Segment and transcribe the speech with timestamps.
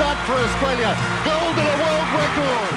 [0.00, 0.96] A for Australia.
[1.28, 2.72] Gold and a world record.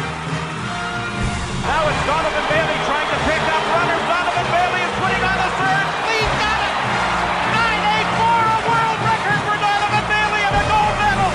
[1.63, 4.03] Now it's Donovan Bailey trying to pick up runners.
[4.11, 5.87] Donovan Bailey is putting on the third.
[6.11, 6.75] He's got it.
[7.47, 11.31] 984, a world record for Donovan Bailey and a gold medal.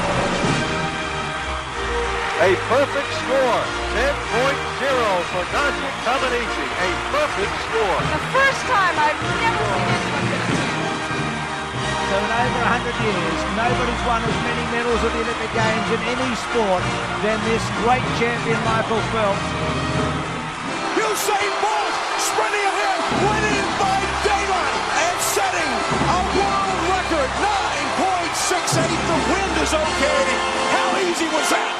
[2.37, 3.61] A perfect score.
[3.97, 4.93] 10.0
[5.33, 6.67] for Nadia Comaneci.
[6.69, 7.99] A perfect score.
[8.13, 9.98] The first time I've never seen anyone get a
[12.09, 16.01] So in over 100 years, nobody's won as many medals at the Olympic Games in
[16.09, 16.81] any sport
[17.21, 19.45] than this great champion Michael Phelps.
[20.97, 25.73] Usain Bolt sprinting ahead, winning by daylight and setting
[26.09, 27.31] a world record
[28.01, 28.89] 9.68.
[28.89, 30.25] The wind is okay.
[30.73, 31.78] How easy was that?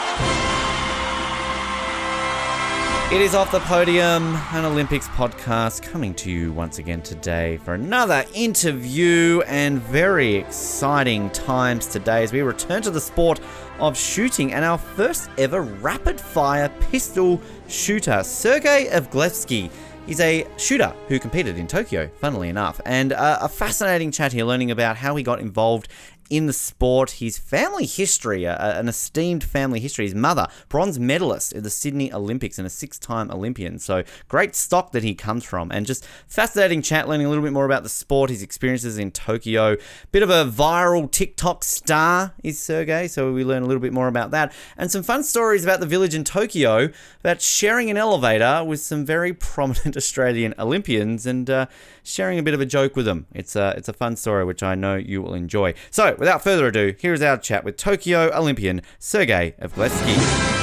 [3.11, 7.73] It is Off the Podium, an Olympics podcast, coming to you once again today for
[7.73, 13.41] another interview and very exciting times today as we return to the sport
[13.79, 19.71] of shooting and our first ever rapid fire pistol shooter, Sergei Evglevski.
[20.05, 24.45] He's a shooter who competed in Tokyo, funnily enough, and uh, a fascinating chat here
[24.45, 25.89] learning about how he got involved
[26.31, 30.05] in the sport, his family history, uh, an esteemed family history.
[30.05, 33.79] His mother, bronze medalist at the Sydney Olympics and a six time Olympian.
[33.79, 35.71] So great stock that he comes from.
[35.73, 39.11] And just fascinating chat, learning a little bit more about the sport, his experiences in
[39.11, 39.77] Tokyo.
[40.13, 43.07] Bit of a viral TikTok star is Sergei.
[43.09, 44.53] So we learn a little bit more about that.
[44.77, 49.05] And some fun stories about the village in Tokyo about sharing an elevator with some
[49.05, 51.67] very prominent Australian Olympians and uh,
[52.09, 53.27] sharing a bit of a joke with them.
[53.35, 55.75] It's a, it's a fun story, which I know you will enjoy.
[55.91, 60.58] So without further ado, here is our chat with Tokyo Olympian Sergei Evglevski.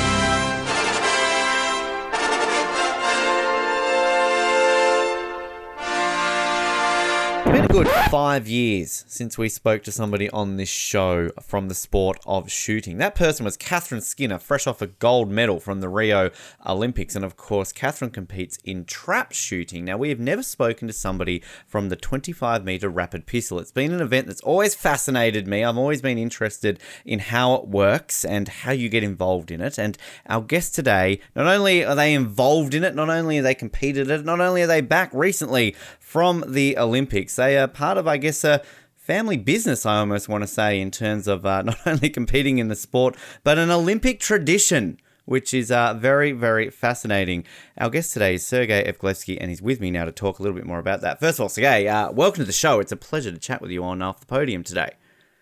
[7.76, 12.50] Good five years since we spoke to somebody on this show from the sport of
[12.50, 13.00] shooting.
[13.00, 16.32] That person was Catherine Skinner, fresh off a gold medal from the Rio
[16.66, 17.18] Olympics.
[17.18, 19.84] And of course, Catherine competes in trap shooting.
[19.84, 23.60] Now, we have never spoken to somebody from the 25 meter rapid pistol.
[23.60, 25.62] It's been an event that's always fascinated me.
[25.62, 29.78] I've always been interested in how it works and how you get involved in it.
[29.78, 29.98] And
[30.28, 34.10] our guest today, not only are they involved in it, not only are they competed
[34.10, 38.18] it, not only are they back recently from the Olympics, they are part of, I
[38.18, 38.62] guess, a
[38.96, 42.68] family business, I almost want to say, in terms of uh, not only competing in
[42.68, 47.44] the sport, but an Olympic tradition, which is uh, very, very fascinating.
[47.80, 50.56] Our guest today is Sergei Evglevski, and he's with me now to talk a little
[50.56, 51.20] bit more about that.
[51.20, 52.80] First of all, Sergei, uh, welcome to the show.
[52.80, 54.92] It's a pleasure to chat with you on Off the Podium today.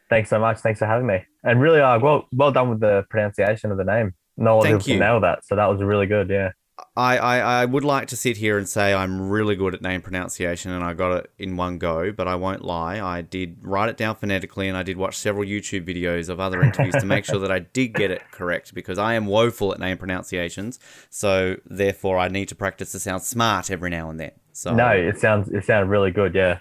[0.09, 0.59] Thanks so much.
[0.59, 1.25] Thanks for having me.
[1.43, 4.13] And really, uh, well, well done with the pronunciation of the name.
[4.37, 6.29] No one else nailed that, so that was really good.
[6.29, 6.51] Yeah.
[6.95, 10.01] I, I, I would like to sit here and say I'm really good at name
[10.01, 12.99] pronunciation and I got it in one go, but I won't lie.
[12.99, 16.63] I did write it down phonetically and I did watch several YouTube videos of other
[16.63, 19.79] interviews to make sure that I did get it correct because I am woeful at
[19.79, 20.79] name pronunciations.
[21.09, 24.31] So therefore, I need to practice to sound smart every now and then.
[24.51, 26.33] So no, it sounds it sounded really good.
[26.33, 26.59] Yeah.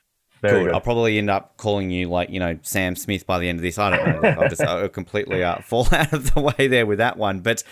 [0.51, 0.73] Good.
[0.73, 3.63] I'll probably end up calling you like you know Sam Smith by the end of
[3.63, 3.79] this.
[3.79, 4.29] I don't know.
[4.29, 7.41] I'll just I'll completely uh, fall out of the way there with that one.
[7.41, 7.63] But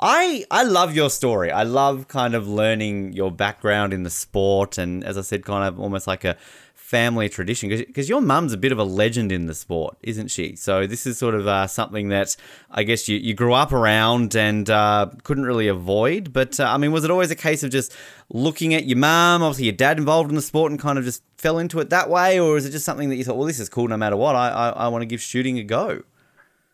[0.00, 1.50] I I love your story.
[1.50, 5.66] I love kind of learning your background in the sport, and as I said, kind
[5.66, 6.36] of almost like a
[6.88, 10.56] family tradition because your mum's a bit of a legend in the sport, isn't she?
[10.56, 12.34] So this is sort of uh, something that
[12.70, 16.32] I guess you, you grew up around and uh, couldn't really avoid.
[16.32, 17.94] But uh, I mean, was it always a case of just
[18.30, 21.22] looking at your mum, obviously your dad involved in the sport, and kind of just
[21.36, 23.60] fell into it that way, or is it just something that you thought, well, this
[23.60, 24.34] is cool no matter what?
[24.34, 26.04] I I, I want to give shooting a go.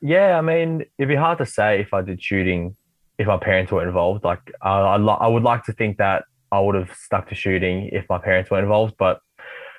[0.00, 2.76] Yeah, I mean, it'd be hard to say if I did shooting
[3.18, 4.22] if my parents were involved.
[4.22, 7.88] Like, I, I, I would like to think that I would have stuck to shooting
[7.92, 9.20] if my parents were involved, but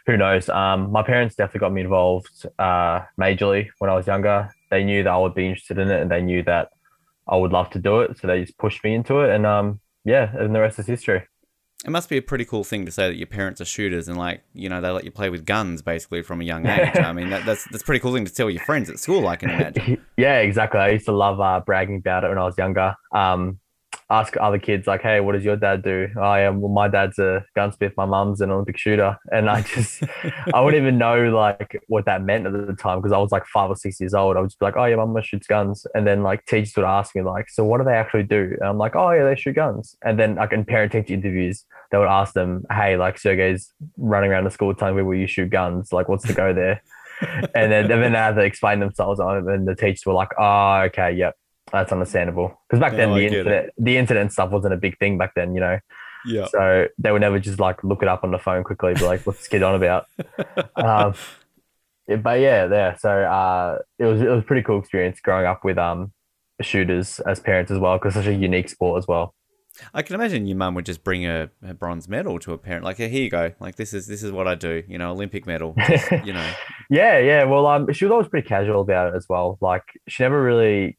[0.06, 0.50] who knows?
[0.50, 4.52] Um, my parents definitely got me involved uh, majorly when I was younger.
[4.70, 6.70] They knew that I would be interested in it, and they knew that
[7.28, 8.18] I would love to do it.
[8.18, 11.24] So they just pushed me into it, and um, yeah, and the rest is history.
[11.84, 14.18] It must be a pretty cool thing to say that your parents are shooters and
[14.18, 16.96] like you know they let you play with guns basically from a young age.
[16.96, 19.28] I mean that, that's that's a pretty cool thing to tell your friends at school.
[19.28, 20.02] I can imagine.
[20.18, 20.80] yeah, exactly.
[20.80, 22.96] I used to love uh, bragging about it when I was younger.
[23.12, 23.60] Um,
[24.10, 26.62] ask other kids like, "Hey, what does your dad do?" Oh, I am.
[26.62, 27.94] Well, my dad's a gunsmith.
[27.98, 30.04] My mum's an Olympic shooter, and I just,
[30.54, 33.46] I wouldn't even know like what that meant at the time because I was like
[33.48, 34.38] five or six years old.
[34.38, 36.86] I would just be like, "Oh, yeah, mum shoots guns," and then like teachers would
[36.86, 39.36] ask me like, "So what do they actually do?" And I'm like, "Oh, yeah, they
[39.36, 43.18] shoot guns." And then like in parent teacher interviews, they would ask them, "Hey, like
[43.18, 45.92] Sergei's running around the school telling people you shoot guns.
[45.92, 46.82] Like, what's the go there?"
[47.22, 50.30] and then, and then they had to explain themselves on, and the teachers were like,
[50.38, 51.36] "Oh, okay, yep."
[51.72, 53.74] That's understandable because back then the internet, it.
[53.78, 55.80] the internet stuff wasn't a big thing back then, you know.
[56.26, 56.46] Yeah.
[56.48, 59.22] So they would never just like look it up on the phone quickly, be like,
[59.22, 60.06] "What's kid on about?"
[60.76, 61.14] um,
[62.22, 62.96] but yeah, there.
[63.00, 66.12] So uh, it was it was a pretty cool experience growing up with um
[66.62, 69.34] shooters as parents as well, because such a unique sport as well.
[69.94, 72.86] I can imagine your mum would just bring a, a bronze medal to a parent,
[72.86, 75.46] like, here you go, like this is this is what I do, you know, Olympic
[75.46, 76.50] medal, just, you know.
[76.90, 77.44] Yeah, yeah.
[77.44, 79.58] Well, um, she was always pretty casual about it as well.
[79.62, 80.98] Like she never really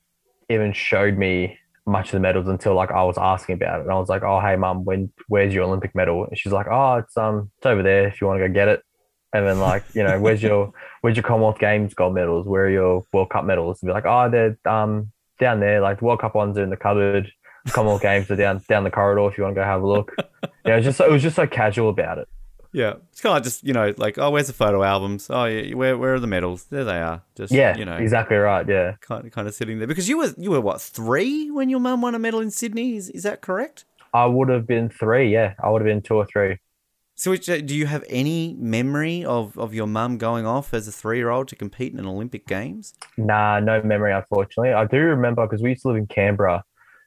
[0.48, 3.92] even showed me much of the medals until like I was asking about it, and
[3.92, 6.96] I was like, "Oh, hey, mum, when where's your Olympic medal?" And she's like, "Oh,
[6.96, 8.82] it's um, it's over there if you want to go get it."
[9.32, 12.46] And then like, you know, where's your where's your Commonwealth Games gold medals?
[12.46, 13.82] Where are your World Cup medals?
[13.82, 15.80] And be like, "Oh, they're um down there.
[15.80, 17.30] Like the World Cup ones are in the cupboard.
[17.68, 20.12] Commonwealth Games are down down the corridor if you want to go have a look."
[20.64, 22.28] Yeah, it was just it was just so casual about it.
[22.76, 25.28] Yeah, it's kind of just you know like oh where's the photo albums?
[25.30, 26.64] Oh yeah, where where are the medals?
[26.64, 27.22] There they are.
[27.34, 28.68] Just Yeah, you know exactly right.
[28.68, 28.96] Yeah.
[29.00, 31.80] kind of kind of sitting there because you were you were what three when your
[31.80, 32.96] mum won a medal in Sydney?
[32.96, 33.86] Is is that correct?
[34.12, 35.32] I would have been three.
[35.32, 36.58] Yeah, I would have been two or three.
[37.14, 40.86] So which, uh, do you have any memory of of your mum going off as
[40.86, 42.92] a three year old to compete in an Olympic Games?
[43.16, 44.74] Nah, no memory, unfortunately.
[44.74, 46.62] I do remember because we used to live in Canberra.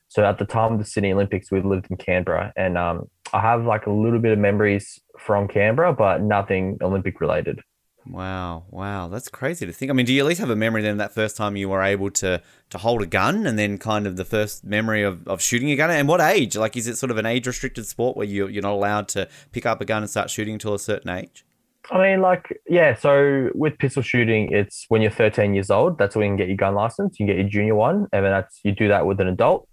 [0.07, 3.42] So at the time of the Sydney Olympics, we lived in Canberra, and um, I
[3.42, 7.60] have like a little bit of memories from Canberra, but nothing Olympic related.
[8.07, 9.92] Wow, wow, that's crazy to think.
[9.92, 11.83] I mean, do you at least have a memory then that first time you were
[11.83, 15.42] able to to hold a gun, and then kind of the first memory of, of
[15.42, 15.92] shooting a gun?
[15.92, 16.56] And what age?
[16.56, 19.27] Like, is it sort of an age restricted sport where you you're not allowed to
[19.51, 21.45] pick up a gun and start shooting until a certain age?
[21.92, 22.95] I mean, like, yeah.
[22.95, 25.98] So with pistol shooting, it's when you're 13 years old.
[25.98, 27.19] That's when you can get your gun license.
[27.19, 29.68] You get your junior one, and then that's you do that with an adult.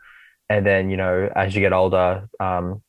[0.51, 2.83] And then you know, as you get older, um,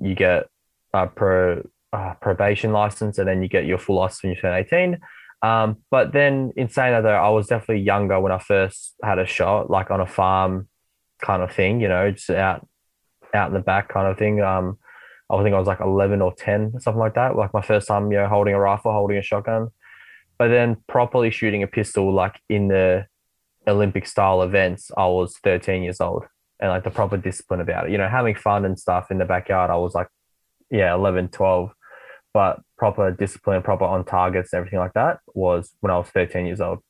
[0.00, 0.48] you get
[0.92, 4.58] a pro uh, probation license, and then you get your full license when you turn
[4.58, 4.98] 18.
[5.42, 9.18] Um, but then in saying that, though, I was definitely younger when I first had
[9.18, 10.68] a shot, like on a farm
[11.22, 11.80] kind of thing.
[11.80, 12.66] You know, just out
[13.34, 14.40] out in the back kind of thing.
[14.40, 14.78] Um,
[15.30, 17.36] I think I was like 11 or 10, something like that.
[17.36, 19.68] Like my first time, you know, holding a rifle, holding a shotgun.
[20.38, 23.06] But then properly shooting a pistol, like in the
[23.66, 26.24] Olympic style events, I was 13 years old
[26.60, 27.92] and like the proper discipline about it.
[27.92, 30.08] You know, having fun and stuff in the backyard, I was like,
[30.70, 31.70] yeah, 11, 12.
[32.34, 36.60] But proper discipline, proper on targets everything like that was when I was 13 years
[36.60, 36.80] old.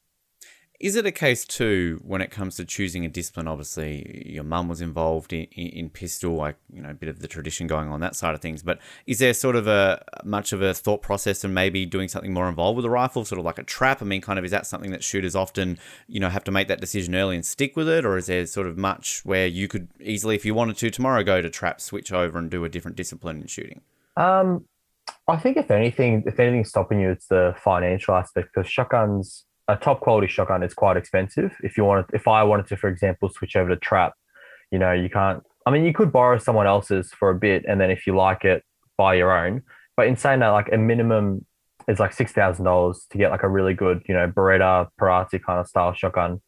[0.82, 3.46] Is it a case too when it comes to choosing a discipline?
[3.46, 7.20] Obviously, your mum was involved in, in, in pistol, like you know, a bit of
[7.20, 8.64] the tradition going on that side of things.
[8.64, 12.32] But is there sort of a much of a thought process and maybe doing something
[12.32, 14.02] more involved with a rifle, sort of like a trap?
[14.02, 15.78] I mean, kind of is that something that shooters often,
[16.08, 18.44] you know, have to make that decision early and stick with it, or is there
[18.46, 21.80] sort of much where you could easily, if you wanted to, tomorrow go to trap,
[21.80, 23.82] switch over and do a different discipline in shooting?
[24.16, 24.64] Um,
[25.32, 29.76] I think if anything, if anything's stopping you, it's the financial aspect because shotguns, a
[29.76, 31.56] top quality shotgun is quite expensive.
[31.62, 34.12] If you wanted, if I wanted to, for example, switch over to trap,
[34.70, 35.42] you know, you can't.
[35.64, 38.44] I mean, you could borrow someone else's for a bit, and then if you like
[38.44, 38.62] it,
[38.98, 39.62] buy your own.
[39.96, 41.46] But in saying that, like a minimum
[41.88, 45.42] is like six thousand dollars to get like a really good, you know, Beretta, Perazzi
[45.42, 46.42] kind of style shotgun,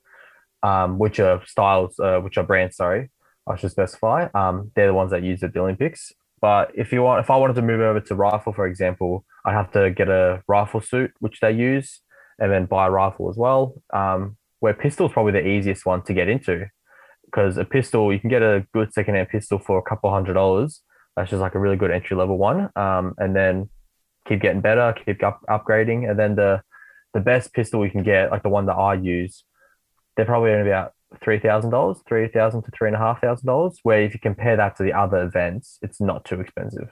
[0.63, 2.77] um, which are styles, uh, which are brands.
[2.77, 3.11] Sorry,
[3.49, 4.29] I should specify.
[4.35, 6.13] Um, they're the ones that use at the Olympics.
[6.45, 9.55] But if you want, if I wanted to move over to rifle, for example, I'd
[9.55, 12.03] have to get a rifle suit, which they use,
[12.39, 13.63] and then buy a rifle as well.
[13.95, 16.67] Um, where pistol is probably the easiest one to get into,
[17.25, 20.83] because a pistol you can get a good secondhand pistol for a couple hundred dollars.
[21.17, 22.69] That's just like a really good entry level one.
[22.77, 23.71] Um, and then
[24.29, 26.61] keep getting better, keep up, upgrading, and then the
[27.15, 29.45] the best pistol you can get, like the one that I use,
[30.15, 30.93] they're probably only about
[31.23, 33.79] three thousand dollars, three thousand to three and a half thousand dollars.
[33.83, 36.89] Where if you compare that to the other events, it's not too expensive.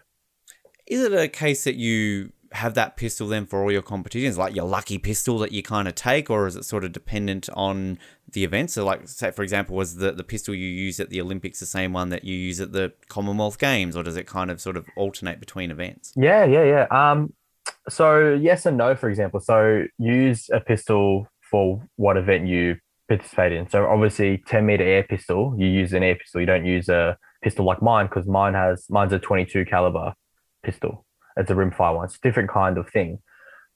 [0.87, 4.55] Is it a case that you have that pistol then for all your competitions, like
[4.55, 7.99] your lucky pistol that you kind of take, or is it sort of dependent on
[8.31, 8.71] the event?
[8.71, 11.67] So, like, say for example, was the the pistol you use at the Olympics the
[11.67, 14.77] same one that you use at the Commonwealth Games, or does it kind of sort
[14.77, 16.13] of alternate between events?
[16.17, 16.87] Yeah, yeah, yeah.
[16.91, 17.33] Um,
[17.89, 18.95] so yes and no.
[18.95, 22.77] For example, so use a pistol for what event you
[23.17, 23.69] participate in.
[23.69, 26.41] So obviously, ten meter air pistol, you use an air pistol.
[26.41, 30.15] You don't use a pistol like mine because mine has mine's a twenty two caliber
[30.63, 31.05] pistol.
[31.37, 32.05] It's a rimfire one.
[32.05, 33.19] It's a different kind of thing.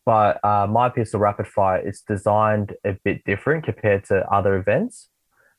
[0.04, 5.08] But uh, my pistol rapid fire is designed a bit different compared to other events.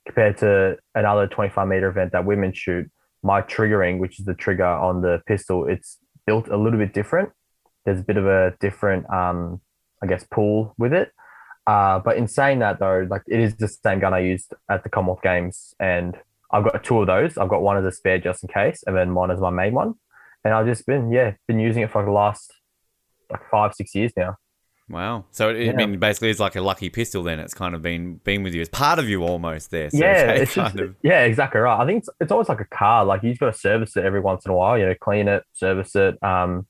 [0.05, 2.89] Compared to another 25 meter event that women shoot,
[3.24, 7.29] my triggering, which is the trigger on the pistol, it's built a little bit different.
[7.84, 9.60] There's a bit of a different, um,
[10.01, 11.12] I guess, pull with it.
[11.67, 14.83] Uh, but in saying that, though, like it is the same gun I used at
[14.83, 16.17] the Commonwealth Games, and
[16.50, 17.38] I've got two of those.
[17.38, 19.74] I've got one as a spare just in case, and then one as my main
[19.74, 19.95] one
[20.47, 22.53] and I've just been yeah been using it for the last
[23.29, 24.38] like five six years now.
[24.89, 25.25] Wow.
[25.31, 25.71] So it, Yeah.
[25.74, 27.21] I mean, basically, it's like a lucky pistol.
[27.21, 28.62] Then it's kind of been been with you.
[28.62, 29.89] It's part of you almost there.
[29.89, 31.77] So yeah, it's it's just, of yeah, exactly right.
[31.77, 33.03] I think it's, it's always like a car.
[33.03, 34.77] Like you've got to service it every once in a while.
[34.77, 36.21] You know, clean it, service it.
[36.24, 36.67] Um,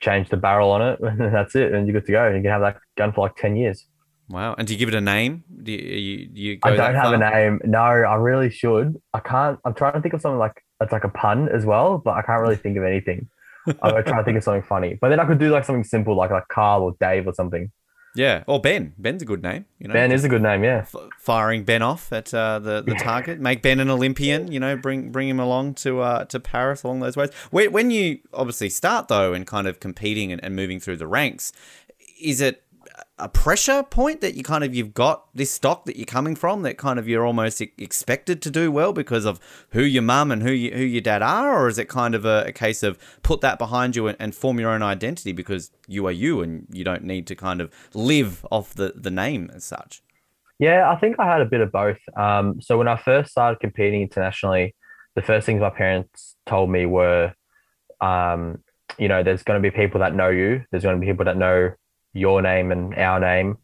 [0.00, 2.26] change the barrel on it, and that's it, and you're good to go.
[2.26, 3.86] And you can have that gun for like ten years.
[4.28, 4.54] Wow.
[4.58, 5.44] And do you give it a name?
[5.62, 7.60] Do you, you, you go I don't have a name.
[7.64, 9.00] No, I really should.
[9.14, 9.58] I can't.
[9.64, 12.22] I'm trying to think of something like it's like a pun as well, but I
[12.22, 13.28] can't really think of anything.
[13.66, 15.84] I'm trying to to think of something funny, but then I could do like something
[15.84, 17.70] simple, like like Carl or Dave or something.
[18.14, 18.42] Yeah.
[18.46, 18.94] Or Ben.
[18.98, 19.66] Ben's a good name.
[19.78, 20.78] You know, Ben is a good name, yeah.
[20.78, 23.38] f- firing Ben off at uh, the the target.
[23.38, 24.50] Make Ben an Olympian.
[24.50, 27.30] You know, bring bring him along to uh, to Paris along those ways.
[27.50, 31.06] When, when you obviously start though and kind of competing and, and moving through the
[31.06, 31.52] ranks,
[32.20, 32.62] is it
[33.18, 36.62] a pressure point that you kind of you've got this stock that you're coming from
[36.62, 39.40] that kind of you're almost expected to do well because of
[39.70, 42.24] who your mum and who you, who your dad are, or is it kind of
[42.24, 45.70] a, a case of put that behind you and, and form your own identity because
[45.86, 49.50] you are you and you don't need to kind of live off the the name
[49.54, 50.02] as such.
[50.58, 51.98] Yeah, I think I had a bit of both.
[52.16, 54.74] Um, so when I first started competing internationally,
[55.14, 57.32] the first things my parents told me were,
[58.00, 58.58] um,
[58.98, 60.64] you know, there's going to be people that know you.
[60.70, 61.72] There's going to be people that know
[62.12, 63.58] your name and our name,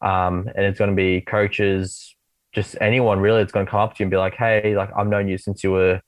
[0.00, 2.14] um, and it's going to be coaches,
[2.52, 3.42] just anyone really.
[3.42, 5.38] It's going to come up to you and be like, "Hey, like I've known you
[5.38, 6.00] since you were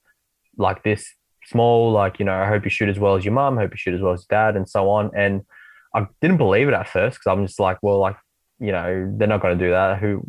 [0.57, 1.07] like this
[1.47, 1.93] small.
[1.93, 3.57] Like, you know, I hope you shoot as well as your mum.
[3.57, 5.43] Hope you shoot as well as dad, and so on." And
[5.95, 8.17] I didn't believe it at first because I'm just like, well, like
[8.63, 9.99] you know, they're not going to do that.
[9.99, 10.23] Who,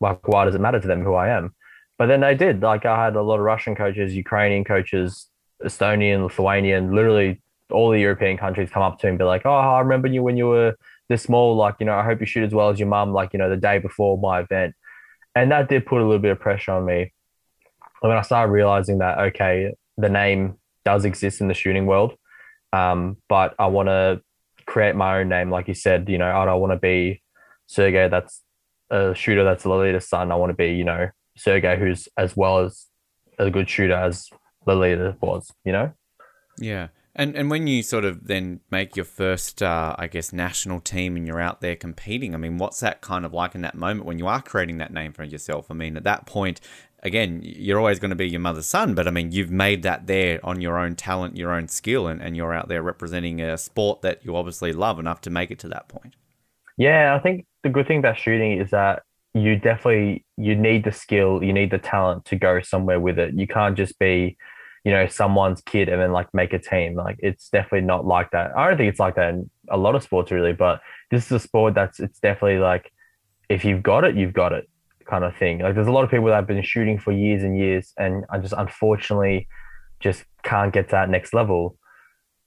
[0.00, 1.54] like, why does it matter to them who I am?
[1.98, 2.62] But then they did.
[2.62, 5.28] Like, I had a lot of Russian coaches, Ukrainian coaches,
[5.62, 9.52] Estonian, Lithuanian, literally all the European countries come up to me and be like, oh,
[9.52, 10.76] I remember you when you were
[11.08, 11.56] this small.
[11.56, 13.50] Like, you know, I hope you shoot as well as your mum, like, you know,
[13.50, 14.74] the day before my event.
[15.34, 17.12] And that did put a little bit of pressure on me.
[18.02, 22.14] And when I started realizing that, okay, the name does exist in the shooting world,
[22.72, 24.20] um, but I want to
[24.66, 25.50] create my own name.
[25.50, 27.22] Like you said, you know, I don't want to be
[27.66, 28.42] Sergei that's
[28.90, 30.30] a shooter that's Lalita's son.
[30.30, 32.86] I want to be, you know, Sergei who's as well as
[33.38, 34.28] a good shooter as
[34.66, 35.92] Lalita was, you know?
[36.58, 36.88] Yeah.
[37.16, 41.16] And and when you sort of then make your first, uh, I guess, national team
[41.16, 44.06] and you're out there competing, I mean, what's that kind of like in that moment
[44.06, 45.70] when you are creating that name for yourself?
[45.70, 46.60] I mean, at that point,
[47.04, 50.06] again, you're always going to be your mother's son, but I mean, you've made that
[50.08, 53.56] there on your own talent, your own skill, and, and you're out there representing a
[53.58, 56.16] sport that you obviously love enough to make it to that point.
[56.76, 59.04] Yeah, I think the good thing about shooting is that
[59.34, 63.34] you definitely you need the skill, you need the talent to go somewhere with it.
[63.34, 64.36] You can't just be,
[64.84, 66.94] you know, someone's kid and then like make a team.
[66.94, 68.56] Like it's definitely not like that.
[68.56, 71.32] I don't think it's like that in a lot of sports really, but this is
[71.32, 72.92] a sport that's it's definitely like
[73.48, 74.68] if you've got it, you've got it
[75.08, 75.60] kind of thing.
[75.60, 78.24] Like there's a lot of people that have been shooting for years and years and
[78.30, 79.48] I just unfortunately
[80.00, 81.78] just can't get to that next level.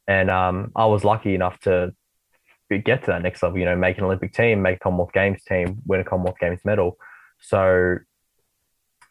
[0.08, 1.92] And um, I was lucky enough to
[2.70, 5.42] get to that next level, you know, make an Olympic team, make a Commonwealth Games
[5.44, 6.98] team, win a Commonwealth Games medal.
[7.40, 7.98] So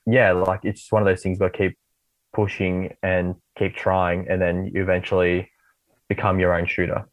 [0.07, 1.77] yeah, like it's just one of those things where keep
[2.37, 5.51] pushing and keep trying and then you eventually
[6.09, 7.09] become your own shooter.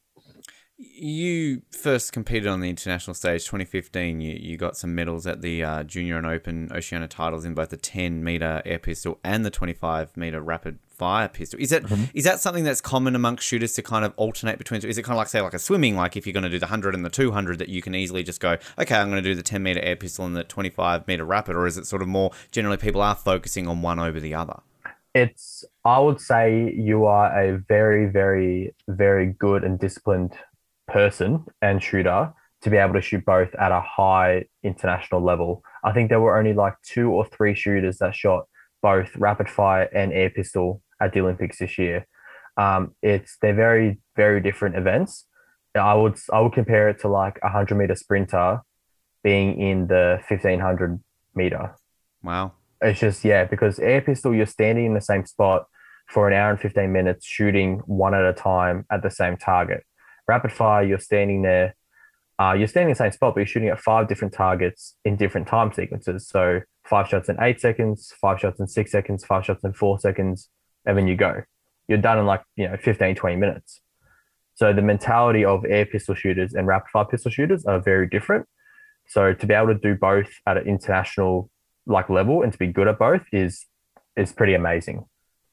[0.78, 4.20] You first competed on the international stage 2015.
[4.20, 7.70] You, you got some medals at the uh, Junior and Open Oceania titles in both
[7.70, 11.60] the 10 meter air pistol and the 25 meter rapid fire pistol.
[11.62, 14.84] Is that is that something that's common amongst shooters to kind of alternate between?
[14.84, 16.60] Is it kind of like say like a swimming, like if you're going to do
[16.60, 19.30] the 100 and the 200, that you can easily just go, okay, I'm going to
[19.30, 22.02] do the 10 meter air pistol and the 25 meter rapid, or is it sort
[22.02, 24.60] of more generally people are focusing on one over the other?
[25.14, 30.34] It's I would say you are a very, very, very good and disciplined
[30.88, 35.64] person and shooter to be able to shoot both at a high international level.
[35.84, 38.46] I think there were only like two or three shooters that shot
[38.82, 42.08] both rapid fire and air pistol at the Olympics this year.
[42.58, 45.26] Um, it's they're very, very different events.
[45.76, 48.62] I would I would compare it to like a hundred meter sprinter
[49.24, 51.00] being in the fifteen hundred
[51.36, 51.76] meter.
[52.24, 52.54] Wow.
[52.84, 55.66] It's just yeah, because air pistol you're standing in the same spot
[56.10, 59.86] for an hour and 15 minutes shooting one at a time at the same target.
[60.28, 61.76] Rapid fire, you're standing there,
[62.40, 65.16] uh, you're standing in the same spot, but you're shooting at five different targets in
[65.16, 66.28] different time sequences.
[66.28, 70.00] So five shots in eight seconds, five shots in six seconds, five shots in four
[70.00, 70.50] seconds,
[70.86, 71.44] and then you go.
[71.88, 73.82] You're done in like, you know, 15, 20 minutes.
[74.56, 78.46] So the mentality of air pistol shooters and rapid fire pistol shooters are very different.
[79.08, 81.50] So to be able to do both at an international
[81.86, 83.66] like level and to be good at both is
[84.16, 85.06] is pretty amazing.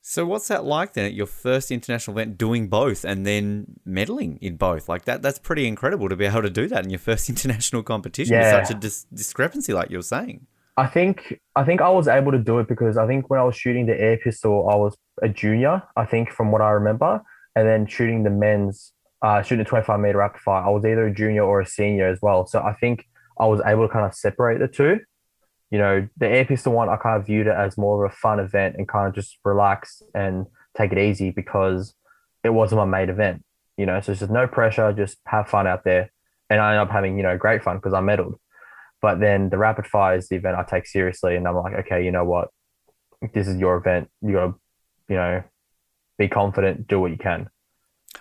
[0.02, 4.38] So what's that like then at your first international event doing both and then medaling
[4.40, 4.88] in both?
[4.88, 7.82] Like that that's pretty incredible to be able to do that in your first international
[7.82, 8.58] competition Yeah.
[8.58, 10.46] with such a dis- discrepancy like you're saying.
[10.76, 13.44] I think I think I was able to do it because I think when I
[13.44, 15.82] was shooting the air pistol, I was a junior.
[15.96, 17.20] I think from what I remember,
[17.54, 21.06] and then shooting the men's, uh, shooting the twenty-five meter rapid fire, I was either
[21.08, 22.46] a junior or a senior as well.
[22.46, 23.04] So I think
[23.38, 25.00] I was able to kind of separate the two.
[25.70, 28.14] You know, the air pistol one, I kind of viewed it as more of a
[28.14, 30.46] fun event and kind of just relax and
[30.76, 31.94] take it easy because
[32.42, 33.44] it wasn't my main event.
[33.76, 36.10] you know, so it's just no pressure, just have fun out there.
[36.50, 38.34] And I end up having, you know, great fun because I medaled.
[39.00, 41.34] But then the rapid fire is the event I take seriously.
[41.34, 42.48] And I'm like, okay, you know what?
[43.32, 44.10] This is your event.
[44.20, 44.54] You got to,
[45.08, 45.42] you know,
[46.18, 47.48] be confident, do what you can.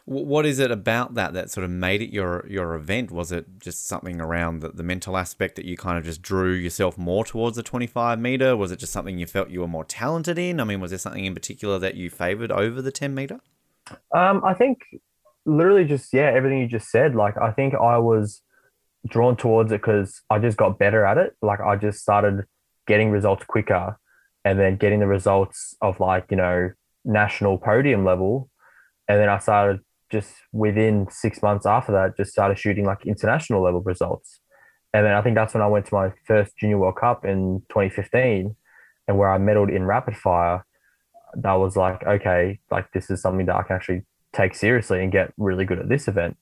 [0.05, 3.11] What is it about that that sort of made it your your event?
[3.11, 6.51] Was it just something around the, the mental aspect that you kind of just drew
[6.53, 8.55] yourself more towards the 25 meter?
[8.55, 10.59] Was it just something you felt you were more talented in?
[10.59, 13.39] I mean, was there something in particular that you favored over the 10 meter?
[14.15, 14.79] Um, I think
[15.45, 17.15] literally just yeah, everything you just said.
[17.15, 18.41] Like I think I was
[19.07, 21.35] drawn towards it because I just got better at it.
[21.41, 22.45] Like I just started
[22.87, 23.97] getting results quicker,
[24.45, 26.71] and then getting the results of like you know
[27.05, 28.48] national podium level,
[29.09, 33.61] and then I started just within six months after that, just started shooting like international
[33.63, 34.39] level results.
[34.93, 37.63] And then I think that's when I went to my first Junior World Cup in
[37.69, 38.55] 2015,
[39.07, 40.65] and where I medaled in rapid fire.
[41.35, 45.11] That was like, okay, like this is something that I can actually take seriously and
[45.11, 46.37] get really good at this event.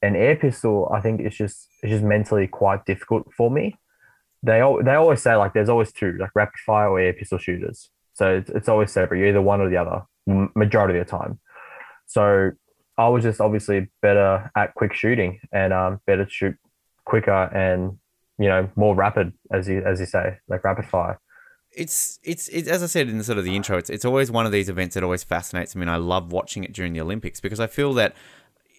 [0.00, 3.78] And air pistol, I think it's just it's just mentally quite difficult for me.
[4.42, 7.38] They all, they always say like there's always two like rapid fire or air pistol
[7.38, 7.90] shooters.
[8.14, 9.18] So it's, it's always separate.
[9.18, 10.02] You're either one or the other
[10.56, 11.38] majority of the time.
[12.12, 12.52] So
[12.98, 16.56] I was just obviously better at quick shooting and um, better to shoot
[17.04, 17.98] quicker and
[18.38, 21.18] you know more rapid as you as you say like rapid fire
[21.74, 24.30] it's, it's it's as I said in the sort of the intro, it's it's always
[24.30, 27.00] one of these events that always fascinates me, and I love watching it during the
[27.00, 28.14] Olympics because I feel that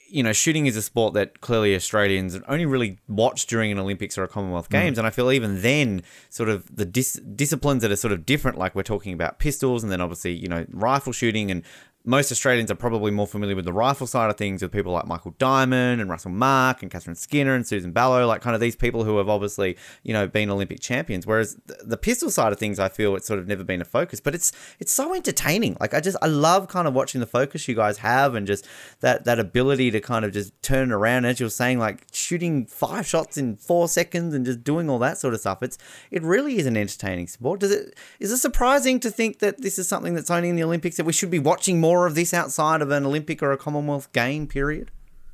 [0.10, 4.16] you know shooting is a sport that clearly Australians only really watch during an Olympics
[4.16, 4.74] or a Commonwealth mm.
[4.74, 5.00] Games, mm.
[5.00, 8.60] and I feel even then, sort of the dis- disciplines that are sort of different,
[8.60, 11.64] like we're talking about pistols, and then obviously you know rifle shooting and
[12.06, 15.08] most Australians are probably more familiar with the rifle side of things with people like
[15.08, 18.76] Michael Diamond and Russell Mark and Catherine Skinner and Susan Balogh, like kind of these
[18.76, 21.26] people who have obviously, you know, been Olympic champions.
[21.26, 24.20] Whereas the pistol side of things, I feel it's sort of never been a focus,
[24.20, 25.78] but it's it's so entertaining.
[25.80, 28.68] Like I just I love kind of watching the focus you guys have and just
[29.00, 32.66] that that ability to kind of just turn around as you were saying, like shooting
[32.66, 35.64] five shots in four seconds and just doing all that sort of stuff.
[35.64, 35.78] It's
[36.12, 37.62] it really is an entertaining sport.
[37.62, 40.64] Does it is it surprising to think that this is something that's only in the
[40.64, 43.52] Olympics that we should be watching more more of this outside of an Olympic or
[43.52, 44.90] a Commonwealth game period?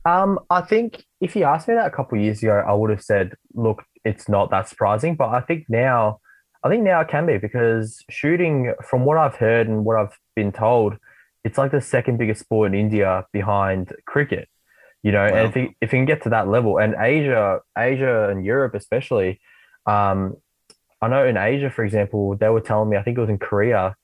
[0.05, 3.01] Um, I think if you asked me that a couple years ago, I would have
[3.01, 5.15] said, look, it's not that surprising.
[5.15, 6.19] But I think now,
[6.63, 10.17] I think now it can be because shooting, from what I've heard and what I've
[10.35, 10.97] been told,
[11.45, 14.49] it's like the second biggest sport in India behind cricket.
[15.03, 15.37] You know, wow.
[15.37, 18.75] and if you, if you can get to that level, and Asia, Asia and Europe
[18.75, 19.39] especially,
[19.85, 20.35] um,
[21.01, 23.37] I know in Asia, for example, they were telling me, I think it was in
[23.37, 23.95] Korea,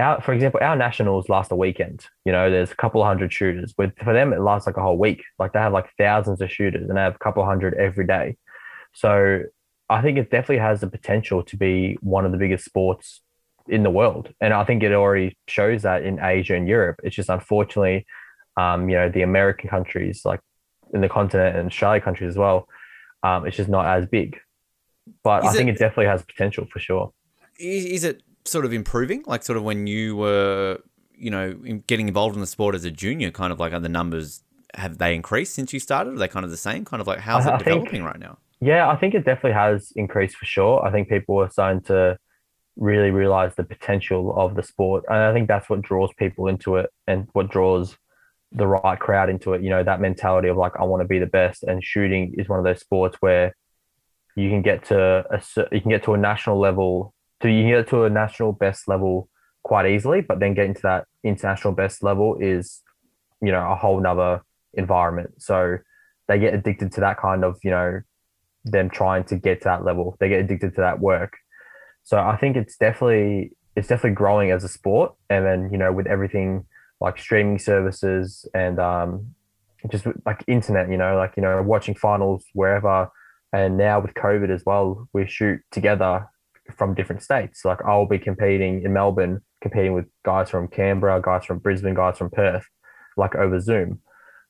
[0.00, 2.06] our, for example, our nationals last a weekend.
[2.24, 3.74] You know, there's a couple hundred shooters.
[3.78, 5.22] With for them, it lasts like a whole week.
[5.38, 8.36] Like they have like thousands of shooters, and they have a couple hundred every day.
[8.92, 9.42] So
[9.88, 13.20] I think it definitely has the potential to be one of the biggest sports
[13.68, 17.00] in the world, and I think it already shows that in Asia and Europe.
[17.04, 18.06] It's just unfortunately,
[18.56, 20.40] um, you know, the American countries, like
[20.92, 22.66] in the continent and Australia countries as well,
[23.22, 24.38] um, it's just not as big.
[25.22, 27.12] But is I think it, it definitely has potential for sure.
[27.58, 29.24] Is it sort of improving?
[29.26, 30.78] Like sort of when you were,
[31.14, 31.54] you know,
[31.86, 34.42] getting involved in the sport as a junior, kind of like are the numbers
[34.74, 36.14] have they increased since you started?
[36.14, 36.84] Are they kind of the same?
[36.84, 38.38] Kind of like how's I, it developing think, right now?
[38.60, 40.84] Yeah, I think it definitely has increased for sure.
[40.84, 42.18] I think people are starting to
[42.76, 45.04] really realize the potential of the sport.
[45.08, 47.96] And I think that's what draws people into it and what draws
[48.52, 49.62] the right crowd into it.
[49.62, 51.62] You know, that mentality of like, I want to be the best.
[51.62, 53.54] And shooting is one of those sports where
[54.36, 57.70] you can get to a you can get to a national level so you can
[57.70, 59.28] get to a national best level
[59.62, 62.82] quite easily, but then getting to that international best level is,
[63.42, 64.42] you know, a whole nother
[64.74, 65.30] environment.
[65.38, 65.78] So
[66.28, 68.00] they get addicted to that kind of, you know,
[68.64, 70.16] them trying to get to that level.
[70.20, 71.36] They get addicted to that work.
[72.02, 75.14] So I think it's definitely it's definitely growing as a sport.
[75.28, 76.66] And then, you know, with everything
[77.00, 79.34] like streaming services and um
[79.90, 83.10] just like internet, you know, like, you know, watching finals wherever.
[83.52, 86.28] And now with COVID as well, we shoot together
[86.76, 87.64] from different states.
[87.64, 92.18] Like I'll be competing in Melbourne, competing with guys from Canberra, guys from Brisbane, guys
[92.18, 92.66] from Perth,
[93.16, 94.00] like over Zoom.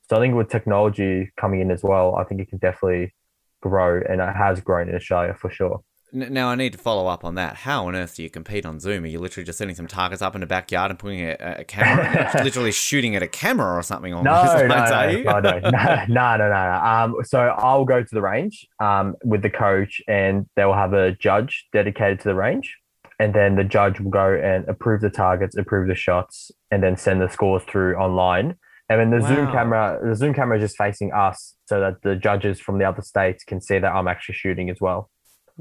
[0.09, 3.13] So I think with technology coming in as well, I think it can definitely
[3.61, 5.81] grow, and it has grown in Australia for sure.
[6.13, 7.55] Now I need to follow up on that.
[7.55, 9.05] How on earth do you compete on Zoom?
[9.05, 11.63] Are you literally just sending some targets up in the backyard and putting a, a
[11.63, 14.11] camera, literally shooting at a camera or something?
[14.11, 16.81] No, no, no, no, no, no, no, no, no.
[16.83, 20.91] Um, so I'll go to the range um, with the coach, and they will have
[20.91, 22.75] a judge dedicated to the range,
[23.17, 26.97] and then the judge will go and approve the targets, approve the shots, and then
[26.97, 28.55] send the scores through online.
[28.89, 29.35] And then the wow.
[29.35, 32.83] Zoom camera, the Zoom camera is just facing us, so that the judges from the
[32.83, 35.10] other states can see that I'm actually shooting as well.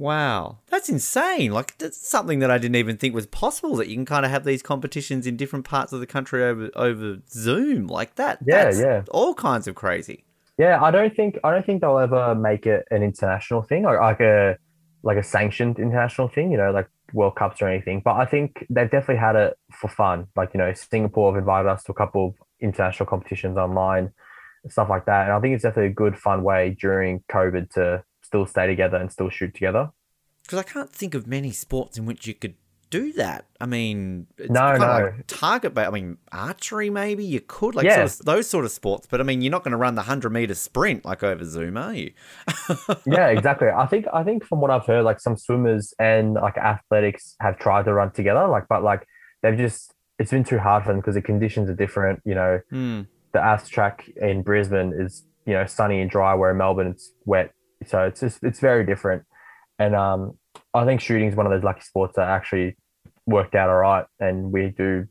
[0.00, 1.52] Wow, that's insane!
[1.52, 3.76] Like that's something that I didn't even think was possible.
[3.76, 6.70] That you can kind of have these competitions in different parts of the country over
[6.74, 8.38] over Zoom like that.
[8.46, 9.02] Yeah, That's yeah.
[9.10, 10.24] all kinds of crazy.
[10.56, 14.00] Yeah, I don't think I don't think they'll ever make it an international thing, like
[14.00, 14.56] like a
[15.02, 18.00] like a sanctioned international thing, you know, like World Cups or anything.
[18.02, 20.28] But I think they've definitely had it for fun.
[20.34, 24.12] Like you know, Singapore have invited us to a couple of international competitions online,
[24.66, 25.24] stuff like that.
[25.24, 28.96] And I think it's definitely a good fun way during COVID to still stay together
[28.96, 29.90] and still shoot together.
[30.44, 32.54] Because I can't think of many sports in which you could
[32.88, 33.46] do that.
[33.60, 34.86] I mean, it's No, no.
[34.86, 38.06] like target, but I mean, archery maybe you could like Yeah.
[38.06, 39.06] sort of, those sort of sports.
[39.10, 41.76] But I mean, you're not going to run the hundred meter sprint like over Zoom,
[41.76, 42.12] are you?
[43.06, 43.68] yeah, exactly.
[43.68, 47.58] I think I think from what I've heard, like some swimmers and like athletics have
[47.58, 49.06] tried to run together, like but like
[49.42, 52.20] they've just it's been too hard for them because the conditions are different.
[52.24, 53.00] You know, Hmm.
[53.32, 57.12] the AS track in Brisbane is you know sunny and dry, where in Melbourne it's
[57.24, 57.52] wet,
[57.86, 59.24] so it's just it's very different.
[59.78, 60.38] And um,
[60.74, 62.76] I think shooting is one of those lucky sports that actually
[63.26, 65.06] worked out all right, and we do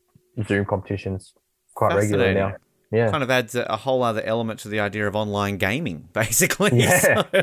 [0.48, 1.34] Zoom competitions
[1.76, 2.56] quite regularly now.
[2.92, 6.10] Yeah, Kind of adds a, a whole other element to the idea of online gaming,
[6.14, 6.72] basically.
[6.74, 7.26] yeah, So-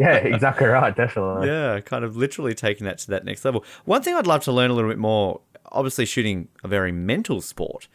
[0.00, 1.46] yeah, exactly right, definitely.
[1.48, 3.64] yeah, kind of literally taking that to that next level.
[3.84, 7.40] One thing I'd love to learn a little bit more, obviously shooting a very mental
[7.40, 7.86] sport,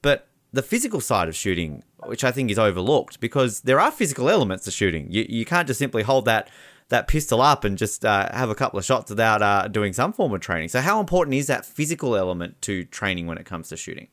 [0.00, 4.28] but the physical side of shooting, which I think is overlooked because there are physical
[4.28, 5.06] elements to shooting.
[5.10, 6.50] You, you can't just simply hold that
[6.88, 10.12] that pistol up and just uh, have a couple of shots without uh, doing some
[10.12, 10.68] form of training.
[10.68, 14.08] So how important is that physical element to training when it comes to shooting?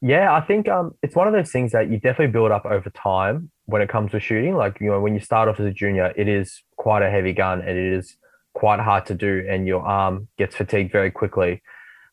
[0.00, 2.90] Yeah, I think um, it's one of those things that you definitely build up over
[2.90, 4.54] time when it comes to shooting.
[4.54, 7.32] Like, you know, when you start off as a junior, it is quite a heavy
[7.32, 8.16] gun and it is
[8.54, 11.62] quite hard to do, and your arm gets fatigued very quickly.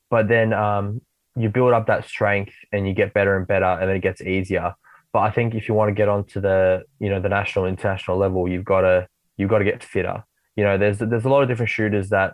[0.09, 1.01] But then um,
[1.39, 4.21] you build up that strength and you get better and better, and then it gets
[4.21, 4.75] easier.
[5.13, 8.17] But I think if you want to get onto the, you know, the national, international
[8.17, 10.23] level, you've got to you've got to get fitter.
[10.55, 12.33] You know, there's there's a lot of different shooters that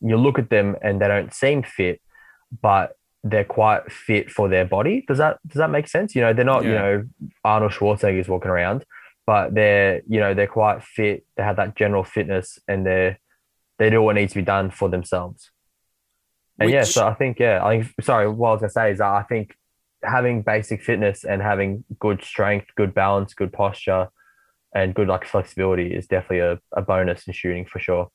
[0.00, 2.00] you look at them and they don't seem fit,
[2.62, 5.04] but they're quite fit for their body.
[5.08, 6.14] Does that does that make sense?
[6.14, 7.04] You know, they're not, you know,
[7.44, 8.84] Arnold Schwarzenegger's walking around,
[9.26, 11.26] but they're, you know, they're quite fit.
[11.36, 13.18] They have that general fitness and they're
[13.78, 15.50] they do what needs to be done for themselves.
[16.60, 19.00] And yeah, so I think, yeah, I think sorry, what I was gonna say is
[19.00, 19.56] I think
[20.02, 24.08] having basic fitness and having good strength, good balance, good posture,
[24.74, 28.08] and good like flexibility is definitely a, a bonus in shooting for sure.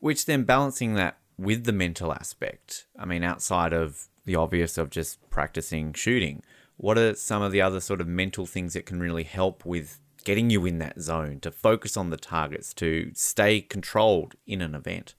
[0.00, 2.86] Which then balancing that with the mental aspect.
[2.98, 6.42] I mean, outside of the obvious of just practicing shooting,
[6.76, 10.00] what are some of the other sort of mental things that can really help with
[10.24, 14.74] getting you in that zone to focus on the targets, to stay controlled in an
[14.74, 15.14] event?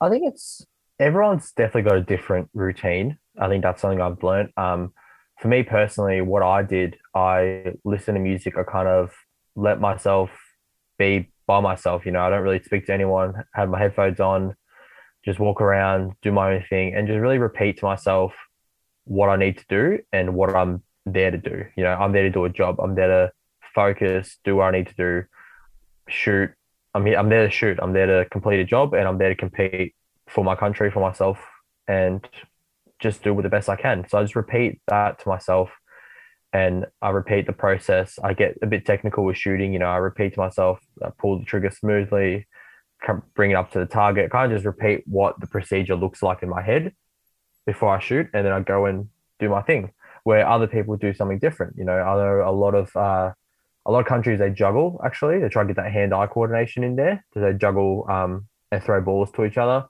[0.00, 0.66] I think it's
[0.98, 3.18] everyone's definitely got a different routine.
[3.40, 4.50] I think that's something I've learned.
[4.56, 4.92] Um,
[5.40, 8.56] for me personally, what I did, I listen to music.
[8.56, 9.12] I kind of
[9.56, 10.30] let myself
[10.98, 12.06] be by myself.
[12.06, 13.34] You know, I don't really speak to anyone.
[13.54, 14.54] Have my headphones on,
[15.24, 18.32] just walk around, do my own thing, and just really repeat to myself
[19.04, 21.64] what I need to do and what I'm there to do.
[21.76, 22.80] You know, I'm there to do a job.
[22.80, 23.32] I'm there to
[23.74, 25.24] focus, do what I need to do,
[26.08, 26.50] shoot.
[26.94, 27.78] I'm here, I'm there to shoot.
[27.82, 29.94] I'm there to complete a job, and I'm there to compete
[30.28, 31.38] for my country, for myself,
[31.86, 32.26] and
[32.98, 34.06] just do with the best I can.
[34.08, 35.70] So I just repeat that to myself,
[36.52, 38.18] and I repeat the process.
[38.22, 39.72] I get a bit technical with shooting.
[39.72, 42.46] You know, I repeat to myself, I pull the trigger smoothly,
[43.34, 44.30] bring it up to the target.
[44.30, 46.94] Kind of just repeat what the procedure looks like in my head
[47.66, 49.08] before I shoot, and then I go and
[49.38, 49.92] do my thing.
[50.22, 51.76] Where other people do something different.
[51.76, 53.32] You know, I know a lot of uh,
[53.84, 54.98] a lot of countries they juggle.
[55.04, 57.22] Actually, they try to get that hand-eye coordination in there.
[57.34, 59.86] So they juggle um, and throw balls to each other.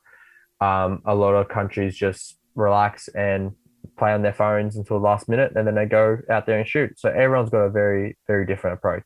[0.61, 3.53] Um, a lot of countries just relax and
[3.99, 6.67] play on their phones until the last minute, and then they go out there and
[6.67, 6.99] shoot.
[6.99, 9.05] So everyone's got a very, very different approach.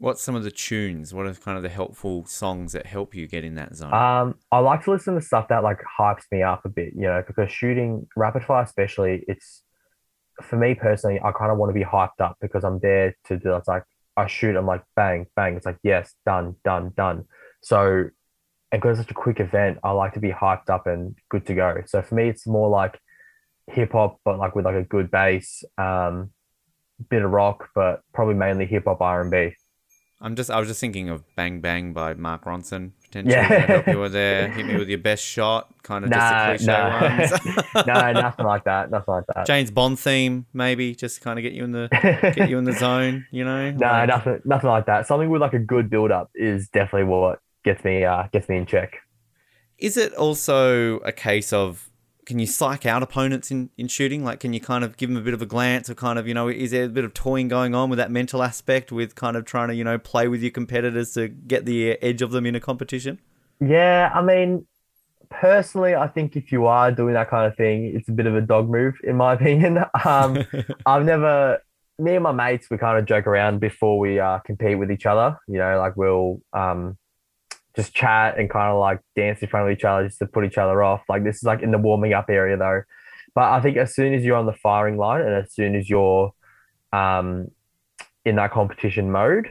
[0.00, 1.12] What's some of the tunes?
[1.12, 3.92] What are kind of the helpful songs that help you get in that zone?
[3.92, 7.02] Um, I like to listen to stuff that like hypes me up a bit, you
[7.02, 9.62] know, because shooting rapid fire, especially, it's
[10.40, 13.38] for me personally, I kind of want to be hyped up because I'm there to
[13.38, 13.56] do.
[13.56, 13.82] It's like
[14.16, 15.56] I shoot, I'm like bang, bang.
[15.56, 17.24] It's like yes, done, done, done.
[17.62, 18.04] So,
[18.72, 21.46] and because it's such a quick event, I like to be hyped up and good
[21.46, 21.82] to go.
[21.86, 22.98] So for me, it's more like
[23.66, 26.30] hip hop, but like with like a good bass, um,
[27.08, 29.54] bit of rock, but probably mainly hip hop, R and B.
[30.20, 33.34] I'm just I was just thinking of Bang Bang by Mark Ronson potentially.
[33.36, 33.66] Yeah.
[33.66, 34.48] help you were there.
[34.48, 37.86] Hit me with your best shot, kind of Nah, just the cliche no, ones.
[37.86, 38.90] no, nothing like that.
[38.90, 39.46] Nothing like that.
[39.46, 41.88] James Bond theme, maybe, just to kind of get you in the
[42.34, 43.70] get you in the zone, you know?
[43.70, 45.06] No, Like- nothing, nothing like that.
[45.06, 47.38] Something with like a good build up is definitely what
[47.72, 48.96] gets me, uh, gets me in check.
[49.78, 51.88] Is it also a case of
[52.28, 54.22] can you psych out opponents in, in shooting?
[54.22, 56.28] Like, can you kind of give them a bit of a glance or kind of,
[56.28, 59.14] you know, is there a bit of toying going on with that mental aspect with
[59.14, 62.30] kind of trying to, you know, play with your competitors to get the edge of
[62.30, 63.18] them in a competition?
[63.60, 64.66] Yeah, I mean,
[65.30, 68.36] personally, I think if you are doing that kind of thing, it's a bit of
[68.36, 69.78] a dog move, in my opinion.
[70.04, 70.44] Um,
[70.86, 71.62] I've never,
[71.98, 75.06] me and my mates, we kind of joke around before we uh, compete with each
[75.06, 75.38] other.
[75.48, 76.98] You know, like we'll um,
[77.78, 80.44] just chat and kind of like dance in front of each other just to put
[80.44, 81.02] each other off.
[81.08, 82.82] Like this is like in the warming up area though.
[83.36, 85.88] But I think as soon as you're on the firing line and as soon as
[85.88, 86.32] you're
[86.92, 87.52] um,
[88.24, 89.48] in that competition mode,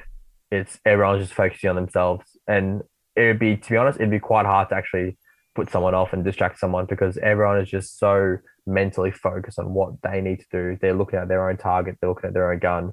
[0.51, 2.37] it's everyone's just focusing on themselves.
[2.47, 2.81] And
[3.15, 5.17] it would be, to be honest, it'd be quite hard to actually
[5.55, 9.93] put someone off and distract someone because everyone is just so mentally focused on what
[10.03, 10.77] they need to do.
[10.81, 12.91] They're looking at their own target, they're looking at their own gun,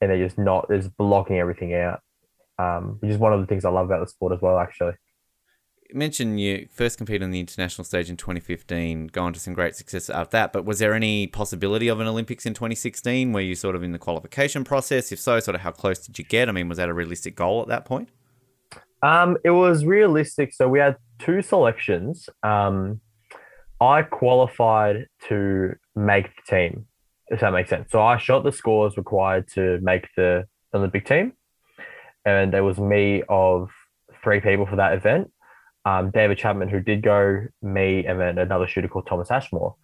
[0.00, 2.00] and they're just not, they're just blocking everything out.
[2.58, 4.94] Um, which is one of the things I love about the sport as well, actually.
[5.88, 9.74] You mentioned you first competed on the international stage in 2015, going to some great
[9.74, 10.52] success after that.
[10.52, 13.32] But was there any possibility of an Olympics in 2016?
[13.32, 15.12] Were you sort of in the qualification process?
[15.12, 16.48] If so, sort of how close did you get?
[16.48, 18.10] I mean, was that a realistic goal at that point?
[19.02, 20.52] Um, it was realistic.
[20.52, 22.28] So we had two selections.
[22.42, 23.00] Um,
[23.80, 26.86] I qualified to make the team,
[27.28, 27.90] if that makes sense.
[27.90, 30.44] So I shot the scores required to make the
[30.74, 31.32] Olympic team,
[32.28, 33.70] and there was me of
[34.22, 35.32] three people for that event.
[35.84, 39.76] Um, David Chapman, who did go, me, and then another shooter called Thomas Ashmore.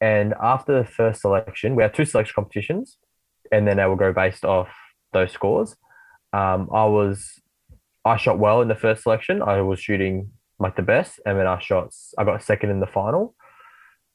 [0.00, 2.96] And after the first selection, we had two selection competitions,
[3.50, 4.68] and then they will go based off
[5.12, 5.76] those scores.
[6.32, 7.40] Um, I was,
[8.04, 9.42] I shot well in the first selection.
[9.42, 11.92] I was shooting like the best, and then I shot.
[12.16, 13.34] I got second in the final,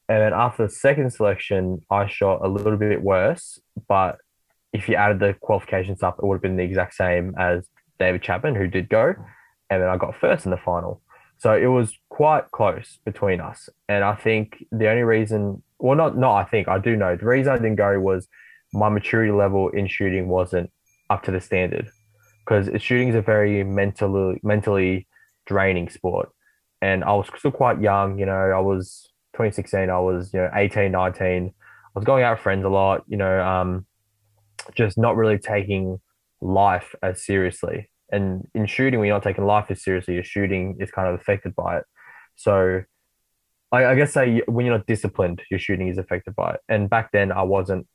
[0.08, 3.60] and then after the second selection, I shot a little bit worse.
[3.90, 4.18] But
[4.76, 7.68] if you added the qualifications up, it would have been the exact same as
[8.00, 9.14] David Chapman, who did go,
[9.70, 11.02] and then I got first in the final.
[11.38, 16.18] So it was quite close between us, and I think the only reason, well, not
[16.18, 18.28] not I think I do know the reason I didn't go was
[18.74, 20.72] my maturity level in shooting wasn't
[21.10, 21.90] up to the standard
[22.46, 25.08] because shooting is a very mentally mentally
[25.46, 26.30] draining sport
[26.86, 28.20] and I was still quite young.
[28.20, 29.90] You know, I was 2016.
[29.90, 31.48] I was you know 18, 19.
[31.48, 33.04] I was going out with friends a lot.
[33.08, 33.86] You know, um,
[34.74, 36.00] just not really taking
[36.42, 37.90] life as seriously.
[38.12, 41.20] And in shooting, when you're not taking life as seriously, your shooting is kind of
[41.20, 41.86] affected by it.
[42.36, 42.84] So,
[43.72, 46.60] I, I guess say when you're not disciplined, your shooting is affected by it.
[46.70, 47.88] And back then, I wasn't.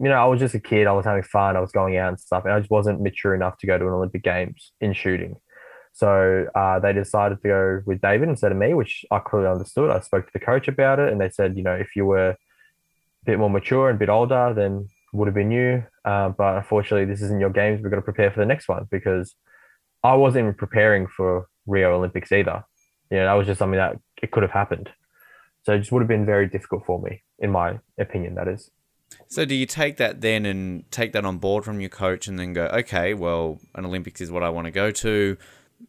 [0.00, 0.86] You know, I was just a kid.
[0.86, 1.56] I was having fun.
[1.56, 3.84] I was going out and stuff, and I just wasn't mature enough to go to
[3.84, 5.36] an Olympic Games in shooting.
[5.92, 9.90] So uh, they decided to go with David instead of me, which I clearly understood.
[9.90, 12.30] I spoke to the coach about it, and they said, you know, if you were
[12.30, 12.36] a
[13.24, 15.84] bit more mature and a bit older, then would have been you.
[16.04, 17.80] Uh, but unfortunately, this isn't your games.
[17.82, 19.34] We've got to prepare for the next one because
[20.02, 22.64] I wasn't even preparing for Rio Olympics either.
[23.10, 24.90] You know, that was just something that it could have happened.
[25.64, 28.70] So it just would have been very difficult for me, in my opinion, that is.
[29.28, 32.38] So do you take that then and take that on board from your coach and
[32.38, 35.36] then go, okay, well, an Olympics is what I want to go to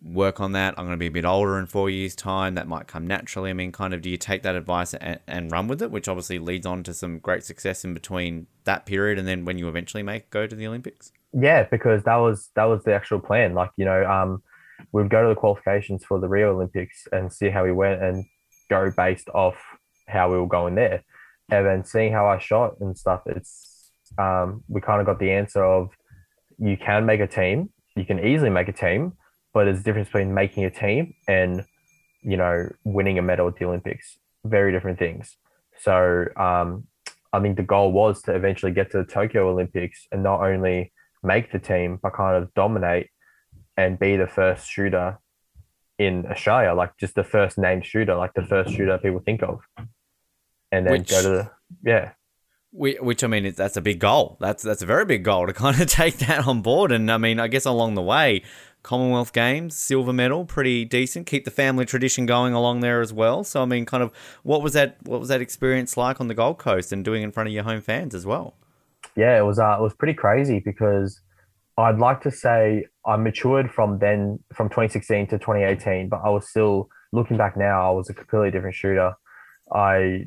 [0.02, 0.76] work on that.
[0.78, 2.56] I'm going to be a bit older in four years' time.
[2.56, 3.50] That might come naturally.
[3.50, 6.08] I mean, kind of, do you take that advice and, and run with it, which
[6.08, 9.68] obviously leads on to some great success in between that period and then when you
[9.68, 11.12] eventually make go to the Olympics?
[11.34, 13.54] Yeah, because that was that was the actual plan.
[13.54, 14.42] Like you know, um,
[14.92, 18.26] we'd go to the qualifications for the Rio Olympics and see how we went and
[18.70, 19.56] go based off
[20.08, 21.04] how we were going there,
[21.52, 23.22] and then seeing how I shot and stuff.
[23.28, 25.90] It's um, we kind of got the answer of
[26.58, 27.70] you can make a team.
[27.96, 29.14] You can easily make a team
[29.54, 31.66] but there's a difference between making a team and
[32.22, 34.18] you know winning a medal at the Olympics.
[34.46, 35.38] Very different things.
[35.80, 36.88] So um,
[37.32, 40.92] I think the goal was to eventually get to the Tokyo Olympics and not only
[41.24, 43.10] make the team but kind of dominate
[43.78, 45.20] and be the first shooter
[45.98, 49.60] in Australia, like just the first named shooter, like the first shooter people think of,
[50.72, 51.52] and then which, go to the
[51.84, 52.12] yeah.
[52.72, 54.38] Which I mean, that's a big goal.
[54.40, 56.92] That's that's a very big goal to kind of take that on board.
[56.92, 58.44] And I mean, I guess along the way,
[58.84, 61.28] Commonwealth Games, silver medal, pretty decent.
[61.28, 63.44] Keep the family tradition going along there as well.
[63.44, 64.14] So I mean, kind of,
[64.44, 64.98] what was that?
[65.04, 67.64] What was that experience like on the Gold Coast and doing in front of your
[67.64, 68.56] home fans as well?
[69.16, 69.60] Yeah, it was.
[69.60, 71.22] Uh, it was pretty crazy because
[71.78, 76.50] I'd like to say I matured from then, from 2016 to 2018, but I was
[76.50, 77.90] still looking back now.
[77.90, 79.14] I was a completely different shooter.
[79.74, 80.26] I,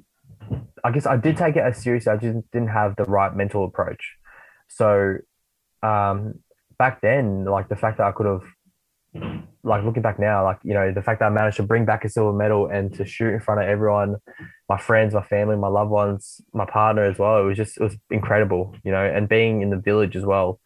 [0.85, 2.13] I guess I did take it as seriously.
[2.13, 4.17] I just didn't have the right mental approach.
[4.69, 5.17] So
[5.83, 6.35] um,
[6.83, 8.43] back then, like the fact that I could have,
[9.63, 12.05] like looking back now, like you know, the fact that I managed to bring back
[12.05, 14.17] a silver medal and to shoot in front of everyone,
[14.69, 17.39] my friends, my family, my loved ones, my partner as well.
[17.39, 20.59] It was just it was incredible, you know, and being in the village as well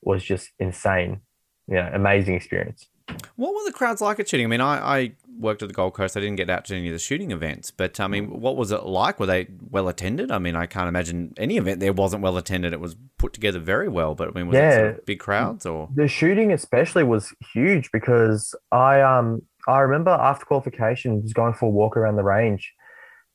[0.00, 1.20] was just insane.
[1.68, 2.88] You know, amazing experience.
[3.36, 4.46] What were the crowds like at shooting?
[4.46, 6.16] I mean, I, I worked at the Gold Coast.
[6.16, 8.70] I didn't get out to any of the shooting events, but I mean, what was
[8.70, 9.18] it like?
[9.18, 10.30] Were they well attended?
[10.30, 12.72] I mean, I can't imagine any event there wasn't well attended.
[12.72, 15.20] It was put together very well, but I mean, was yeah, it sort of big
[15.20, 21.34] crowds or the shooting especially was huge because I um I remember after qualification, just
[21.34, 22.72] going for a walk around the range,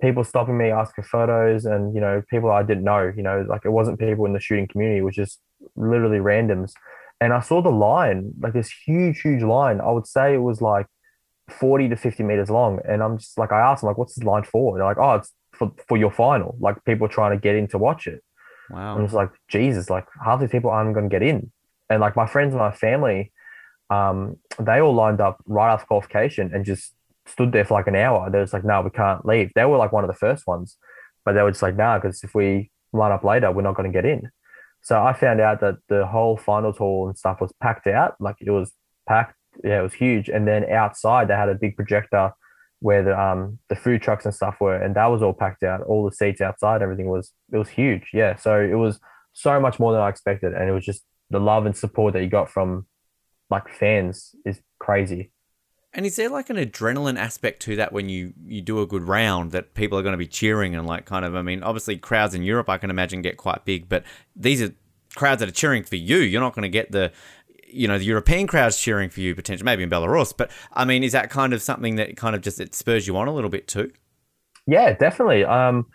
[0.01, 3.11] people stopping me, asking photos, and you know, people I didn't know.
[3.15, 5.39] You know, like it wasn't people in the shooting community; it was just
[5.75, 6.73] literally randoms.
[7.21, 9.79] And I saw the line, like this huge, huge line.
[9.79, 10.87] I would say it was like
[11.49, 12.79] 40 to 50 meters long.
[12.87, 14.73] And I'm just like, I asked them, like, what's this line for?
[14.73, 16.57] And they're like, oh, it's for, for your final.
[16.59, 18.23] Like people trying to get in to watch it.
[18.69, 18.97] Wow.
[18.97, 21.51] I'm just like, Jesus, like half these people aren't going to get in.
[21.89, 23.31] And like my friends and my family,
[23.89, 26.93] um, they all lined up right after qualification and just
[27.27, 28.29] stood there for like an hour.
[28.29, 29.51] They was like, no, we can't leave.
[29.55, 30.77] They were like one of the first ones,
[31.23, 33.91] but they were just like, nah, because if we line up later, we're not going
[33.91, 34.29] to get in.
[34.85, 38.13] So I found out that the whole finals hall and stuff was packed out.
[38.19, 38.71] Like it was
[39.09, 39.35] packed.
[39.63, 40.29] Yeah, it was huge.
[40.29, 42.31] And then outside, they had a big projector
[42.81, 45.81] where the um the food trucks and stuff were, and that was all packed out.
[45.81, 48.11] All the seats outside, everything was it was huge.
[48.13, 48.99] Yeah, so it was
[49.33, 52.21] so much more than I expected, and it was just the love and support that
[52.21, 52.85] you got from
[53.49, 55.31] like fans is crazy.
[55.95, 59.03] And is there like an adrenaline aspect to that when you you do a good
[59.03, 61.97] round that people are going to be cheering and like kind of I mean obviously
[61.97, 64.03] crowds in Europe I can imagine get quite big but
[64.35, 64.73] these are
[65.15, 67.13] crowds that are cheering for you you're not going to get the
[67.65, 71.01] you know the European crowds cheering for you potentially maybe in Belarus but I mean
[71.01, 73.49] is that kind of something that kind of just it spurs you on a little
[73.49, 73.91] bit too
[74.67, 75.45] Yeah, definitely.
[75.45, 75.87] Um,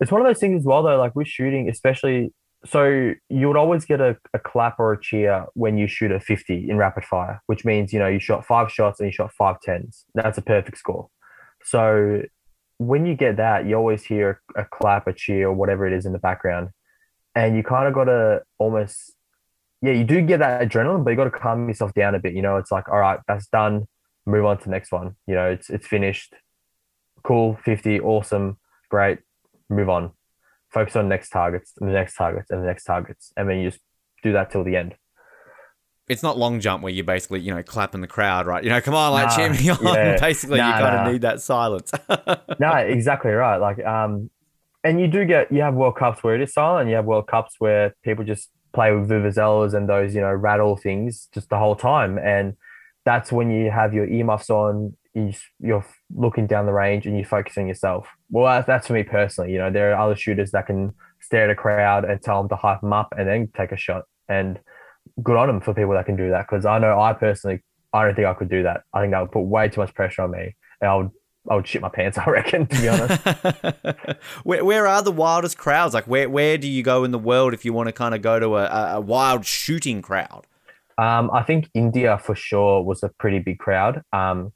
[0.00, 0.98] it's one of those things as well though.
[0.98, 2.32] Like with shooting, especially
[2.68, 6.20] so you would always get a, a clap or a cheer when you shoot a
[6.20, 9.32] 50 in rapid fire, which means, you know, you shot five shots and you shot
[9.32, 10.04] five tens.
[10.14, 11.08] That's a perfect score.
[11.64, 12.22] So
[12.78, 16.06] when you get that, you always hear a, clap, a cheer, or whatever it is
[16.06, 16.70] in the background.
[17.34, 19.14] And you kind of got to almost,
[19.82, 22.34] yeah, you do get that adrenaline, but you got to calm yourself down a bit.
[22.34, 23.86] You know, it's like, all right, that's done.
[24.24, 25.16] Move on to the next one.
[25.26, 26.34] You know, it's it's finished.
[27.22, 29.18] Cool, 50, awesome, great.
[29.68, 30.12] Move on
[30.76, 33.70] focus on next targets and the next targets and the next targets, and then you
[33.70, 33.82] just
[34.22, 34.92] do that till the end.
[36.08, 38.80] it's not long jump where you basically you know clapping the crowd right you know
[38.86, 40.20] come on like Nah, cheer me on yeah.
[40.28, 41.04] basically Nah, you kind nah.
[41.06, 41.90] of need that silence
[42.66, 43.58] no, exactly right.
[43.68, 44.30] Like, um,
[44.84, 46.88] and you do get you have World Cups where it is silent.
[46.90, 48.44] You have World Cups where people just
[48.76, 52.46] play with vuvuzelas and those you know rattle things just the whole time, and
[53.08, 54.74] that's when you have your earmuffs on.
[55.16, 58.06] You, you're looking down the range and you're focusing yourself.
[58.30, 59.50] Well, that's, that's for me personally.
[59.52, 62.48] You know, there are other shooters that can stare at a crowd and tell them
[62.50, 64.04] to hype them up and then take a shot.
[64.28, 64.58] And
[65.22, 66.46] good on them for people that can do that.
[66.48, 68.82] Because I know I personally, I don't think I could do that.
[68.92, 71.10] I think that would put way too much pressure on me, and I would,
[71.48, 72.18] I would shit my pants.
[72.26, 74.18] I reckon, to be honest.
[74.44, 77.54] where, where are the wildest crowds like where, where do you go in the world
[77.54, 80.46] if you want to kind of go to a, a- a wild shooting crowd
[80.98, 84.02] Um, I think India for sure was a pretty big crowd.
[84.12, 84.52] Um,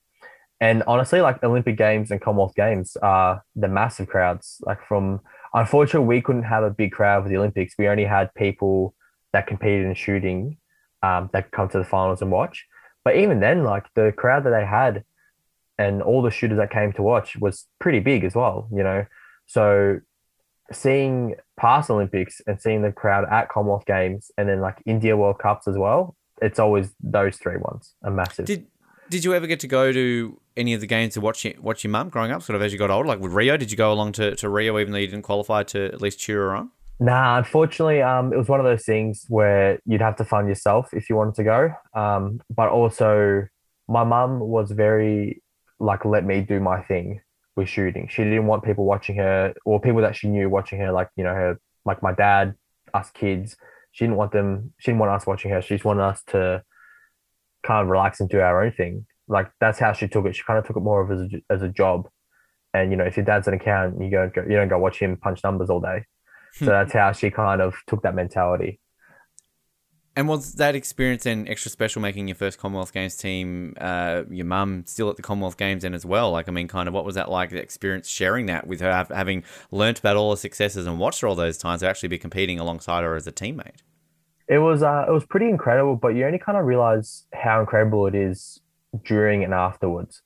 [0.61, 4.59] and honestly, like Olympic Games and Commonwealth Games are the massive crowds.
[4.61, 5.21] Like from,
[5.55, 7.75] unfortunately, we couldn't have a big crowd for the Olympics.
[7.79, 8.95] We only had people
[9.33, 10.59] that competed in shooting
[11.03, 12.67] um, that could come to the finals and watch.
[13.05, 15.05] But even then, like the crowd that they had
[15.79, 19.07] and all the shooters that came to watch was pretty big as well, you know.
[19.47, 20.01] So
[20.73, 25.39] seeing past Olympics and seeing the crowd at Commonwealth Games and then like India World
[25.39, 28.45] Cups as well, it's always those three ones are massive.
[28.45, 28.67] did
[29.11, 31.85] did you ever get to go to any of the games to watch your, watch
[31.85, 33.77] your mum growing up sort of as you got older like with rio did you
[33.77, 36.55] go along to, to rio even though you didn't qualify to at least cheer her
[36.55, 36.71] on
[37.03, 40.93] Nah, unfortunately, um, it was one of those things where you'd have to fund yourself
[40.93, 41.75] if you wanted to go.
[41.95, 43.49] Um, but also,
[43.89, 45.43] my mum was very
[45.79, 47.23] like, let me do my thing
[47.57, 48.07] with shooting.
[48.11, 51.25] She didn't want people watching her or people that she knew watching her, like you
[51.25, 52.55] know, her like my dad,
[52.93, 53.57] us kids.
[53.93, 54.75] She didn't want them.
[54.77, 55.63] She didn't want us watching her.
[55.63, 56.63] She just wanted us to
[57.65, 59.07] kind of relax and do our own thing.
[59.29, 60.35] Like that's how she took it.
[60.37, 62.09] She kind of took it more of as a, as a job.
[62.75, 64.99] And you know, if your dad's an accountant, you go, go you don't go watch
[64.99, 66.05] him punch numbers all day.
[66.53, 68.81] So that's how she kind of took that mentality.
[70.17, 74.47] and was that experience then extra special making your first commonwealth games team uh, your
[74.47, 77.05] mum still at the commonwealth games then as well like i mean kind of what
[77.05, 80.87] was that like the experience sharing that with her having learnt about all the successes
[80.87, 83.83] and watched her all those times to actually be competing alongside her as a teammate
[84.51, 88.09] It was uh, it was pretty incredible, but you only kind of realize how incredible
[88.09, 88.61] it is
[89.05, 90.23] during and afterwards.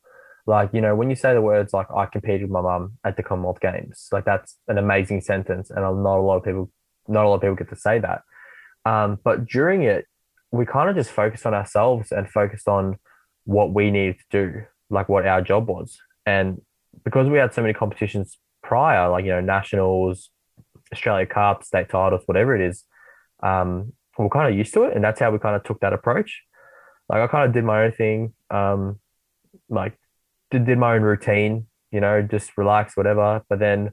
[0.46, 3.18] Like you know, when you say the words like "I competed with my mum at
[3.18, 6.70] the Commonwealth Games," like that's an amazing sentence, and not a lot of people,
[7.06, 8.22] not a lot of people get to say that.
[8.86, 10.06] Um, but during it,
[10.50, 12.96] we kind of just focused on ourselves and focused on
[13.44, 16.62] what we needed to do, like what our job was, and
[17.04, 20.30] because we had so many competitions prior, like you know, nationals,
[20.94, 22.84] Australia Cup, state titles, whatever it is,
[23.42, 25.92] um, we're kind of used to it, and that's how we kind of took that
[25.92, 26.42] approach.
[27.08, 28.98] Like I kind of did my own thing, um,
[29.68, 29.98] like
[30.50, 33.42] did, did my own routine, you know, just relax, whatever.
[33.48, 33.92] But then,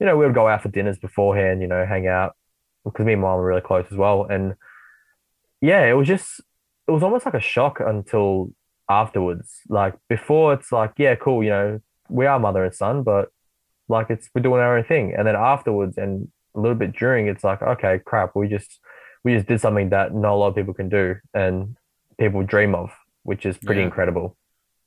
[0.00, 2.34] you know, we would go out for dinners beforehand, you know, hang out
[2.84, 4.24] because me and mom were really close as well.
[4.24, 4.54] And
[5.60, 6.40] yeah, it was just,
[6.86, 8.52] it was almost like a shock until
[8.88, 9.60] afterwards.
[9.68, 13.28] Like before, it's like, yeah, cool, you know, we are mother and son, but
[13.88, 15.14] like it's we're doing our own thing.
[15.16, 18.80] And then afterwards and a little bit during, it's like, okay, crap, we just
[19.24, 21.76] we just did something that not a lot of people can do and
[22.18, 22.90] people dream of,
[23.22, 23.86] which is pretty Yeah.
[23.86, 24.36] incredible.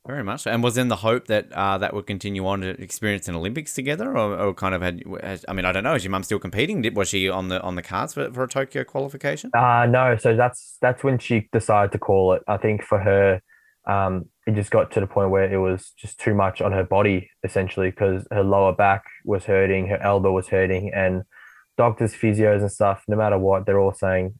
[0.06, 0.48] Very much.
[0.48, 3.72] And was then the hope that uh, that would continue on to experience an Olympics
[3.72, 5.00] together, or, or kind of had?
[5.22, 5.94] has- I mean, I don't know.
[5.94, 6.82] Is your mum still competing?
[6.82, 9.52] Did was she on the on the cards for, for a Tokyo qualification?
[9.54, 12.42] Uh no, so that's that's when she decided to call it.
[12.48, 13.40] I think for her,
[13.86, 16.82] um, it just got to the point where it was just too much on her
[16.82, 21.22] body, essentially, because her lower back was hurting, her elbow was hurting, and
[21.76, 24.38] doctors, physios, and stuff, no matter what, they're all saying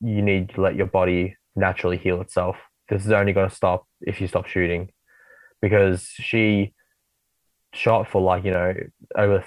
[0.00, 2.56] you need to let your body naturally heal itself.
[2.88, 4.90] This is only going to stop if you stop shooting,
[5.60, 6.74] because she
[7.72, 8.74] shot for like you know
[9.16, 9.44] over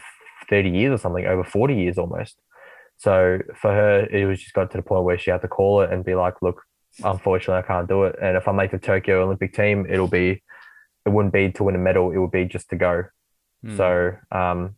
[0.49, 2.39] thirty years or something, over forty years almost.
[2.97, 5.81] So for her, it was just got to the point where she had to call
[5.81, 6.61] it and be like, look,
[7.03, 8.15] unfortunately, I can't do it.
[8.21, 10.41] And if I make the Tokyo Olympic team, it'll be,
[11.05, 12.11] it wouldn't be to win a medal.
[12.11, 13.03] It would be just to go.
[13.65, 13.75] Hmm.
[13.75, 14.75] So um,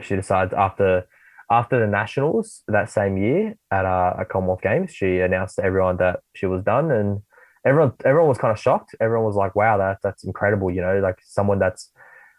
[0.00, 1.08] she decides after,
[1.50, 5.96] after the nationals that same year at a, at Commonwealth Games, she announced to everyone
[5.98, 7.22] that she was done, and
[7.64, 8.94] everyone everyone was kind of shocked.
[9.00, 11.90] Everyone was like, "Wow, that that's incredible!" You know, like someone that's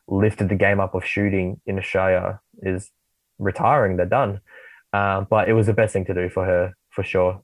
[0.07, 2.91] lifted the game up of shooting in Australia is
[3.39, 3.97] retiring.
[3.97, 4.41] They're done.
[4.93, 7.41] Um, but it was the best thing to do for her for sure.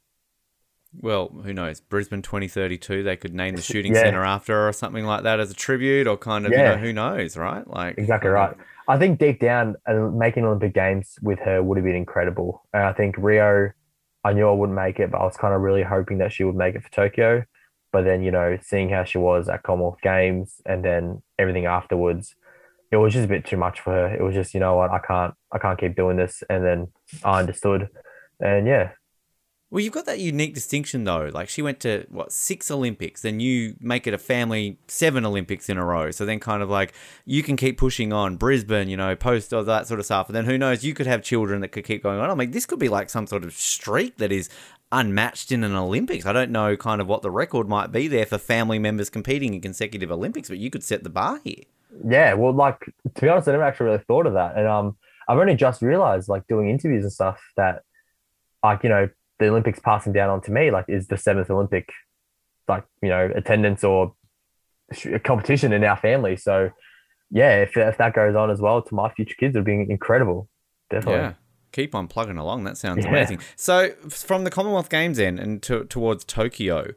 [1.01, 1.81] Well, who knows?
[1.81, 4.01] Brisbane 2032, they could name the shooting Yeah.
[4.03, 6.75] center after her or something like that as a tribute or kind of, you Yeah.
[6.75, 7.67] know, who knows, right?
[7.67, 8.51] Like Exactly right.
[8.51, 8.57] of-
[8.87, 12.67] I think deep down, uh, making Olympic Games with her would have been incredible.
[12.73, 13.71] And I think Rio,
[14.23, 16.43] I knew I wouldn't make it, but I was kind of really hoping that she
[16.43, 17.43] would make it for Tokyo.
[17.91, 22.35] But then, you know, seeing how she was at Commonwealth Games and then everything afterwards,
[22.91, 24.15] it was just a bit too much for her.
[24.15, 26.43] It was just, you know what, I can't, I can't keep doing this.
[26.49, 26.87] And then
[27.23, 27.89] I understood,
[28.39, 28.91] and yeah,
[29.73, 31.31] Well, you've got that unique distinction though.
[31.33, 35.67] Like she went to what six Olympics, then you make it a family seven Olympics
[35.67, 36.11] in a row.
[36.11, 36.93] So then, kind of like
[37.25, 40.29] you can keep pushing on Brisbane, you know, post all that sort of stuff.
[40.29, 40.83] And then who knows?
[40.83, 42.29] You could have children that could keep going on.
[42.29, 44.47] I mean, this could be like some sort of streak that is
[44.91, 46.27] unmatched in an Olympics.
[46.27, 49.55] I don't know kind of what the record might be there for family members competing
[49.55, 51.63] in consecutive Olympics, but you could set the bar here.
[52.07, 54.97] Yeah, well, like to be honest, I never actually really thought of that, and um,
[55.27, 57.81] I've only just realized, like doing interviews and stuff, that
[58.63, 59.09] like you know
[59.43, 61.89] the Olympics passing down onto me, like is the seventh Olympic,
[62.67, 64.13] like you know attendance or
[65.23, 66.35] competition in our family.
[66.37, 66.69] So
[67.31, 70.49] yeah, if if that goes on as well to my future kids, it'd be incredible.
[70.89, 71.21] Definitely.
[71.21, 71.33] Yeah.
[71.71, 72.65] Keep on plugging along.
[72.65, 73.09] That sounds Yeah.
[73.09, 73.39] amazing.
[73.55, 76.93] So, from the Commonwealth Games then and to, towards Tokyo,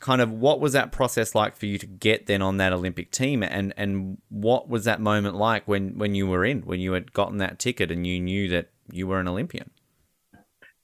[0.00, 3.12] kind of what was that process like for you to get then on that Olympic
[3.12, 3.44] team?
[3.44, 7.12] And and what was that moment like when, when you were in, when you had
[7.12, 9.70] gotten that ticket and you knew that you were an Olympian?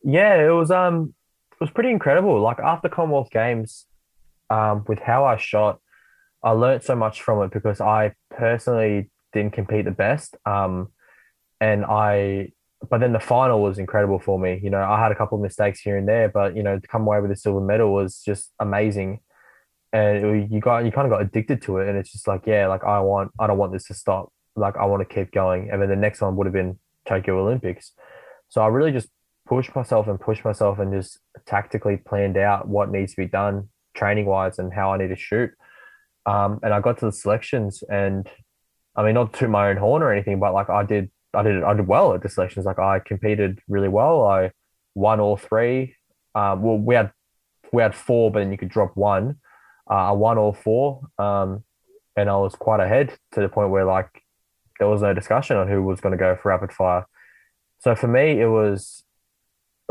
[0.04, 1.14] Yeah, it was um
[1.52, 2.40] it was pretty incredible.
[2.40, 3.86] Like after Commonwealth Games,
[4.50, 5.80] um, with how I shot,
[6.42, 10.36] I learned so much from it because I personally didn't compete the best.
[10.44, 10.88] Um,
[11.60, 12.52] and I
[12.90, 14.60] but then the final was incredible for me.
[14.62, 16.88] You know, I had a couple of mistakes here and there, but you know, to
[16.88, 19.20] come away with a silver medal was just amazing.
[19.92, 22.42] And it, you got you kind of got addicted to it, and it's just like,
[22.46, 24.32] yeah, like I want, I don't want this to stop.
[24.56, 25.70] Like I want to keep going.
[25.70, 27.92] And then the next one would have been Tokyo Olympics.
[28.48, 29.08] So I really just
[29.52, 33.68] pushed myself and pushed myself and just tactically planned out what needs to be done
[33.94, 35.50] training wise and how I need to shoot.
[36.24, 38.26] Um, and I got to the selections and
[38.96, 41.62] I mean, not to my own horn or anything, but like I did, I did,
[41.62, 42.64] I did well at the selections.
[42.64, 44.24] Like I competed really well.
[44.24, 44.52] I
[44.94, 45.96] won all three.
[46.34, 47.12] Um, well, we had,
[47.74, 49.36] we had four, but then you could drop one.
[49.90, 51.02] Uh, I won all four.
[51.18, 51.62] Um,
[52.16, 54.22] and I was quite ahead to the point where like
[54.78, 57.06] there was no discussion on who was going to go for rapid fire.
[57.80, 59.04] So for me, it was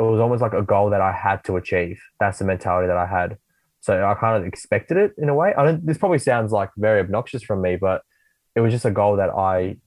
[0.07, 1.99] it was almost like a goal that I had to achieve.
[2.19, 3.37] That's the mentality that I had.
[3.81, 5.53] So I kind of expected it in a way.
[5.57, 8.03] I don't, this probably sounds like very obnoxious from me, but
[8.55, 9.77] it was just a goal that I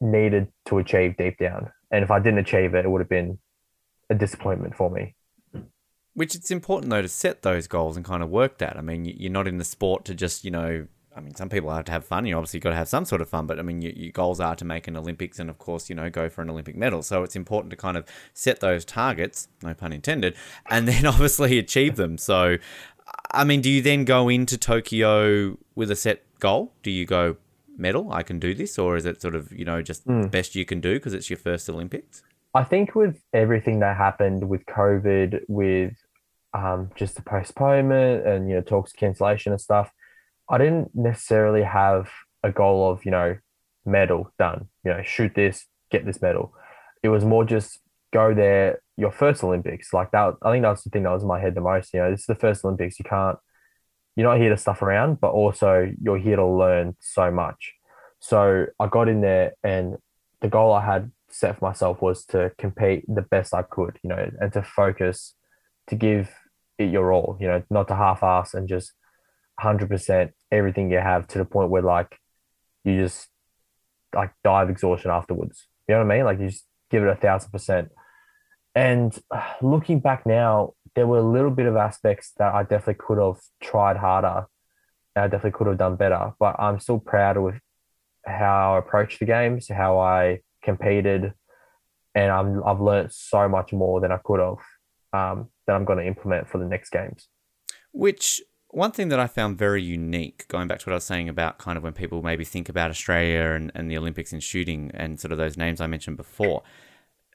[0.00, 1.70] needed to achieve deep down.
[1.90, 3.38] And if I didn't achieve it, it would have been
[4.10, 5.14] a disappointment for me.
[6.14, 8.76] Which it's important though to set those goals and kind of work that.
[8.78, 10.86] I mean, you're not in the sport to just you know.
[11.16, 12.26] I mean, some people have to have fun.
[12.26, 14.38] You obviously got to have some sort of fun, but I mean, your, your goals
[14.38, 17.02] are to make an Olympics and, of course, you know, go for an Olympic medal.
[17.02, 20.36] So it's important to kind of set those targets, no pun intended,
[20.68, 22.18] and then obviously achieve them.
[22.18, 22.58] So,
[23.30, 26.74] I mean, do you then go into Tokyo with a set goal?
[26.82, 27.36] Do you go
[27.78, 28.12] medal?
[28.12, 30.64] I can do this, or is it sort of you know just the best you
[30.64, 32.22] can do because it's your first Olympics?
[32.54, 35.94] I think with everything that happened with COVID, with
[36.54, 39.90] um, just the postponement and you know talks cancellation and stuff,
[40.48, 42.10] I didn't necessarily have
[42.42, 43.36] a goal of you know
[43.84, 44.68] medal done.
[44.84, 46.54] You know, shoot this, get this medal.
[47.02, 47.80] It was more just
[48.12, 48.80] go there.
[48.96, 50.34] Your first Olympics, like that.
[50.42, 51.92] I think that was the thing that was in my head the most.
[51.92, 52.98] You know, this is the first Olympics.
[52.98, 53.38] You can't
[54.16, 57.74] you're not here to stuff around, but also you're here to learn so much.
[58.18, 59.96] So I got in there, and
[60.40, 64.08] the goal I had set for myself was to compete the best I could, you
[64.08, 65.34] know, and to focus,
[65.88, 66.30] to give
[66.78, 68.92] it your all, you know, not to half-ass and just
[69.60, 72.18] 100% everything you have to the point where like
[72.84, 73.28] you just
[74.14, 75.66] like die of exhaustion afterwards.
[75.88, 76.24] You know what I mean?
[76.24, 77.90] Like you just give it a thousand percent.
[78.74, 79.18] And
[79.62, 83.36] looking back now, there were a little bit of aspects that I definitely could have
[83.60, 84.46] tried harder.
[85.14, 87.58] I definitely could have done better, but I'm still proud of
[88.26, 91.32] how I approached the games, how I competed,
[92.14, 94.58] and I'm I've learned so much more than I could have
[95.12, 97.28] um, that I'm going to implement for the next games.
[97.92, 101.28] Which one thing that I found very unique, going back to what I was saying
[101.28, 104.90] about kind of when people maybe think about Australia and, and the Olympics in shooting
[104.94, 106.62] and sort of those names I mentioned before,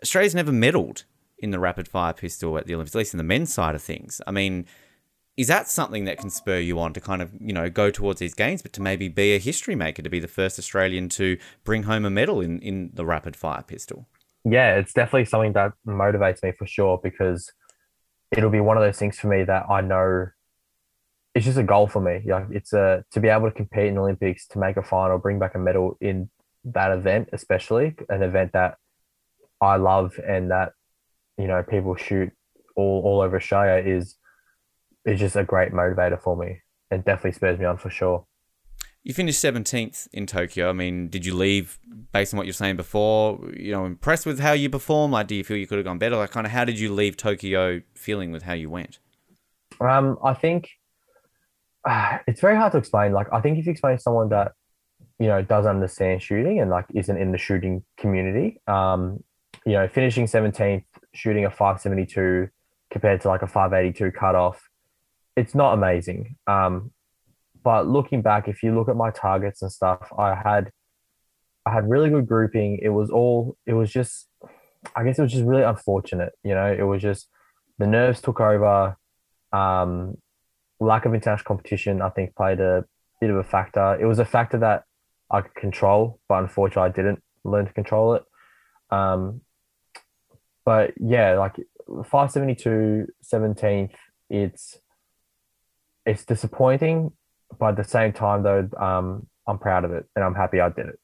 [0.04, 1.04] Australia's never medalled
[1.40, 3.82] in the rapid fire pistol at the Olympics, at least in the men's side of
[3.82, 4.22] things.
[4.28, 4.66] I mean,
[5.38, 8.20] is that something that can spur you on to kind of, you know, go towards
[8.20, 11.38] these games, but to maybe be a history maker, to be the first Australian to
[11.64, 14.08] bring home a medal in, in the rapid fire pistol?
[14.44, 17.52] Yeah, it's definitely something that motivates me for sure because
[18.32, 20.28] it'll be one of those things for me that I know
[21.34, 22.22] it's just a goal for me.
[22.26, 25.18] Like it's a to be able to compete in the Olympics, to make a final,
[25.18, 26.30] bring back a medal in
[26.66, 28.78] that event, especially an event that
[29.62, 30.74] I love and that
[31.38, 32.32] you know people shoot
[32.76, 34.18] all all over Australia is
[35.06, 36.60] is just a great motivator for me
[36.92, 38.26] and definitely spurs me on for sure.
[39.04, 40.70] You finished 17th in Tokyo.
[40.70, 41.80] I mean, did you leave
[42.12, 43.40] based on what you're saying before?
[43.58, 45.12] You know, impressed with how you performed?
[45.12, 46.18] Like, do you feel you could have gone better?
[46.18, 49.00] Like, kind of, how did you leave Tokyo feeling with how you went?
[49.80, 50.70] Um, I think
[52.28, 53.14] it's very hard to explain.
[53.14, 54.54] Like, I think if you explain to someone that
[55.20, 59.24] you know does understand shooting and like isn't in the shooting community, um,
[59.66, 62.50] you know, finishing 17th, shooting a 572
[62.90, 64.70] compared to like a 582 cutoff,
[65.36, 66.36] it's not amazing.
[66.48, 66.92] Um,
[67.64, 70.72] but looking back, if you look at my targets and stuff, I had
[71.66, 72.80] I had really good grouping.
[72.82, 74.28] It was all it was just
[74.96, 77.28] I guess it was just really unfortunate, you know, it was just
[77.78, 78.98] the nerves took over.
[79.54, 80.18] Um,
[80.82, 82.84] lack of international competition, I think, played a
[83.22, 83.98] bit of a factor.
[84.02, 84.84] It was a factor that
[85.30, 88.24] I could control, but unfortunately, I didn't learn to control it.
[88.90, 89.42] Um,
[90.66, 91.56] but yeah, like
[91.88, 93.94] 572, 17th,
[94.30, 94.80] it's
[96.06, 97.12] it's disappointing,
[97.60, 100.70] but at the same time, though, um, I'm proud of it and I'm happy I
[100.70, 101.00] did it.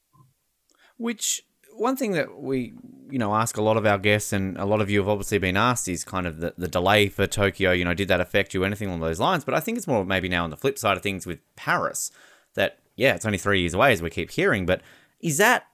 [0.97, 1.43] Which
[1.79, 2.73] one thing that we
[3.09, 5.37] you know ask a lot of our guests and a lot of you have obviously
[5.37, 8.53] been asked is kind of the, the delay for tokyo you know did that affect
[8.53, 9.45] you anything along those lines?
[9.45, 12.11] But i think it's more maybe now on the flip side of things with paris
[12.55, 14.81] that yeah it's only three years away as we keep hearing but
[15.21, 15.67] is that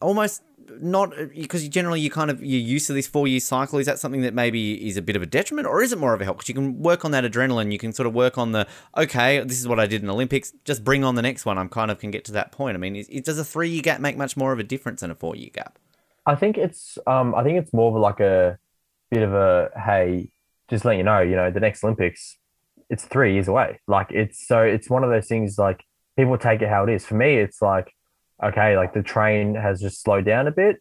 [0.00, 0.42] almost
[0.80, 3.78] not because generally you kind of you're used to this four year cycle.
[3.78, 6.14] Is that something that maybe is a bit of a detriment, or is it more
[6.14, 6.38] of a help?
[6.38, 7.72] Because you can work on that adrenaline.
[7.72, 8.66] You can sort of work on the
[8.96, 10.52] okay, this is what I did in the Olympics.
[10.64, 11.58] Just bring on the next one.
[11.58, 12.76] I'm kind of can get to that point.
[12.76, 15.10] I mean, is, does a three year gap make much more of a difference than
[15.10, 15.78] a four year gap?
[16.26, 18.58] I think it's um I think it's more of like a
[19.10, 20.30] bit of a hey,
[20.68, 22.36] just let you know, you know, the next Olympics,
[22.90, 23.80] it's three years away.
[23.86, 25.84] Like it's so it's one of those things like
[26.16, 27.04] people take it how it is.
[27.04, 27.92] For me, it's like
[28.42, 30.76] okay, like the train has just slowed down a bit,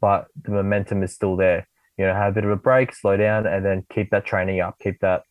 [0.00, 1.68] but the momentum is still there.
[1.98, 4.60] You know, have a bit of a break, slow down, and then keep that training
[4.60, 5.24] up, keep that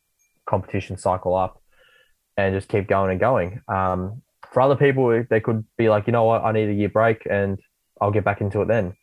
[0.46, 1.62] competition cycle up,
[2.38, 3.62] and just keep going and going.
[3.68, 4.22] Um,
[4.52, 7.26] for other people, they could be like, you know what, I need a year break,
[7.30, 7.60] and
[8.00, 8.94] I'll get back into it then.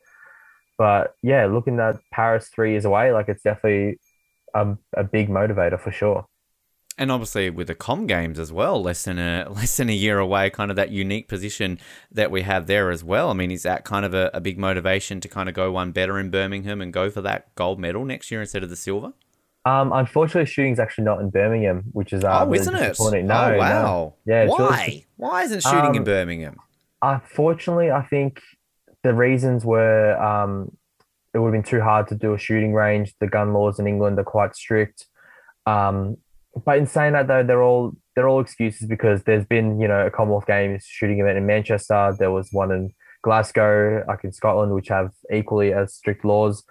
[0.79, 3.99] But yeah, looking at Paris three years away, like it's definitely
[4.55, 6.27] a, a big motivator for sure
[6.99, 10.19] and obviously with the com games as well, less than a less than a year
[10.19, 11.79] away, kind of that unique position
[12.11, 13.31] that we have there as well.
[13.31, 15.93] I mean, is that kind of a, a big motivation to kind of go one
[15.93, 19.13] better in Birmingham and go for that gold medal next year instead of the silver?
[19.65, 23.25] Um, unfortunately, shooting's actually not in Birmingham, which is uh, oh, really isn't it?
[23.25, 23.83] No, oh, wow.
[23.83, 24.15] No.
[24.25, 24.47] Yeah.
[24.47, 24.85] Why?
[24.87, 25.07] Really...
[25.17, 26.57] Why isn't shooting um, in Birmingham?
[27.03, 28.41] Unfortunately, I think
[29.03, 30.71] the reasons were um,
[31.35, 33.15] it would have been too hard to do a shooting range.
[33.19, 35.07] The gun laws in England are quite strict.
[35.67, 36.17] Um,
[36.65, 40.07] but in saying that though, they're all they're all excuses because there's been you know
[40.07, 42.15] a Commonwealth Games shooting event in Manchester.
[42.19, 46.65] There was one in Glasgow, like in Scotland, which have equally as strict laws.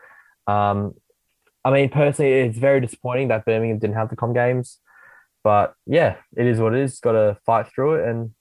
[0.47, 0.93] Um,
[1.63, 4.79] I mean, personally, it's very disappointing that Birmingham didn't have the Com Games,
[5.43, 6.99] but yeah, it is what it is.
[6.99, 8.31] Got to fight through it and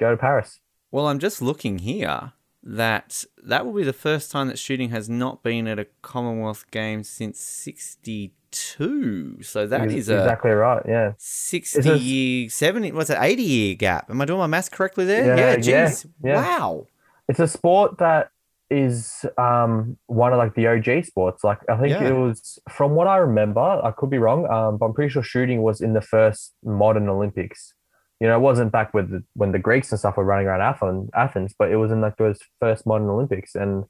[0.00, 0.58] go to Paris.
[0.90, 2.32] Well, I'm just looking here
[2.62, 6.70] that that will be the first time that shooting has not been at a Commonwealth
[6.70, 9.42] Games since '62 two.
[9.42, 10.82] So that is exactly right.
[10.86, 12.92] Yeah, sixty year, seventy.
[12.92, 13.18] What's it?
[13.20, 14.08] Eighty year gap.
[14.10, 15.36] Am I doing my math correctly there?
[15.36, 15.56] Yeah.
[15.62, 15.86] Yeah.
[15.88, 16.06] Geez.
[16.22, 16.86] yeah, Wow.
[17.28, 18.28] It's a sport that
[18.70, 21.44] is um one of like the OG sports.
[21.44, 22.08] Like I think Yeah.
[22.08, 23.60] it was from what I remember.
[23.60, 27.08] I could be wrong, um, but I'm pretty sure shooting was in the first modern
[27.08, 27.74] Olympics.
[28.20, 30.60] You know, it wasn't back with the, when the Greeks and stuff were running around
[30.60, 33.84] Athens, Athens, but it was in like those first modern Olympics, and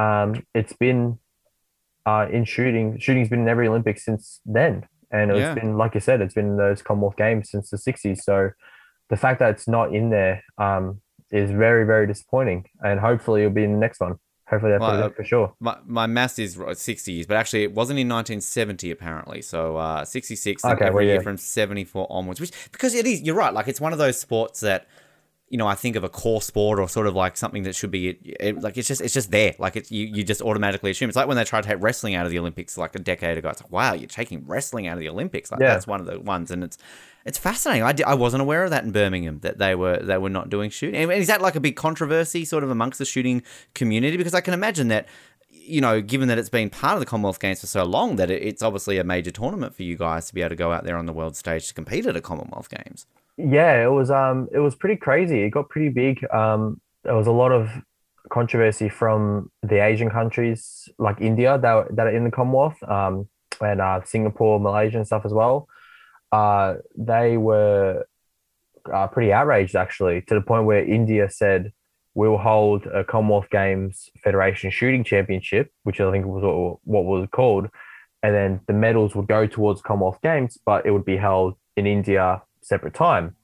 [0.00, 1.18] um, it's been
[2.06, 2.98] uh, in shooting.
[2.98, 5.54] Shooting's been in every Olympics since then, and it's Yeah.
[5.54, 8.22] been like you said, it's been in those Commonwealth Games since the '60s.
[8.22, 8.50] So
[9.08, 11.00] the fact that it's not in there um,
[11.30, 14.16] is very, very disappointing, and hopefully it'll be in the next one.
[14.48, 15.54] Hopefully they put it up for sure.
[15.60, 19.40] My, my maths is 60s, but actually it wasn't in 1970 apparently.
[19.40, 22.38] So uh, 66 Okay, every well, year from 74 onwards.
[22.38, 23.54] Which because it is, you're right.
[23.54, 24.86] Like it's one of those sports that
[25.52, 27.90] you know I think of a core sport or sort of like something that should
[27.90, 28.08] be
[28.40, 29.54] it, like it's just it's just there.
[29.58, 31.10] Like it's you you just automatically assume.
[31.10, 33.36] It's like when they tried to take wrestling out of the Olympics like a decade
[33.36, 33.50] ago.
[33.50, 35.52] It's like wow, you're taking wrestling out of the Olympics.
[35.52, 35.74] Like Yeah.
[35.74, 36.78] that's one of the ones, and it's
[37.26, 37.82] it's fascinating.
[37.84, 40.70] I, I wasn't aware of that in Birmingham that they were they were not doing
[40.70, 41.02] shooting.
[41.02, 43.42] And is that like a big controversy sort of amongst the shooting
[43.74, 44.16] community?
[44.16, 45.06] Because I can imagine that
[45.50, 48.30] you know, given that it's been part of the Commonwealth Games for so long, that
[48.30, 50.82] it, it's obviously a major tournament for you guys to be able to go out
[50.84, 53.06] there on the world stage to compete at a Commonwealth Games.
[53.44, 55.42] Yeah, it was um it was pretty crazy.
[55.42, 56.24] It got pretty big.
[56.32, 57.70] Um there was a lot of
[58.30, 63.28] controversy from the Asian countries like India that that are in the Commonwealth, um
[63.60, 65.68] and uh Singapore, Malaysia and stuff as well.
[66.30, 68.04] Uh they were
[68.92, 71.72] uh, pretty outraged actually to the point where India said
[72.14, 77.28] we'll hold a Commonwealth Games Federation shooting championship, which I think was what, what was
[77.32, 77.68] called,
[78.22, 81.86] and then the medals would go towards Commonwealth Games, but it would be held in
[81.86, 83.36] India separate time.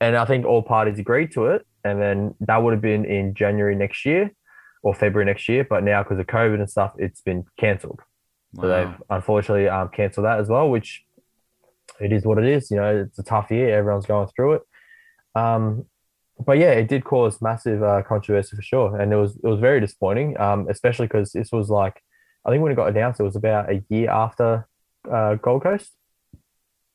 [0.00, 1.66] And I think all parties agreed to it.
[1.84, 4.30] And then that would have been in January next year
[4.82, 5.66] or February next year.
[5.68, 8.00] But now, because of COVID and stuff, it's been cancelled.
[8.56, 11.04] So they've unfortunately um, cancelled that as well, which
[12.00, 12.70] it is what it is.
[12.70, 13.76] You know, it's a tough year.
[13.78, 14.62] Everyone's going through it.
[15.34, 15.86] Um,
[16.44, 19.60] but yeah, it did cause massive uh, controversy for sure, and it was it was
[19.60, 22.02] very disappointing, um, especially because this was like,
[22.44, 24.66] I think when it got announced, it was about a year after
[25.10, 25.92] uh, Gold Coast,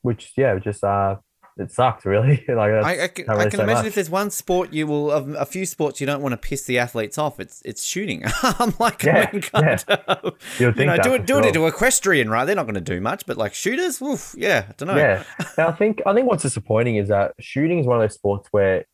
[0.02, 1.18] which yeah, just uh,
[1.58, 2.44] it sucked really.
[2.48, 3.86] like I, I can, can't I can say imagine much.
[3.88, 6.64] if there's one sport you will, of a few sports you don't want to piss
[6.64, 8.24] the athletes off, it's it's shooting.
[8.44, 11.48] I'm like, Yeah, I mean, God, You'd you think know, do it, do it sure.
[11.48, 12.46] into equestrian, right?
[12.46, 14.98] They're not going to do much, but like shooters, woof, yeah, I don't know.
[14.98, 15.24] Yeah,
[15.58, 18.48] and I think I think what's disappointing is that shooting is one of those sports
[18.52, 18.86] where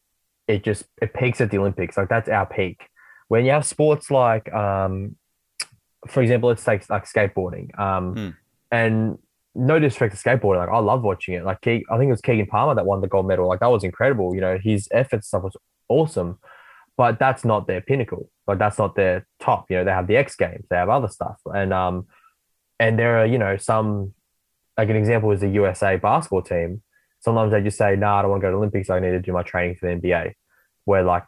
[0.48, 1.98] it just it peaks at the Olympics.
[1.98, 2.82] Like that's our peak.
[3.28, 5.16] When you have sports like, um,
[6.10, 7.78] for example, let's take like skateboarding.
[7.80, 8.30] Um, Hmm.
[8.72, 9.18] and
[9.54, 11.44] no disrespect to skateboarding, like I love watching it.
[11.44, 13.48] Like Ke- I think it was Keegan Palmer that won the gold medal.
[13.48, 14.34] Like that was incredible.
[14.34, 15.58] You know, his effort stuff was
[15.90, 16.40] awesome,
[16.98, 18.30] but that's not their pinnacle.
[18.48, 19.66] Like that's not their top.
[19.70, 22.08] You know, they have the X Games, they have other stuff, and um,
[22.80, 24.14] and there are you know some
[24.78, 26.82] like an example is the USA basketball team.
[27.20, 28.90] Sometimes they just say, "No, nah, I don't want to go to Olympics.
[28.90, 30.34] I need to do my training for the NBA."
[30.86, 31.26] Where like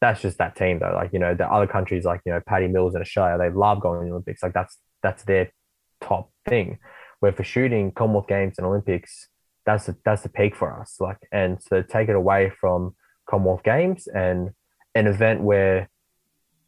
[0.00, 0.92] that's just that team though.
[0.94, 3.80] Like you know, the other countries like you know Patty Mills and Australia, they love
[3.80, 4.42] going to the Olympics.
[4.42, 5.52] Like that's that's their
[6.00, 6.78] top thing.
[7.20, 9.28] Where for shooting, Commonwealth Games and Olympics,
[9.66, 10.96] that's the, that's the peak for us.
[11.00, 12.94] Like and so take it away from
[13.28, 14.50] Commonwealth Games and
[14.94, 15.88] an event where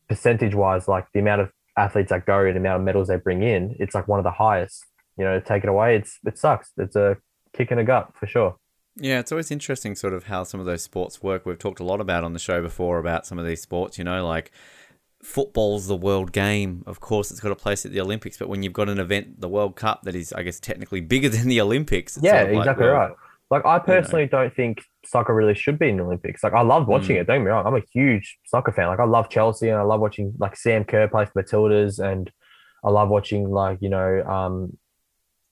[0.09, 3.16] percentage wise, like the amount of athletes that go and the amount of medals they
[3.16, 4.84] bring in, it's like one of the highest.
[5.16, 6.70] You know, take it away, it's it sucks.
[6.78, 7.16] It's a
[7.53, 8.57] kick in the gut for sure.
[8.96, 11.46] Yeah, it's always interesting, sort of how some of those sports work.
[11.46, 13.98] We've talked a lot about on the show before about some of these sports.
[13.98, 14.53] You know, like
[15.22, 16.82] football's the world game.
[16.86, 19.40] Of course, it's got a place at the Olympics, but when you've got an event,
[19.40, 22.16] the World Cup, that is, I guess, technically bigger than the Olympics.
[22.16, 23.12] it's yeah, sort of like, exactly well, right.
[23.50, 26.42] Like I personally don't think soccer really should be in the Olympics.
[26.42, 27.20] Like I love watching Mm.
[27.20, 27.26] it.
[27.26, 27.66] Don't get me wrong.
[27.66, 28.86] I'm a huge soccer fan.
[28.86, 32.30] Like I love Chelsea and I love watching like Sam Kerr play for Matildas and
[32.82, 34.78] I love watching like you know um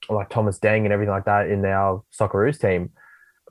[0.08, 2.88] like Thomas Deng and everything like that in our Socceroos team.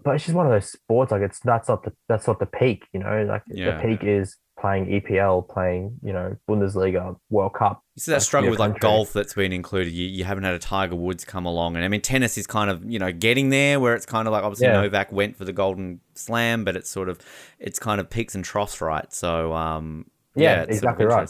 [0.03, 1.11] But it's just one of those sports.
[1.11, 2.87] Like it's that's not the that's not the peak.
[2.91, 3.77] You know, like Yeah.
[3.77, 7.83] the peak is playing EPL, playing you know Bundesliga, World Cup.
[7.95, 9.91] You see that struggle with like golf that's been included.
[9.91, 12.69] You, you haven't had a Tiger Woods come along, and I mean tennis is kind
[12.69, 14.81] of you know getting there where it's kind of like obviously Yeah.
[14.81, 17.19] Novak went for the Golden Slam, but it's sort of
[17.59, 19.11] it's kind of peaks and troughs, right?
[19.13, 20.05] So um,
[20.35, 21.29] Yeah, it's exactly sort of right.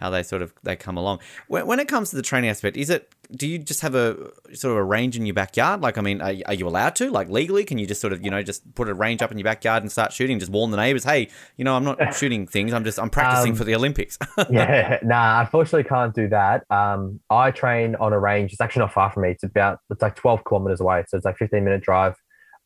[0.00, 1.20] How they sort of they come along.
[1.46, 4.16] When, when it comes to the training aspect, is it do you just have a
[4.54, 5.80] sort of a range in your backyard?
[5.82, 7.64] Like, I mean, are, are you allowed to like legally?
[7.64, 9.82] Can you just sort of you know just put a range up in your backyard
[9.82, 10.38] and start shooting?
[10.38, 12.72] Just warn the neighbors, hey, you know, I'm not shooting things.
[12.72, 14.18] I'm just I'm practicing Um, for the Olympics.
[14.50, 16.64] yeah, nah, I unfortunately can't do that.
[16.70, 18.52] Um, I train on a range.
[18.52, 19.30] It's actually not far from me.
[19.30, 21.04] It's about it's like 12 kilometers away.
[21.08, 22.16] So it's like 15 minute drive,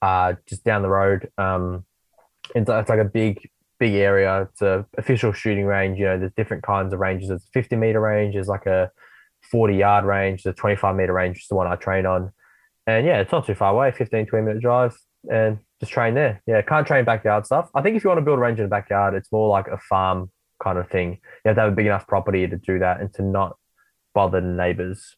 [0.02, 1.28] uh, just down the road.
[1.36, 1.84] Um,
[2.54, 3.48] it's, it's like a big,
[3.78, 4.42] big area.
[4.42, 5.98] It's a official shooting range.
[5.98, 7.28] You know, there's different kinds of ranges.
[7.28, 8.34] There's a 50 meter range.
[8.34, 8.90] There's like a
[9.50, 10.42] 40 yard range.
[10.42, 12.32] The 25 meter range is the one I train on.
[12.86, 14.96] And yeah, it's not too far away, 15, 20 minute drive
[15.30, 16.42] and just train there.
[16.46, 17.70] Yeah, can't train backyard stuff.
[17.74, 19.68] I think if you want to build a range in the backyard, it's more like
[19.68, 20.30] a farm
[20.62, 21.12] kind of thing.
[21.44, 23.56] You have to have a big enough property to do that and to not
[24.14, 25.16] bother the neighbors.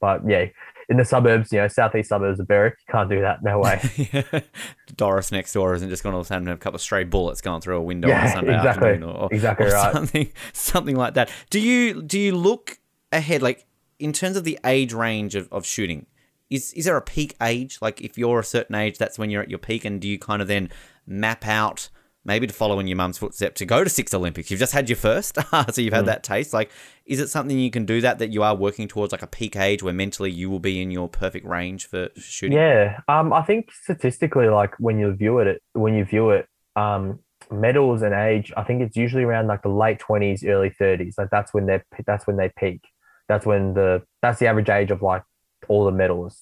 [0.00, 0.46] But yeah,
[0.92, 2.74] in the suburbs, you know, southeast suburbs of Berwick.
[2.86, 3.42] You can't do that.
[3.42, 4.44] No way.
[4.96, 6.82] Doris next door isn't just going to all of a sudden have a couple of
[6.82, 8.88] stray bullets going through a window on a Yeah, Sunday exactly.
[8.90, 9.92] afternoon or, Exactly or right.
[9.92, 11.30] something something like that.
[11.50, 12.78] Do you do you look
[13.10, 13.66] ahead like
[13.98, 16.06] in terms of the age range of, of shooting?
[16.50, 17.78] Is is there a peak age?
[17.80, 20.18] Like if you're a certain age, that's when you're at your peak, and do you
[20.18, 20.70] kind of then
[21.06, 21.88] map out
[22.24, 24.50] maybe to follow in your mum's footstep to go to six Olympics?
[24.50, 25.36] You've just had your first,
[25.70, 25.96] so you've Mm.
[25.96, 26.52] had that taste.
[26.52, 26.70] Like,
[27.06, 29.56] is it something you can do that that you are working towards like a peak
[29.56, 32.56] age where mentally you will be in your perfect range for shooting?
[32.56, 36.46] Yeah, um, I think statistically, like when you view it, when you view it,
[36.76, 37.18] um,
[37.50, 41.16] medals and age, I think it's usually around like the late twenties, early thirties.
[41.18, 42.82] Like that's when they're that's when they peak.
[43.28, 45.22] That's when the that's the average age of like
[45.68, 46.40] all the medals.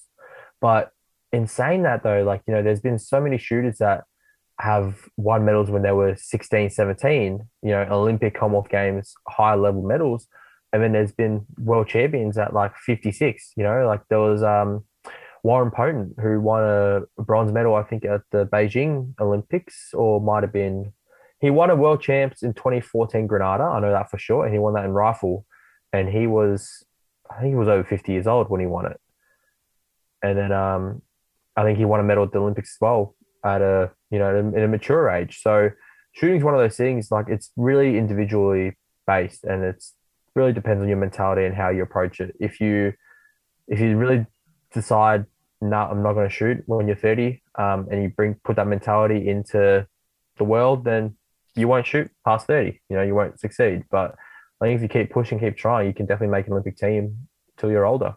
[0.61, 0.91] But
[1.31, 4.03] in saying that though, like you know, there's been so many shooters that
[4.61, 9.81] have won medals when they were 16, 17, you know, Olympic, Commonwealth Games, high level
[9.81, 10.27] medals.
[10.71, 14.85] And then there's been world champions at like 56, you know, like there was um
[15.43, 20.43] Warren Potent, who won a bronze medal, I think, at the Beijing Olympics, or might
[20.43, 20.93] have been,
[21.39, 23.63] he won a world champs in 2014 Granada.
[23.63, 24.45] I know that for sure.
[24.45, 25.47] And he won that in rifle.
[25.91, 26.85] And he was,
[27.29, 29.01] I think he was over 50 years old when he won it.
[30.21, 31.01] And then um,
[31.57, 34.35] I think he won a medal at the Olympics as well at a, you know,
[34.35, 35.41] in a mature age.
[35.41, 35.69] So
[36.13, 38.77] shooting is one of those things, like it's really individually
[39.07, 39.93] based and it's
[40.35, 42.35] really depends on your mentality and how you approach it.
[42.39, 42.93] If you,
[43.67, 44.25] if you really
[44.73, 45.25] decide
[45.61, 48.67] no, I'm not going to shoot when you're 30, um, and you bring put that
[48.67, 49.87] mentality into
[50.37, 51.15] the world, then
[51.55, 52.79] you won't shoot past 30.
[52.89, 53.83] You know, you won't succeed.
[53.91, 54.15] But
[54.59, 57.27] I think if you keep pushing, keep trying, you can definitely make an Olympic team
[57.57, 58.15] till you're older.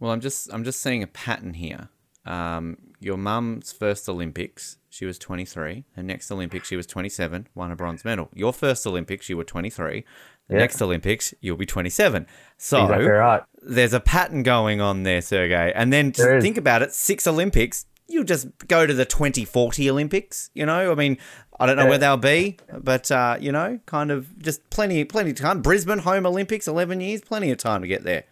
[0.00, 1.88] Well, I'm just I'm just seeing a pattern here.
[2.24, 5.84] Um, your mum's first Olympics, she was 23.
[5.96, 8.28] Her next Olympics, she was 27, won a bronze medal.
[8.34, 10.04] Your first Olympics, you were 23.
[10.48, 10.60] The Yeah.
[10.60, 12.26] next Olympics, you'll be 27.
[12.56, 13.42] So Exactly right.
[13.62, 15.72] there's a pattern going on there, Sergei.
[15.74, 20.50] And then think about it, six Olympics, you'll just go to the 2040 Olympics.
[20.54, 21.18] You know, I mean,
[21.58, 21.88] I don't know Yeah.
[21.88, 25.60] where they'll be, but uh, you know, kind of just plenty, plenty of time.
[25.62, 28.22] Brisbane home Olympics, 11 years, plenty of time to get there.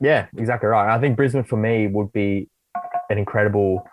[0.00, 0.94] Yeah, exactly right.
[0.94, 2.48] I think Brisbane for me would be
[3.10, 3.86] an incredible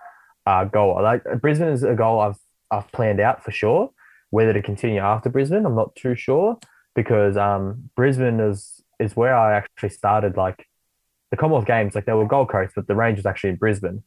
[0.45, 1.01] uh, goal.
[1.01, 2.37] Like Brisbane is a goal I've
[2.71, 3.91] I've planned out for sure.
[4.31, 6.57] Whether to continue after Brisbane, I'm not too sure
[6.95, 10.37] because um, Brisbane is is where I actually started.
[10.37, 10.65] Like
[11.31, 14.03] the Commonwealth Games, like they were Gold Coast, but the range was actually in Brisbane.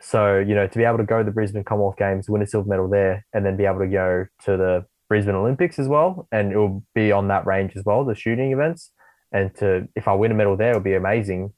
[0.00, 2.46] So you know, to be able to go to the Brisbane Commonwealth Games, win a
[2.46, 6.28] silver medal there, and then be able to go to the Brisbane Olympics as well,
[6.32, 8.90] and it will be on that range as well, the shooting events.
[9.32, 11.52] And to if I win a medal there, it would be amazing.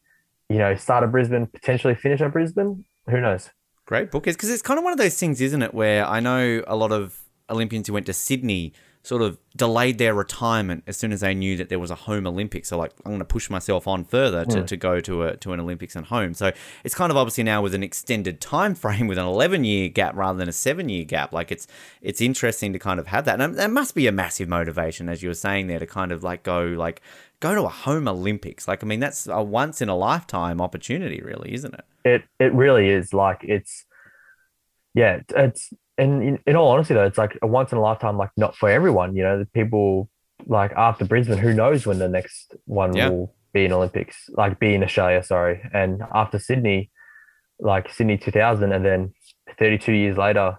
[0.49, 2.85] You know, start at Brisbane, potentially finish at Brisbane.
[3.09, 3.51] Who knows?
[3.87, 5.75] Great book is because it's kind of one of those things, isn't it?
[5.75, 7.21] Where I know a lot of
[7.51, 8.73] Olympians who went to Sydney
[9.05, 12.25] sort of delayed their retirement as soon as they knew that there was a home
[12.25, 12.69] Olympics.
[12.69, 14.67] So like, I'm going to push myself on further to, mm.
[14.67, 16.35] to go to a to an Olympics and home.
[16.35, 16.53] So
[16.85, 20.15] it's kind of obviously now with an extended time frame with an 11 year gap
[20.15, 21.33] rather than a seven year gap.
[21.33, 21.67] Like it's
[22.01, 25.23] it's interesting to kind of have that, and that must be a massive motivation, as
[25.23, 27.03] you were saying there, to kind of like go like
[27.43, 28.67] go to a home Olympics.
[28.67, 31.85] Like I mean, that's a once in a lifetime opportunity, really, isn't it?
[32.05, 33.85] It it really is like it's
[34.95, 38.17] yeah it's and in, in all honesty though it's like a once in a lifetime
[38.17, 40.09] like not for everyone you know the people
[40.47, 43.09] like after Brisbane who knows when the next one Yeah.
[43.09, 46.91] will be in Olympics like be in Australia sorry and after Sydney
[47.61, 49.13] like Sydney 2000 and then
[49.59, 50.59] 32 years later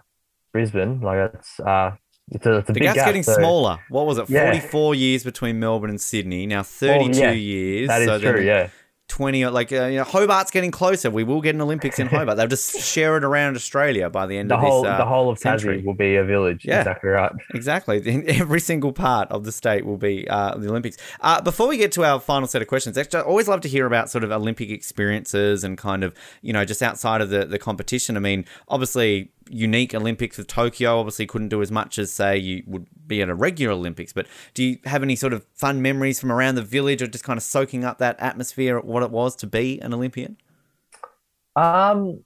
[0.52, 1.92] Brisbane like it's uh
[2.32, 3.80] it's a, it's a The gap's gap, getting so- smaller.
[3.90, 4.30] What was it?
[4.30, 4.52] Yeah.
[4.52, 6.46] 44 years between Melbourne and Sydney.
[6.46, 7.88] Now 32 yeah, years.
[7.90, 8.70] that is so true yeah
[9.10, 11.12] 20, like, uh, you know, Hobart's getting closer.
[11.12, 12.36] We will get an Olympics in Hobart.
[12.38, 15.06] They'll just share it around Australia by the end the of whole this uh, the
[15.06, 15.82] whole of century.
[15.82, 16.80] Tassie will be a village Yeah.
[16.80, 17.98] exactly right Exactly.
[18.08, 20.98] In Every single part of the state will be uh, the Olympics.
[21.20, 23.68] Uh, before we get to our final set of questions, actually, I always love to
[23.68, 27.46] hear about sort of Olympic experiences and kind of, you know, just outside of the,
[27.46, 28.16] the competition.
[28.18, 32.64] I mean, obviously, unique Olympics with Tokyo obviously couldn't do as much as, say, you
[32.66, 34.14] would be at a regular Olympics.
[34.14, 37.24] But do you have any sort of fun memories from around the village or just
[37.24, 40.38] kind of soaking up that atmosphere, of what it was to be an Olympian?
[41.56, 42.24] Um,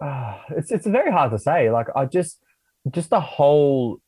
[0.00, 1.70] ah, it's it's very hard to say.
[1.70, 2.40] Like I just
[2.90, 3.98] just the whole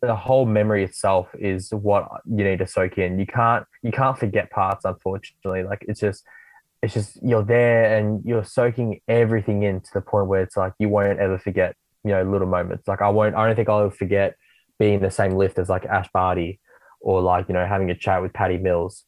[0.00, 3.18] the whole memory itself is what you need to soak in.
[3.18, 5.62] You can't you can't forget parts, unfortunately.
[5.62, 6.24] Like it's just
[6.84, 10.72] it's just you're there and you're soaking everything in to the point where it's like
[10.78, 11.74] you won't ever forget,
[12.04, 12.86] you know, little moments.
[12.86, 14.36] Like I won't I don't think I'll forget
[14.78, 16.60] being in the same lift as like Ash Barty
[17.00, 19.04] or like, you know, having a chat with Patty Mills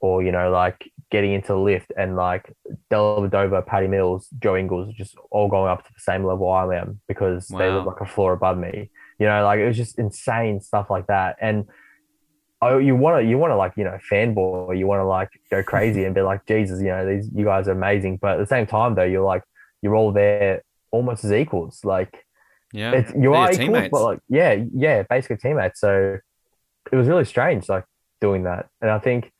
[0.00, 2.52] or, you know, like getting into the lift and like
[2.90, 7.00] Dellavedova, Patty Mills, Joe Ingles, just all going up to the same level I am
[7.08, 7.78] because they Wow.
[7.78, 8.90] live like a floor above me.
[9.18, 11.36] You know, like it was just insane stuff like that.
[11.40, 11.64] And
[12.60, 15.28] oh, you want to, you want to like, you know, fanboy, you want to like
[15.50, 18.18] go crazy and be like, Jesus, you know, these, you guys are amazing.
[18.20, 19.42] But at the same time, though, you're like,
[19.82, 21.84] you're all there almost as equals.
[21.84, 22.24] Like,
[22.72, 22.92] Yeah.
[22.92, 23.90] it's, you They're are equals, teammates.
[23.92, 25.80] but like, yeah, yeah, basically teammates.
[25.80, 26.18] So
[26.90, 27.84] it was really strange, like
[28.20, 28.66] doing that.
[28.80, 29.30] And I think,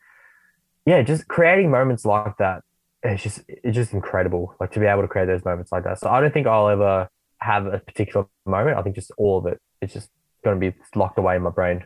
[0.85, 2.63] yeah, just creating moments like that,
[3.03, 4.55] it's just, it's just incredible.
[4.59, 5.99] Like to be able to create those moments like that.
[5.99, 7.09] So I don't think I'll ever
[7.39, 8.77] have a particular moment.
[8.77, 10.09] I think just all of it, it's just
[10.43, 11.83] going to be locked away in my brain.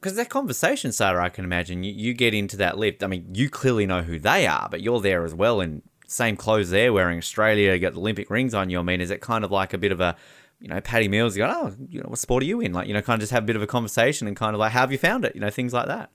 [0.00, 1.82] Because that conversation starter, I can imagine.
[1.82, 3.02] You, you get into that lift.
[3.02, 6.36] I mean, you clearly know who they are, but you're there as well in same
[6.36, 7.18] clothes they're wearing.
[7.18, 8.78] Australia, you got the Olympic rings on you.
[8.78, 10.16] I mean, is it kind of like a bit of a,
[10.60, 11.36] you know, Patty Mills?
[11.36, 12.72] You go, oh, you know, what sport are you in?
[12.72, 14.60] Like, you know, kind of just have a bit of a conversation and kind of
[14.60, 15.34] like, how have you found it?
[15.34, 16.10] You know, things like that.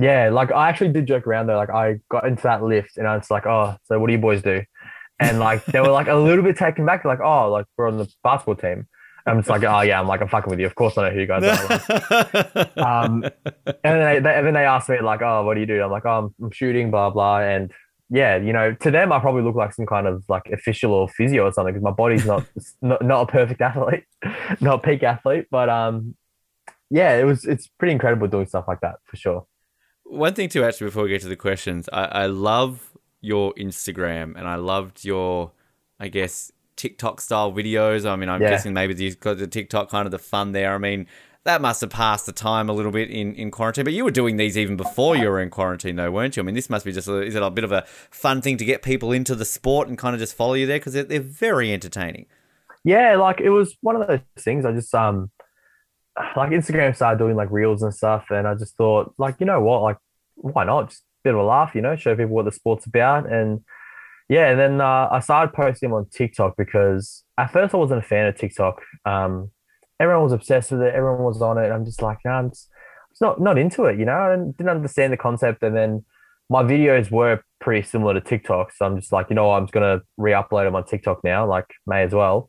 [0.00, 1.56] Yeah, like I actually did joke around though.
[1.56, 4.18] Like I got into that lift and I was like, oh, so what do you
[4.18, 4.62] boys do?
[5.20, 7.98] And like they were like a little bit taken back, like, oh, like we're on
[7.98, 8.88] the basketball team.
[9.26, 10.66] And I'm just like, oh yeah, I'm like, I'm fucking with you.
[10.66, 12.70] Of course I know who you guys are.
[12.76, 15.66] um, and then they, they, and then they asked me like, oh, what do you
[15.66, 15.82] do?
[15.82, 17.40] I'm like, oh, I'm, I'm shooting, blah blah.
[17.40, 17.72] And
[18.10, 21.08] yeah, you know, to them I probably look like some kind of like official or
[21.08, 22.44] physio or something because my body's not,
[22.82, 24.04] not not a perfect athlete,
[24.60, 25.46] not a peak athlete.
[25.50, 26.14] But um,
[26.90, 29.46] yeah, it was it's pretty incredible doing stuff like that for sure.
[30.04, 34.36] One thing too, actually, before we get to the questions, I, I love your Instagram
[34.36, 35.52] and I loved your,
[35.98, 38.08] I guess, TikTok style videos.
[38.08, 38.50] I mean, I'm Yeah.
[38.50, 40.74] guessing maybe you've got the TikTok kind of the fun there.
[40.74, 41.06] I mean,
[41.44, 44.10] that must have passed the time a little bit in, in quarantine, but you were
[44.10, 46.42] doing these even before you were in quarantine, though, weren't you?
[46.42, 48.56] I mean, this must be just a, is it a bit of a fun thing
[48.56, 51.04] to get people into the sport and kind of just follow you there because they're,
[51.04, 52.26] they're very entertaining.
[52.82, 54.64] yeah, like it was one of those things.
[54.64, 55.30] I just um
[56.36, 59.60] like Instagram started doing like reels and stuff, and I just thought, like, you know
[59.60, 59.96] what, like,
[60.36, 60.88] why not?
[60.90, 63.30] Just a bit of a laugh, you know, show people what the sport's about.
[63.30, 63.60] And
[64.28, 68.00] yeah, and then uh, I started posting them on TikTok because at first I wasn't
[68.04, 68.82] a fan of TikTok.
[69.04, 69.50] Um,
[70.00, 71.70] everyone was obsessed with it, everyone was on it.
[71.70, 72.68] I'm just like, no, I'm just,
[73.10, 74.12] just not not into it, you know.
[74.12, 76.04] I didn't understand the concept, and then
[76.48, 79.72] my videos were pretty similar to TikTok, so I'm just like, you know, I'm just
[79.72, 82.48] gonna re-upload them on TikTok now, like may as well.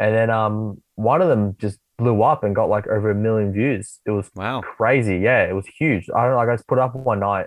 [0.00, 3.52] And then um, one of them just blew up and got like over a million
[3.52, 4.00] views.
[4.06, 4.62] It was Wow.
[4.62, 5.18] crazy.
[5.18, 6.08] Yeah, it was huge.
[6.14, 6.48] I don't like.
[6.48, 7.46] I just put it up one night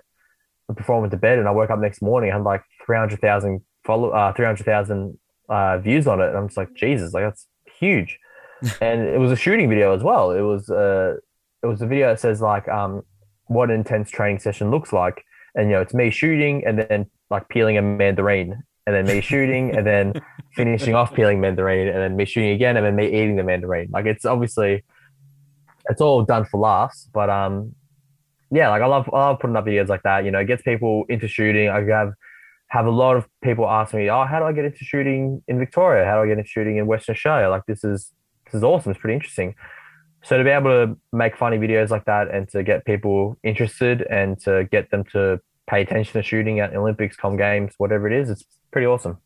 [0.74, 2.32] before I went to bed, and I woke up next morning.
[2.32, 5.20] I'm like three hundred thousand follow, uh, three hundred thousand
[5.50, 7.46] uh, views on it, and I'm just like, Jesus, like that's
[7.80, 8.18] huge.
[8.82, 10.32] and it was a shooting video as well.
[10.32, 11.18] It was uh,
[11.62, 13.04] it was a video that says like um,
[13.46, 15.24] what an intense training session looks like,
[15.54, 19.22] and you know, it's me shooting and then like peeling a mandarin, and then me
[19.30, 20.14] shooting and then
[20.56, 23.90] finishing off peeling mandarin, and then me shooting again, and then me eating the mandarin.
[23.92, 24.84] Like it's obviously
[25.90, 27.76] it's all done for laughs, but um,
[28.52, 30.26] yeah, like I love I love putting up videos like that.
[30.26, 31.70] You know, it gets people into shooting.
[31.70, 32.14] I have
[32.70, 35.58] have a lot of people ask me, oh, how do I get into shooting in
[35.58, 36.06] Victoria?
[36.06, 37.50] How do I get into shooting in Western Australia?
[37.50, 38.12] Like this is
[38.46, 38.92] this is awesome.
[38.92, 39.56] It's pretty interesting.
[40.24, 44.02] So to be able to make funny videos like that and to get people interested
[44.10, 48.14] and to get them to pay attention to shooting at Olympics, Com Games, whatever it
[48.14, 49.18] is, it's pretty awesome.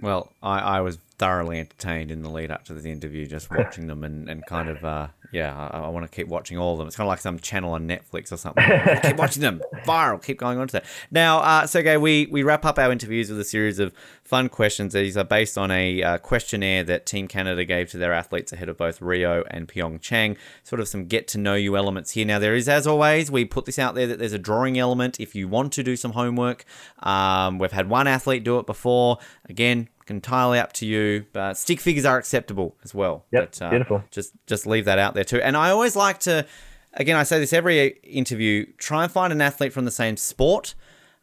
[0.00, 3.88] Well, I, I was thoroughly entertained in the lead up to the interview, just watching
[3.88, 6.78] them and, and kind of, uh, yeah, I, I want to keep watching all of
[6.78, 6.86] them.
[6.86, 8.64] It's kind of like some channel on Netflix or something.
[9.02, 10.84] keep watching them, viral, keep going on to that.
[11.10, 13.92] Now, uh, Sergei, we, we wrap up our interviews with a series of
[14.24, 14.94] fun questions.
[14.94, 18.68] These are based on a uh, questionnaire that Team Canada gave to their athletes ahead
[18.68, 20.36] of both Rio and Pyeongchang.
[20.64, 22.24] Sort of some get to know you elements here.
[22.24, 25.20] Now, there is, as always, we put this out there that there's a drawing element
[25.20, 26.64] if you want to do some homework.
[27.00, 29.18] Um, we've had one athlete do it before.
[29.48, 31.26] Again, entirely up to you.
[31.32, 33.24] But stick figures are acceptable as well.
[33.32, 34.04] Yep, but, uh, beautiful.
[34.10, 35.40] Just just leave that out there too.
[35.40, 36.46] And I always like to,
[36.94, 38.66] again, I say this every interview.
[38.78, 40.74] Try and find an athlete from the same sport.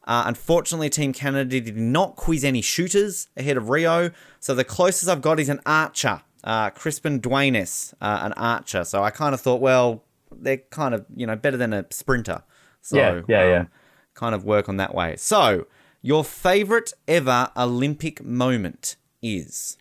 [0.08, 5.10] Uh, unfortunately, Team Canada did not quiz any shooters ahead of Rio, so the closest
[5.10, 8.84] I've got is an archer, uh, Crispin Duenas, uh, an archer.
[8.84, 12.44] So I kind of thought, well, they're kind of you know better than a sprinter.
[12.82, 13.66] So Yeah, yeah, yeah.
[14.14, 15.16] kind of work on that way.
[15.18, 15.66] So
[16.06, 19.76] your favorite ever Olympic moment is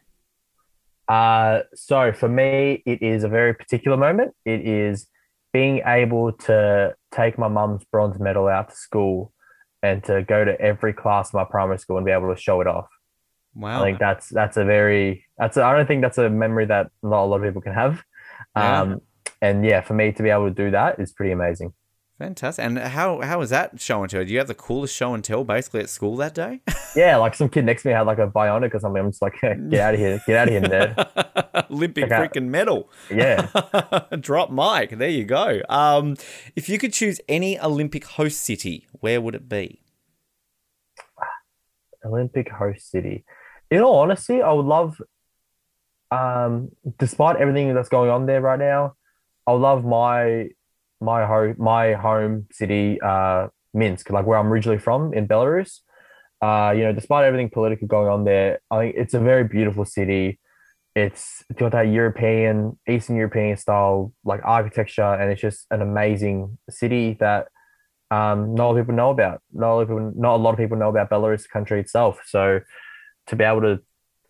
[1.06, 4.34] Uh, so for me, it is a very particular moment.
[4.46, 5.06] It is
[5.52, 9.34] being able to take my mum's bronze medal out to school
[9.82, 12.62] and to go to every class in my primary school and be able to show
[12.62, 12.88] it off.
[13.54, 13.82] wow.
[13.82, 16.90] I think that's that's a very that's I I don't think that's a memory that
[17.02, 18.02] not a lot of people can have.
[18.56, 18.80] Yeah.
[18.80, 19.00] Um,
[19.42, 21.74] and yeah, for me to be able to do that is pretty amazing.
[22.18, 22.64] Fantastic.
[22.64, 24.24] And how how was that show and tell?
[24.24, 26.60] Do you have the coolest show and tell basically at school that day?
[26.96, 29.02] Yeah, like some kid next to me had like a bionic or something.
[29.02, 31.66] I'm just like, get out of here, get out of here, nerd.
[31.72, 32.88] Olympic Check out- freaking medal.
[33.10, 33.48] Yeah.
[34.20, 34.96] Drop mic.
[34.96, 35.60] There you go.
[35.68, 36.14] Um,
[36.54, 39.80] if you could choose any Olympic host city, where would it be?
[42.04, 43.24] Olympic host city.
[43.72, 45.02] In all honesty, I would love,
[46.12, 48.94] um, despite everything that's going on there right now,
[49.48, 50.50] I would love my
[51.00, 55.80] my home my home city, uh, Minsk, like where I'm originally from in Belarus.
[56.40, 59.84] Uh, you know, despite everything political going on there, I think it's a very beautiful
[59.84, 60.38] city.
[60.94, 67.16] It's got that European, Eastern European style like architecture, and it's just an amazing city
[67.20, 67.48] that
[68.10, 69.40] um, not a lot of people know about.
[69.52, 72.20] Not a lot of people, not a lot of people know about Belarus country itself.
[72.26, 72.60] So
[73.28, 73.80] to be able to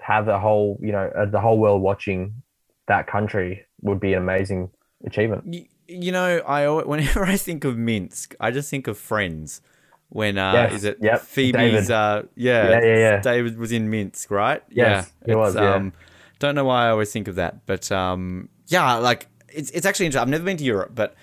[0.01, 2.43] have the whole, you know, uh, the whole world watching
[2.87, 4.71] that country would be an amazing
[5.05, 5.55] achievement.
[5.87, 9.61] You, know, I al- whenever I think of Minsk, I just think of Friends.
[10.11, 11.53] When uh, Yes, is it yep, Phoebe's?
[11.53, 11.91] David.
[11.91, 13.21] Uh, yeah, Yeah, yeah, yeah.
[13.21, 14.63] David was in Minsk, right?
[14.71, 15.75] Yes, yeah, it was, yeah.
[15.75, 15.93] Um,
[16.39, 20.07] don't know why I always think of that, but um, yeah, like it's it's actually
[20.07, 20.23] interesting.
[20.23, 21.17] I've never been to Europe, but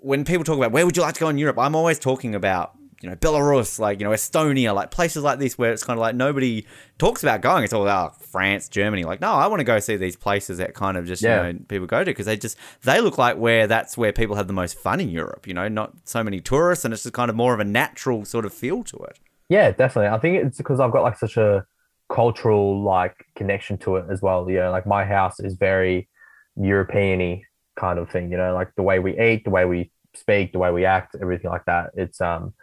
[0.00, 2.34] when people talk about where would you like to go in Europe, I'm always talking
[2.34, 5.98] about you know Belarus, like you know Estonia, like places like this where it's kind
[5.98, 6.66] of like nobody
[6.98, 7.64] talks about going.
[7.64, 9.04] It's all about France, Germany.
[9.04, 11.46] Like no, I want to go see these places that kind of just Yeah.
[11.46, 14.36] you know people go to because they just they look like where that's where people
[14.36, 15.46] have the most fun in Europe.
[15.46, 18.24] You know, not so many tourists, and it's just kind of more of a natural
[18.24, 19.18] sort of feel to it.
[19.48, 20.08] Yeah, definitely.
[20.08, 21.64] I think it's because I've got like such a
[22.12, 24.50] cultural like connection to it as well.
[24.50, 26.08] You know, like my house is very
[26.56, 27.42] European-y
[27.78, 30.58] kind of thing, you know, like the way we eat, the way we speak, the
[30.58, 31.90] way we act, everything like that.
[31.94, 32.54] It's um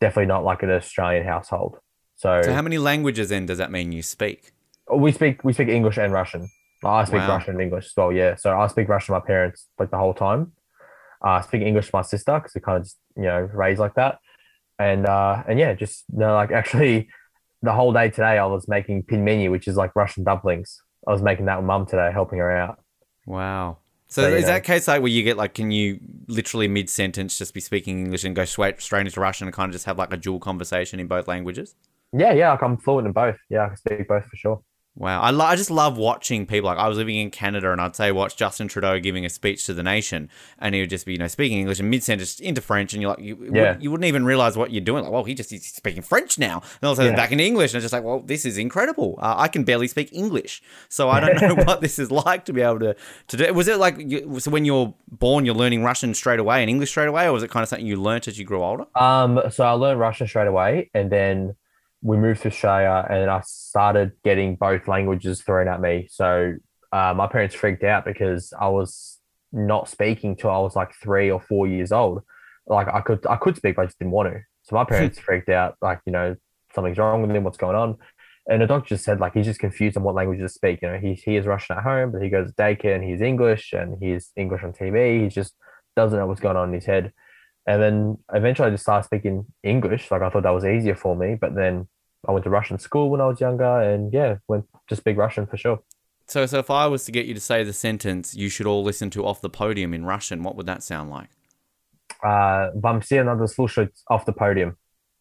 [0.00, 1.78] definitely not like an Australian household.
[2.16, 4.52] So, So how many languages then does that mean you speak?
[4.92, 6.50] we speak we speak English and Russian.
[6.84, 7.28] I speak Wow.
[7.36, 8.34] Russian and English as well, yeah.
[8.36, 10.52] So I speak Russian to my parents like the whole time.
[11.24, 13.78] Uh, I speak English to my sister because we kind of just, you know, raised
[13.78, 14.18] like that.
[14.78, 17.08] And uh and yeah, just you know, like actually
[17.62, 20.80] the whole day today I was making pelmeni, which is like Russian dumplings.
[21.06, 22.82] I was making that with mum today, helping her out.
[23.26, 23.78] Wow.
[24.10, 27.38] So So, is that case like where you get like, can you literally mid sentence
[27.38, 29.98] just be speaking English and go straight straight into Russian and kind of just have
[29.98, 31.76] like a dual conversation in both languages?
[32.12, 33.36] Yeah, yeah, like I'm fluent in both.
[33.48, 34.62] Yeah, I can speak both for sure.
[35.00, 36.68] Wow, I, lo- I just love watching people.
[36.68, 39.64] Like I was living in Canada, and I'd say watch Justin Trudeau giving a speech
[39.64, 40.28] to the nation,
[40.58, 43.00] and he would just be you know speaking English and mid sentence into French, and
[43.00, 43.78] you're like you, Yeah.
[43.80, 45.02] you wouldn't even realize what you're doing.
[45.04, 47.16] Like, well, he just he's speaking French now, and all of a Yeah.
[47.16, 49.18] back into English, and it's just like, well, this is incredible.
[49.22, 52.52] Uh, I can barely speak English, so I don't know what this is like to
[52.52, 52.94] be able to
[53.28, 53.54] to do.
[53.54, 56.90] Was it like you, so when you're born, you're learning Russian straight away and English
[56.90, 58.84] straight away, or was it kind of something you learnt as you grew older?
[58.96, 61.54] Um, so I learned Russian straight away, and then
[62.02, 66.08] we moved to Australia, and I started getting both languages thrown at me.
[66.10, 66.54] So
[66.92, 69.18] uh, my parents freaked out because I was
[69.52, 72.22] not speaking till I was like three or four years old.
[72.66, 74.40] Like I could, I could speak, but I just didn't want to.
[74.62, 76.36] So my parents freaked out, like you know
[76.74, 77.96] something's wrong with him, what's going on.
[78.48, 80.80] And the doctor just said like he's just confused on what language to speak.
[80.82, 83.20] You know, he he is Russian at home, but he goes to daycare and he's
[83.20, 85.22] English, and he's English on TV.
[85.22, 85.54] He just
[85.96, 87.12] doesn't know what's going on in his head.
[87.66, 90.10] And then eventually I just started speaking English.
[90.10, 91.36] Like I thought that was easier for me.
[91.40, 91.88] But then
[92.27, 95.45] I went to Russian school when I was younger and yeah, went to speak Russian
[95.45, 95.79] for sure.
[96.27, 98.83] So, so if I was to get you to say the sentence, you should all
[98.83, 101.29] listen to off the podium in Russian, what would that sound like?
[102.23, 104.77] Uh, вам все надо слушать off the podium.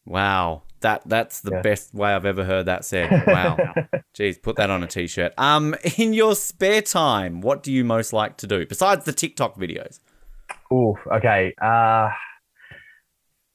[0.07, 1.62] Wow, that that's the Yeah.
[1.62, 3.11] best way I've ever heard that said.
[3.26, 3.74] Wow,
[4.14, 5.32] jeez, put that on a t-shirt.
[5.39, 9.57] Um, in your spare time, what do you most like to do besides the TikTok
[9.59, 10.01] videos?
[10.72, 11.55] Ooh, okay.
[11.61, 12.09] Uh,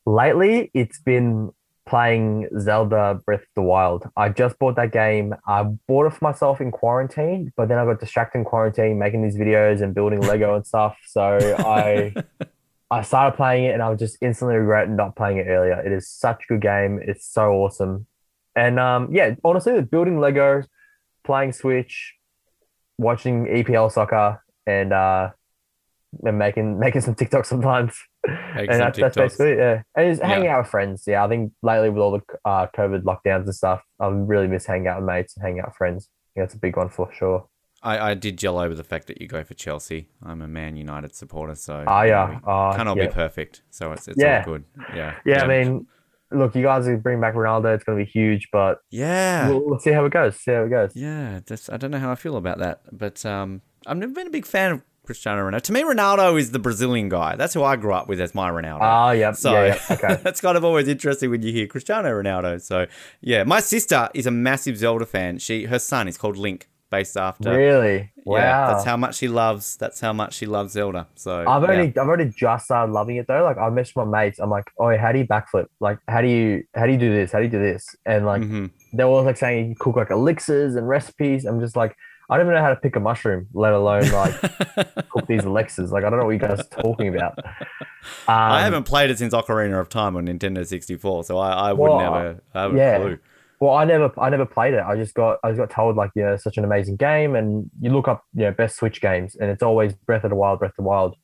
[0.06, 1.52] lately it's been
[1.87, 4.09] playing Zelda Breath of the Wild.
[4.17, 5.35] I just bought that game.
[5.47, 9.23] I bought it for myself in quarantine, but then I got distracted in quarantine making
[9.23, 10.97] these videos and building Lego and stuff.
[11.07, 12.15] So I
[12.91, 15.81] I started playing it and I was just instantly regret not playing it earlier.
[15.85, 17.01] It is such a good game.
[17.03, 18.07] It's so awesome.
[18.57, 20.63] And um, yeah, honestly, building Lego,
[21.25, 22.15] playing Switch,
[22.99, 25.31] watching EPL soccer, and uh,
[26.23, 27.97] and making making some TikToks sometimes.
[28.27, 29.83] And that's, that's basically it, yeah.
[29.97, 30.57] And just hanging Yeah.
[30.57, 31.05] out with friends.
[31.07, 34.67] Yeah, I think lately with all the uh, COVID lockdowns and stuff, I really miss
[34.67, 36.09] hanging out with mates and hanging out with friends.
[36.37, 37.47] Yeah, that's a big one for sure.
[37.83, 40.09] I, I did gel over the fact that you go for Chelsea.
[40.23, 42.41] I'm a Man United supporter, so Ah, yeah.
[42.47, 43.07] Uh, cannot yeah.
[43.09, 43.63] be perfect.
[43.71, 44.39] So it's it's Yeah.
[44.39, 44.65] all good.
[44.95, 45.87] Yeah, Yeah, I mean,
[46.33, 47.75] look, you guys are bringing back Ronaldo.
[47.75, 49.49] It's going to be huge, but yeah.
[49.51, 50.37] we'll, we'll see how it goes.
[50.37, 50.93] See how it goes.
[50.97, 54.29] Yeah, that's, I don't know how I feel about that, but um, I've never been
[54.29, 55.63] a big fan of Cristiano Ronaldo.
[55.63, 57.37] To me, Ronaldo is the Brazilian guy.
[57.37, 58.79] That's who I grew up with as my Ronaldo.
[58.81, 59.79] Ah, yeah, So yeah, yeah.
[59.97, 60.21] Okay.
[60.23, 62.61] that's kind of always interesting when you hear Cristiano Ronaldo.
[62.61, 62.87] So
[63.21, 65.39] yeah, my sister is a massive Zelda fan.
[65.39, 67.57] She her son is called Link, based after.
[67.57, 68.11] really?
[68.25, 68.37] Wow.
[68.39, 69.77] Yeah, that's how much she loves.
[69.77, 71.07] That's how much she loves Zelda.
[71.15, 71.69] So I've yeah.
[71.71, 73.43] only I've already just started loving it though.
[73.45, 74.39] Like I messaged my mates.
[74.39, 75.67] I'm like, oh, how do you backflip?
[75.81, 77.33] Like, how do you how do you do this?
[77.33, 77.95] How do you do this?
[78.07, 78.71] And like Mhm.
[78.95, 81.45] they're all like saying you cook like elixirs and recipes.
[81.45, 81.95] I'm just like,
[82.31, 84.35] I don't even know how to pick a mushroom, let alone like
[85.11, 85.93] cook these elixirs.
[85.93, 87.39] Like I don't know what you guys are talking about.
[87.45, 87.53] Um,
[88.27, 91.83] I haven't played it since Ocarina of Time on Nintendo 64, so I, I would
[91.83, 92.97] Well, never have yeah.
[92.97, 93.19] a clue.
[93.61, 94.83] Well, I never, I never played it.
[94.85, 97.71] I just got, I just got told like, yeah, it's such an amazing game, and
[97.81, 100.59] you look up, you know, best Switch games, and it's always Breath of the Wild,
[100.59, 101.17] Breath of the Wild.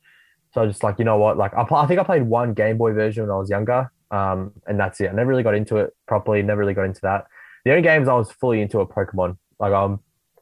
[0.53, 1.37] So I just like, you know what?
[1.37, 3.91] Like I, I think I played one Game Boy version when I was younger.
[4.11, 5.09] Um, and that's it.
[5.09, 7.25] I never really got into it properly, never really got into that.
[7.63, 9.37] The only games I was fully into are Pokemon.
[9.59, 9.99] Like I'm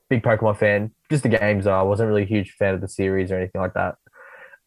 [0.09, 0.91] big Pokemon fan.
[1.09, 1.67] Just the games.
[1.67, 3.95] I wasn't really a huge fan of the series or anything like that.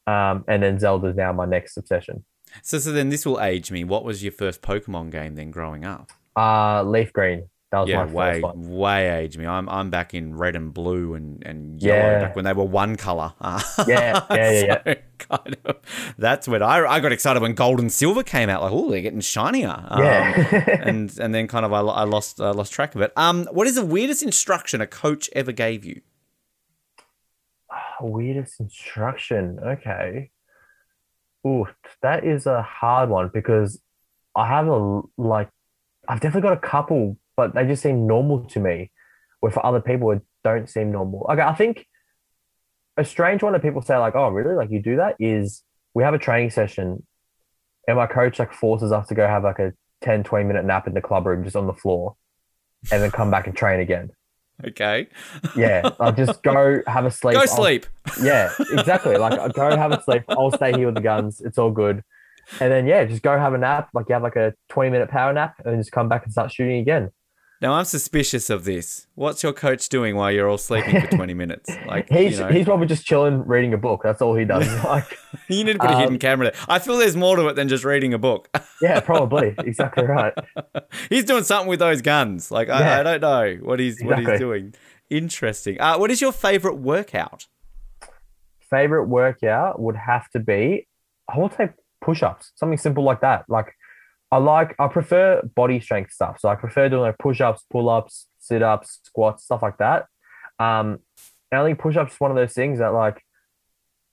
[0.07, 2.25] Um, and then Zelda's now my next obsession.
[2.63, 3.85] So, so then this will age me.
[3.85, 6.11] What was your first Pokemon game then growing up?
[6.37, 7.49] Uh Leaf Green.
[7.73, 8.69] That was yeah, my way, first one.
[8.77, 9.47] way age me.
[9.47, 12.21] I'm, I'm back in red and blue and, and yellow, Yeah.
[12.21, 13.33] back when they were one color.
[13.89, 15.77] Yeah, yeah, yeah, So, kind of,
[16.19, 18.61] that's when I, I got excited when gold and silver came out.
[18.63, 19.85] Like, oh, they're getting shinier.
[19.89, 20.81] Um, Yeah.
[20.85, 23.11] and and then kind of I, I lost I lost track of it.
[23.17, 26.03] Um, what is the weirdest instruction a coach ever gave you?
[28.03, 29.59] Weirdest instruction.
[29.65, 30.31] Okay.
[31.47, 31.67] Ooh,
[32.03, 33.81] that is a hard one because
[34.37, 35.49] I have a like
[36.09, 38.91] I've definitely got a couple, but they just seem normal to me.
[39.41, 41.27] Where for other people it don't seem normal.
[41.31, 41.87] Okay, I think
[42.97, 44.55] a strange one that people say, like, oh really?
[44.55, 45.63] Like you do that is
[45.95, 47.05] we have a training session
[47.89, 49.73] and my coach like forces us to go have like a
[50.03, 52.17] 10, 20 minute nap in the club room just on the floor
[52.91, 54.11] and then come back and train again.
[54.65, 55.09] Okay,
[55.57, 55.91] Yeah.
[55.99, 57.35] Like just go have a sleep.
[57.35, 57.87] go I'll- sleep.
[58.23, 59.17] yeah, exactly.
[59.17, 60.23] Like go have a sleep.
[60.29, 61.41] I'll stay here with the guns.
[61.41, 62.03] It's all good.
[62.61, 63.89] And then yeah, just go have a nap.
[63.95, 66.53] Like you have like a twenty minute power nap, and just come back and start
[66.53, 67.11] shooting again.
[67.63, 69.07] Now I'm suspicious of this.
[69.15, 71.71] What's your coach doing while you're all sleeping for 20 minutes?
[71.87, 74.01] Like He's you, know, he's probably just chilling, reading a book.
[74.03, 74.67] That's all he does.
[74.85, 75.17] like
[75.49, 76.61] you need to put a hidden um, camera there.
[76.69, 78.49] I feel there's more to it than just reading a book.
[78.81, 80.33] yeah, probably exactly right.
[81.09, 82.51] he's doing something with those guns.
[82.51, 83.01] Like I, Yeah.
[83.01, 84.75] I don't know what he's what he's doing.
[85.11, 85.81] Interesting.
[85.81, 87.47] Uh, what is your favorite workout?
[88.71, 90.89] Favorite workout would have to be,
[91.29, 93.45] I would say push ups, something simple like that.
[93.49, 93.75] Like
[94.33, 96.41] I like, I prefer body strength stuff.
[96.41, 100.07] So I prefer doing like push ups, pull ups, sit ups, squats, stuff like that.
[100.59, 101.01] Um,
[101.51, 103.23] and I think push ups is one of those things that like,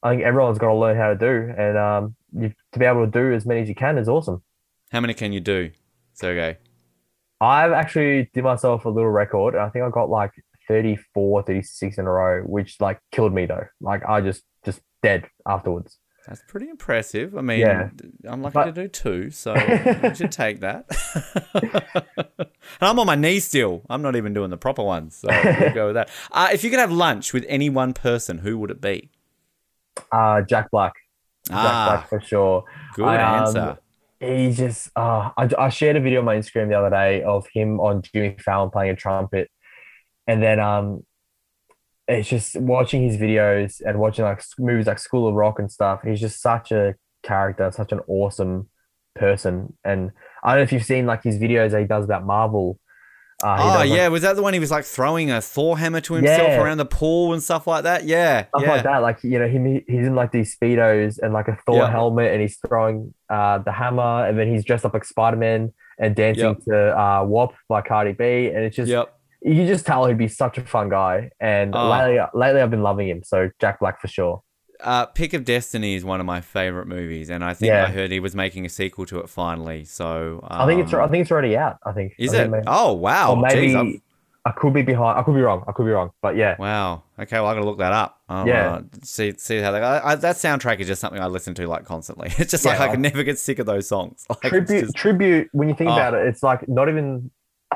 [0.03, 1.53] I think everyone's got to learn how to do.
[1.57, 4.43] And um, you, to be able to do as many as you can is awesome.
[4.91, 5.72] How many can you do,
[6.13, 6.57] Sergei?
[7.39, 9.53] I've actually did myself a little record.
[9.55, 10.32] And I think I got like
[10.67, 13.67] 34, 36 in a row, which like killed me though.
[13.80, 15.97] Like I just, just dead afterwards.
[16.28, 17.36] That's pretty impressive.
[17.36, 17.89] I mean, Yeah.
[18.28, 19.55] I'm lucky But- to do two, so
[20.03, 20.86] you should take that.
[22.34, 22.47] and
[22.82, 23.82] I'm on my knees still.
[23.89, 26.09] I'm not even doing the proper ones, so we'll go with that.
[26.32, 29.09] Uh, if you could have lunch with any one person, who would it be?
[30.11, 30.93] Uh, Jack Black.
[31.47, 32.63] Jack Ah, Black for sure.
[32.95, 33.78] good I, um, answer.
[34.20, 37.47] He just, uh, I, I shared a video on my Instagram the other day of
[37.53, 39.49] him on Jimmy Fallon playing a trumpet.
[40.28, 41.03] And then um,
[42.10, 46.01] it's just watching his videos and watching like movies like School of Rock and stuff.
[46.03, 48.68] He's just such a character, such an awesome
[49.16, 49.78] person.
[49.84, 50.12] And
[50.43, 52.80] I don't know if you've seen like his videos that he does about Marvel.
[53.41, 55.78] Uh, Oh does, like, yeah, was that the one he was like throwing a Thor
[55.78, 56.62] hammer to himself Yeah.
[56.62, 58.03] around the pool and stuff like that?
[58.05, 58.70] Yeah, stuff yeah.
[58.72, 58.97] like that.
[58.97, 61.89] Like you know, him he's in like these speedos and like a Thor Yeah.
[61.91, 65.74] helmet, and he's throwing uh the hammer, and then he's dressed up like Spider Man
[65.97, 66.64] and dancing Yep.
[66.68, 69.14] to uh WAP by Cardi B, and it's just Yep.
[69.42, 71.30] You can just tell he'd be such a fun guy.
[71.40, 71.90] And Oh.
[71.90, 73.24] lately, lately I've been loving him.
[73.24, 74.42] So Jack Black for sure.
[74.82, 77.84] Uh, Pick of Destiny is one of my favorite movies, and I think Yeah.
[77.84, 79.84] I heard he was making a sequel to it finally.
[79.84, 81.78] So I think it's um, I think it's already out.
[81.86, 82.64] I think Is I think it?
[82.68, 83.32] Oh wow!
[83.32, 84.02] or maybe Jeez, I'm-
[84.56, 85.20] could be behind.
[85.20, 85.64] I could be wrong.
[85.68, 86.10] I could be wrong.
[86.24, 87.04] But yeah, Wow.
[87.20, 88.20] Okay, well, I gotta look that up.
[88.30, 88.70] I'll, Yeah.
[88.76, 89.84] uh, see, see how that.
[89.84, 92.30] I, I, that soundtrack is just something I listen to like constantly.
[92.40, 94.26] It's just like Yeah, I can never get sick of those songs.
[94.30, 95.49] Like, tribute just- tribute.
[95.52, 95.94] When you think Oh.
[95.98, 97.30] about it, it's like not even.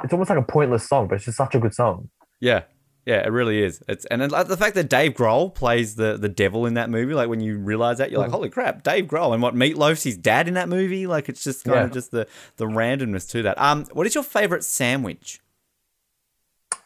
[0.04, 2.10] It's almost like a pointless song, but it's just such a good song.
[2.40, 2.64] yeah,
[3.06, 3.84] yeah, it really is.
[3.90, 7.14] It's and the fact that Dave Grohl plays the the devil in that movie.
[7.14, 8.34] Like when you realize that, you're like, Mm.
[8.34, 11.06] holy crap, Dave Grohl, and what Meatloaf's his dad in that movie.
[11.08, 11.84] Like it's just kind Yeah.
[11.86, 12.28] of just the
[12.58, 13.60] the randomness to that.
[13.62, 15.40] Um, what is your favorite sandwich?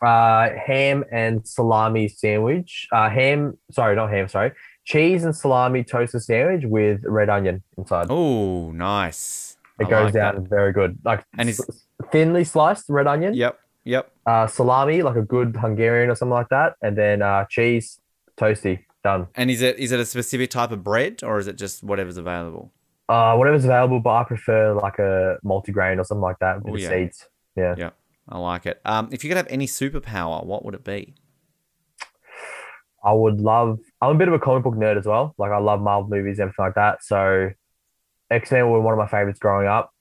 [0.02, 2.88] uh, ham and salami sandwich.
[2.91, 4.52] Uh, ham, sorry, not ham, sorry.
[4.85, 8.07] Cheese and salami toasted sandwich with red onion inside.
[8.10, 9.57] Oh, nice.
[9.80, 10.49] it I goes like down that.
[10.49, 10.99] very good.
[11.03, 11.61] Like And is-
[12.12, 13.34] thinly sliced red onion.
[13.34, 14.12] Yep, yep.
[14.26, 18.00] Uh, salami, like a good Hungarian or something like that, and then uh, cheese,
[18.38, 19.28] toasty, done.
[19.36, 22.18] And is it is it a specific type of bread or is it just whatever's
[22.18, 22.72] available?
[23.10, 26.76] Uh, whatever's available, but I prefer like a multigrain or something like that with Oh,
[26.76, 26.90] the yeah.
[26.90, 27.28] seeds.
[27.56, 27.76] Yeah.
[27.78, 27.90] Yeah,
[28.28, 28.82] I like it.
[28.84, 31.16] Um, if you could have any superpower, what would it be?
[33.04, 33.80] I would love.
[34.02, 35.34] I'm a bit of a comic book nerd as well.
[35.38, 37.04] Like I love Marvel movies, everything like that.
[37.04, 37.52] So
[38.30, 39.94] X Men were one of my favorites growing up.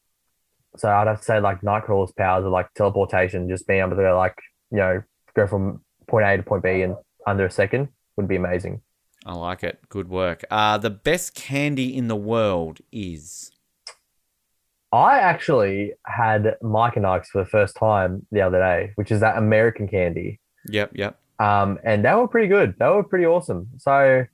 [0.77, 3.97] So I'd have to say like Nightcrawler's powers are like teleportation, just being able to
[3.97, 4.37] go like
[4.71, 5.03] you know
[5.35, 6.97] go from point A to point B in
[7.27, 8.81] under a second would be amazing.
[9.25, 9.81] I like it.
[9.89, 10.45] Good work.
[10.51, 13.51] Uh, the best candy in the world is.
[14.93, 19.21] I actually had Mike and Ike's for the first time the other day, which is
[19.21, 20.41] that American candy.
[20.69, 21.19] Yep, yep.
[21.41, 22.77] Um, and they were pretty good.
[22.79, 23.69] They were pretty awesome.
[23.79, 24.25] So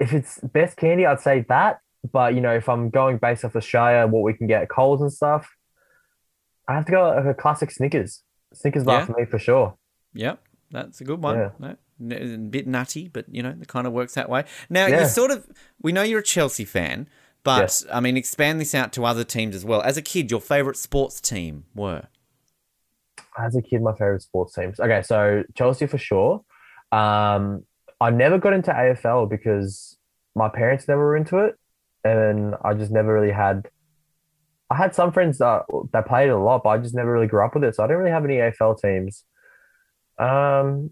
[0.00, 1.80] if it's best candy, I'd say that.
[2.10, 5.00] But you know, if I'm going based off Australia, what we can get at Coles
[5.00, 5.48] and stuff,
[6.68, 8.22] I have to go with a classic Snickers.
[8.54, 9.04] Snickers bar Yeah.
[9.06, 9.76] for me for sure.
[10.14, 11.36] Yep, that's a good one.
[11.38, 11.50] Yeah.
[11.58, 11.76] No,
[12.16, 14.44] a bit nutty, but you know, it kind of works that way.
[14.68, 15.02] Now, Yeah.
[15.02, 15.46] you sort of,
[15.80, 17.08] we know you're a Chelsea fan,
[17.44, 17.86] but Yes.
[17.92, 19.80] I mean, expand this out to other teams as well.
[19.82, 22.08] As a kid, your favourite sports team were?
[23.38, 24.78] As a kid, my favorite sports teams.
[24.80, 26.44] Okay, so Chelsea for sure.
[26.90, 27.64] Um,
[28.00, 29.96] I never got into AFL because
[30.34, 31.58] my parents never were into it,
[32.04, 33.68] and I just never really had.
[34.70, 35.62] I had some friends that
[35.92, 37.86] that played a lot, but I just never really grew up with it, so I
[37.86, 39.24] don't really have any AFL teams.
[40.18, 40.90] Um,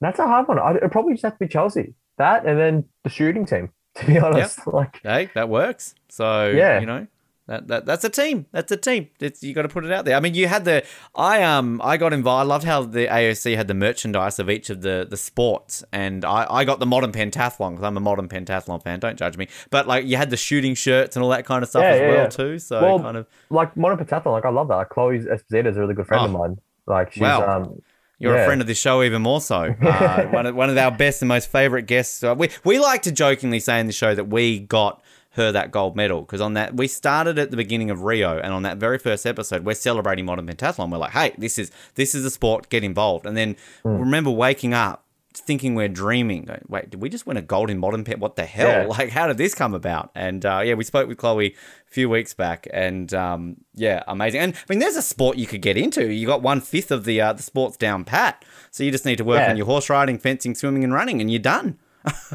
[0.00, 0.58] that's a hard one.
[0.58, 1.94] I, it probably just have to be Chelsea.
[2.18, 3.70] That and then the shooting team.
[3.96, 5.96] To be honest, like Hey, that works.
[6.10, 6.78] So Yeah.
[6.78, 7.06] you know.
[7.50, 8.46] That, that, that's a team.
[8.52, 9.08] That's a team.
[9.18, 10.14] It's, you got to put it out there.
[10.16, 10.84] I mean, you had the
[11.16, 12.42] I um I got involved.
[12.42, 16.24] I loved how the AOC had the merchandise of each of the the sports, and
[16.24, 19.00] I, I got the modern pentathlon because I'm a modern pentathlon fan.
[19.00, 19.48] Don't judge me.
[19.70, 22.00] But like you had the shooting shirts and all that kind of stuff Yeah, as
[22.00, 22.26] yeah, well yeah.
[22.28, 22.58] too.
[22.60, 24.30] So well, kind of like modern pentathlon.
[24.30, 24.88] Like I love that.
[24.88, 26.38] Chloe Esposito is a really good friend of Oh.
[26.38, 26.60] mine.
[26.86, 27.48] Like she's Wow.
[27.62, 27.82] um
[28.20, 28.42] You're Yeah.
[28.42, 29.74] a friend of this show even more so.
[29.82, 32.22] Uh, one, of, one of our best and most favourite guests.
[32.22, 35.02] Uh, we, we like to jokingly say in the show that we got
[35.34, 38.52] her that gold medal because on that we started at the beginning of Rio and
[38.52, 40.90] on that very first episode we're celebrating modern pentathlon.
[40.90, 43.26] We're like, hey, this is this is a sport, get involved.
[43.26, 46.44] And then remember waking up thinking we're dreaming.
[46.46, 48.18] Going, Wait, did we just win a gold in modern pet?
[48.18, 48.66] What the hell?
[48.68, 48.86] Yeah.
[48.88, 50.10] Like, how did this come about?
[50.16, 54.40] And uh, yeah, we spoke with Chloe a few weeks back, and um, yeah, amazing.
[54.40, 56.12] And I mean, there's a sport you could get into.
[56.12, 59.18] You got one fifth of the uh, the sports down pat, so you just need
[59.18, 59.50] to work Yeah.
[59.50, 61.78] on your horse riding, fencing, swimming, and running, and you're done.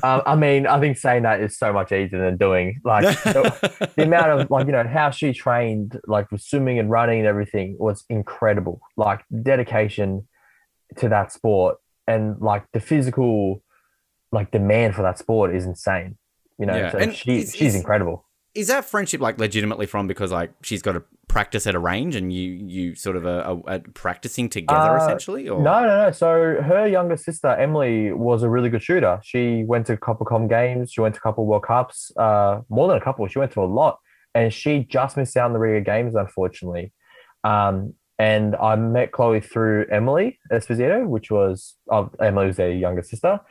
[0.04, 2.82] Um, I mean, I think saying that is so much easier than doing.
[2.84, 6.90] Like the, the amount of like you know how she trained, like with swimming and
[6.90, 8.82] running and everything, was incredible.
[8.98, 10.28] Like dedication
[10.98, 11.78] to that sport
[12.08, 13.64] and like the physical,
[14.32, 16.18] like demand for that sport is insane.
[16.60, 18.25] You know, Yeah, so and she is- she's is- incredible.
[18.56, 22.16] Is that friendship like legitimately from because like she's got to practice at a range
[22.16, 25.50] and you you sort of are, are practicing together Uh, essentially?
[25.50, 26.12] Or No, no, no.
[26.12, 26.28] So
[26.62, 29.20] her younger sister Emily was a really good shooter.
[29.24, 30.92] She went to a couple Com games.
[30.94, 32.12] She went to a couple World Cups.
[32.18, 33.28] Uh, more than a couple.
[33.28, 34.00] She went to a lot,
[34.34, 36.94] and she just missed out on the Rio Games, unfortunately.
[37.44, 43.04] Um, and I met Chloe through Emily Esposito, which was uh, Emily was their younger
[43.04, 43.42] sister.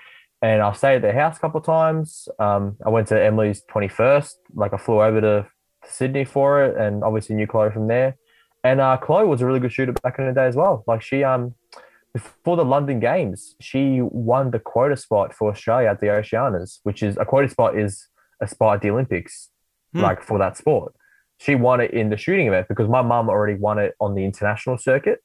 [0.42, 2.28] And I stayed at their house a couple of times.
[2.38, 4.38] Um, I went to Emily's twenty first.
[4.54, 5.46] Like I flew over to
[5.86, 8.16] Sydney for it, and obviously knew Chloe from there.
[8.62, 10.84] And uh, Chloe was a really good shooter back in the day as well.
[10.86, 11.54] Like she um
[12.12, 17.02] before the London Games, she won the quota spot for Australia at the Oceanas, which
[17.02, 18.06] is a quota spot is
[18.40, 19.50] a spot at the Olympics,
[19.92, 20.00] Hmm.
[20.00, 20.94] like for that sport.
[21.38, 24.24] She won it in the shooting event because my mum already won it on the
[24.24, 25.20] international circuit,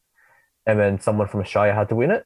[0.65, 2.26] and then someone from Australia had to win it,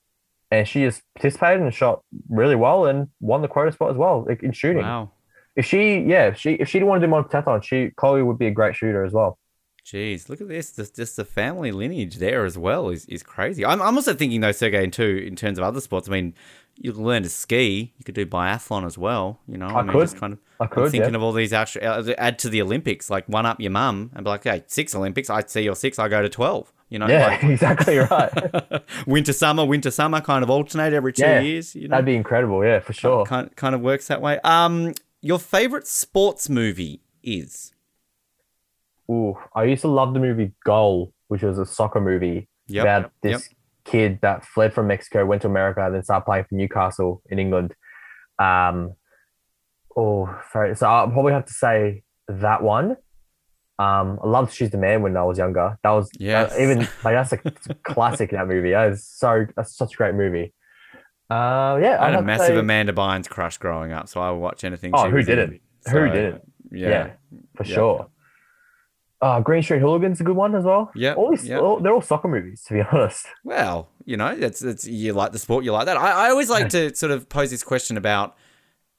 [0.54, 4.26] and she just participated and shot really well and won the quota spot as well
[4.42, 4.84] in shooting.
[4.84, 5.12] wow.
[5.56, 8.24] If she, yeah, if she if she didn't want to do modern pentathlon, she Chloe
[8.24, 9.38] would be a great shooter as well.
[9.86, 10.76] Jeez, look at this.
[10.76, 13.66] Just, just the family lineage there as well is, is crazy.
[13.66, 16.08] I'm, I'm also thinking, though, Sergei, too, in terms of other sports.
[16.08, 16.34] I mean,
[16.78, 17.94] you can learn to ski.
[17.98, 19.42] You could do biathlon as well.
[19.46, 20.02] You know, I mean, could.
[20.02, 21.18] just kind of I I'm could, thinking yeah.
[21.18, 24.24] of all these extra, uh, add to the Olympics, like one up your mum and
[24.24, 25.30] be like, hey, six Olympics.
[25.30, 26.00] I see your six.
[26.00, 26.72] I go to 12.
[26.94, 28.32] You know, Yeah, like exactly right.
[29.08, 31.74] winter, summer, winter, summer kind of alternate every two Yeah, years.
[31.74, 32.64] You know, That'd be incredible.
[32.64, 33.26] Yeah, for sure.
[33.26, 34.40] kind, kind of works that way.
[34.44, 37.74] Um, Your favorite sports movie is?
[39.10, 43.12] Ooh, I used to love the movie Goal, which was a soccer movie Yep, about
[43.24, 43.42] this yep.
[43.86, 47.74] kid that fled from Mexico, went to America, then started playing for Newcastle in England.
[48.38, 48.94] Um,
[49.98, 50.76] oh, sorry.
[50.76, 52.98] So I'll probably have to say that one.
[53.80, 55.78] Um, I loved She's the Man when I was younger.
[55.84, 56.54] That was Yes.
[56.54, 57.38] uh, even like that's a
[57.84, 58.72] classic in that movie.
[58.72, 60.54] That is so that's such a great movie.
[61.30, 64.30] Uh, yeah, I I'd had a massive say- Amanda Bynes crush growing up, so I
[64.32, 64.92] would watch anything.
[64.94, 65.62] Oh, she who didn't?
[65.86, 66.42] Who So, didn't?
[66.72, 66.90] Yeah.
[66.90, 67.10] Yeah,
[67.56, 67.74] for Yeah.
[67.76, 68.08] sure.
[69.22, 70.92] Uh, Green Street Hooligans a good one as well.
[70.96, 71.62] Yeah, all these, yep.
[71.62, 73.26] all, they're all soccer movies, to be honest.
[73.46, 75.96] Well, you know, it's it's you like the sport, you like that.
[75.96, 78.36] I, I always like to sort of pose this question about,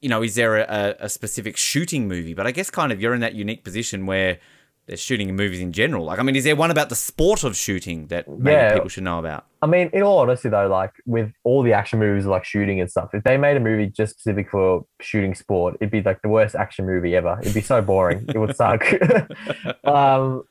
[0.01, 2.33] you know, is there a, a specific shooting movie?
[2.33, 4.39] But I guess kind of you're in that unique position where
[4.87, 6.05] there's shooting in movies in general.
[6.05, 8.73] Like, I mean, is there one about the sport of shooting that maybe Yeah.
[8.73, 9.45] people should know about?
[9.63, 12.89] I mean, in all honesty, though, like with all the action movies, like shooting and
[12.91, 16.29] stuff, if they made a movie just specific for shooting sport, it'd be like the
[16.29, 17.39] worst action movie ever.
[17.41, 18.25] It'd be so boring.
[18.29, 18.85] it would suck.
[19.85, 20.43] um,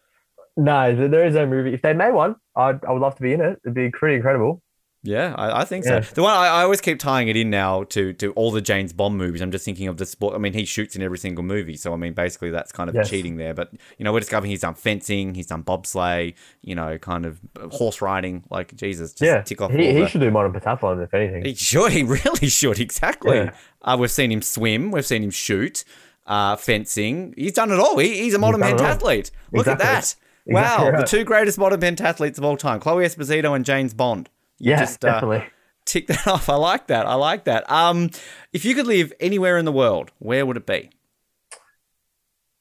[0.56, 1.72] no, there is no movie.
[1.74, 3.60] If they made one, I'd, I would love to be in it.
[3.64, 4.62] It'd be pretty incredible.
[5.06, 6.00] Yeah, I, I think Yeah.
[6.00, 6.14] so.
[6.14, 8.92] The one I, I always keep tying it in now to to all the James
[8.94, 9.42] Bond movies.
[9.42, 10.34] I'm just thinking of the sport.
[10.34, 12.94] I mean, he shoots in every single movie, so I mean, basically that's kind of
[12.96, 13.10] Yes.
[13.10, 13.52] cheating there.
[13.52, 17.38] But you know, we're discovering he's done fencing, he's done bobsleigh, you know, kind of
[17.70, 18.44] horse riding.
[18.50, 19.70] Like Jesus, just yeah, tick off.
[19.72, 21.44] he, he the- should do modern pentathlon if anything.
[21.44, 21.92] He should.
[21.92, 22.80] He really should.
[22.80, 23.36] Exactly.
[23.36, 23.54] Yeah.
[23.82, 24.90] Uh, we've seen him swim.
[24.90, 25.84] We've seen him shoot.
[26.26, 27.34] Uh, fencing.
[27.36, 27.98] He's done it all.
[27.98, 29.30] He, he's a modern pentathlete.
[29.52, 29.84] Look at Exactly.
[29.84, 30.16] that.
[30.46, 34.30] Wow, Exactly the two greatest modern pentathletes of all time, Chloe Esposito and James Bond.
[34.58, 35.44] Yeah, just, uh, definitely.
[35.84, 36.48] tick that off.
[36.48, 37.06] I like that.
[37.06, 37.70] I like that.
[37.70, 38.10] Um,
[38.52, 40.90] if you could live anywhere in the world, where would it be?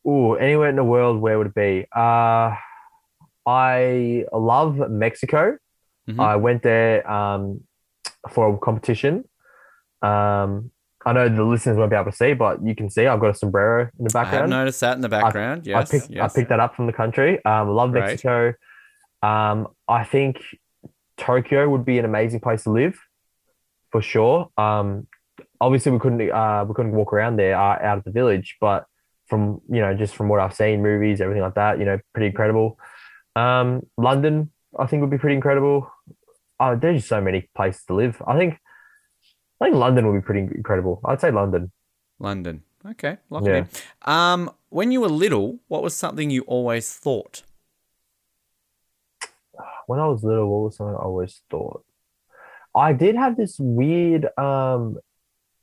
[0.08, 1.86] Ooh, anywhere in the world, where would it be?
[1.96, 2.56] Uh,
[3.46, 5.58] I love Mexico.
[6.10, 6.20] Mhm.
[6.20, 7.62] I went there um,
[8.30, 9.24] for a competition.
[10.02, 10.72] Um,
[11.06, 13.30] I know the listeners won't be able to see, but you can see I've got
[13.30, 14.54] a sombrero in the background.
[14.54, 15.66] I noticed that in the background.
[15.68, 16.32] yes, I picked, yes.
[16.32, 17.44] I picked that up from the country.
[17.46, 17.92] Um, love.
[17.92, 18.54] Mexico.
[19.22, 20.42] Um, I think
[21.26, 23.00] Tokyo would be an amazing place to live,
[23.92, 24.50] for sure.
[24.58, 25.08] Um,
[25.62, 28.86] obviously we couldn't uh, we couldn't walk around there uh, out of the village, but
[29.28, 32.28] from you know just from what I've seen, movies, everything like that, you know, pretty
[32.28, 32.78] incredible.
[33.36, 35.90] Um, London, I think would be pretty incredible.
[36.60, 38.22] Uh, there's just so many places to live.
[38.28, 38.60] I think
[39.62, 41.00] I think London would be pretty incredible.
[41.06, 41.72] I'd say London.
[42.20, 42.64] London.
[42.86, 43.54] Okay, lock Yeah.
[43.54, 43.58] it
[44.06, 44.12] in.
[44.14, 47.44] Um, when you were little, what was something you always thought?
[49.88, 51.84] When I was little, what was something I always thought?
[52.76, 54.98] I did have this weird, um,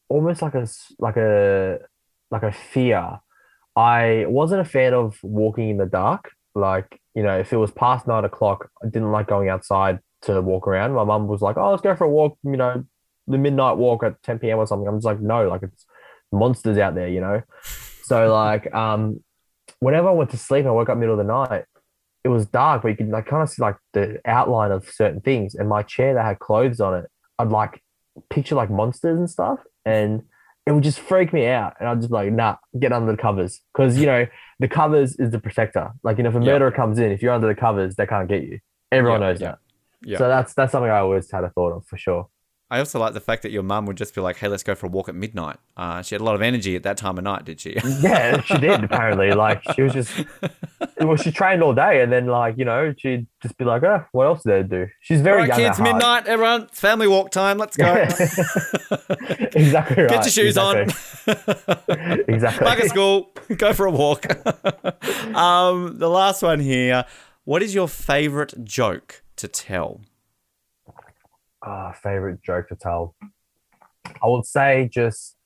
[0.09, 0.67] almost like a
[0.99, 1.79] like a
[2.31, 3.21] like a fear.
[3.77, 6.33] I wasn't a fan of walking in the dark.
[6.55, 10.41] Like you know, if it was past nine o'clock, I didn't like going outside to
[10.41, 10.93] walk around.
[10.95, 12.85] My mum was like, "Oh, let's go for a walk." You know,
[13.27, 14.59] the midnight walk at ten p.m.
[14.59, 14.87] or something.
[14.87, 15.87] I'm just like, no, like it's
[16.33, 17.09] monsters out there.
[17.09, 17.43] You know,
[18.05, 19.23] so like um,
[19.81, 21.65] whenever I went to sleep, I woke up middle of the night
[22.25, 25.21] it was dark, but you could like kind of see like the outline of certain
[25.21, 25.55] things.
[25.55, 27.83] And my chair that had clothes on it, I'd like
[28.29, 30.23] picture like monsters and stuff, and
[30.67, 31.75] it would just freak me out.
[31.81, 34.27] And I'd just be like, nah, get under the covers, because you know
[34.59, 35.91] the covers is the protector.
[36.03, 38.29] Like you know, if a murderer comes in, if you're under the covers, they can't
[38.29, 38.59] get you.
[38.93, 39.59] Everyone Yeah, knows yeah, that.
[40.03, 40.19] yeah.
[40.19, 42.29] So that's that's something I always had a thought of for sure.
[42.73, 44.77] I also like the fact that your mum would just be like, "Hey, let's go
[44.77, 47.19] for a walk at midnight." Uh, she had a lot of energy at that time
[47.19, 47.77] of night, did she?
[48.01, 49.33] Yeah, she did apparently.
[49.33, 50.13] Like she was just
[51.01, 54.05] well, she trained all day, and then like you know she'd just be like, oh,
[54.13, 54.93] what else did to do?
[55.01, 57.59] She's very right, young kids, midnight, everyone, family walk time.
[57.59, 57.93] Let's go.
[59.53, 60.11] exactly right.
[60.11, 60.95] Get your shoes exactly.
[61.27, 62.21] on.
[62.29, 62.65] Exactly.
[62.65, 63.33] Back at school.
[63.57, 64.27] Go for a walk.
[65.35, 67.05] um, the last one here.
[67.45, 70.01] What is your favorite joke to tell?
[71.63, 73.15] Ah, favorite joke to tell.
[74.07, 75.37] I would say just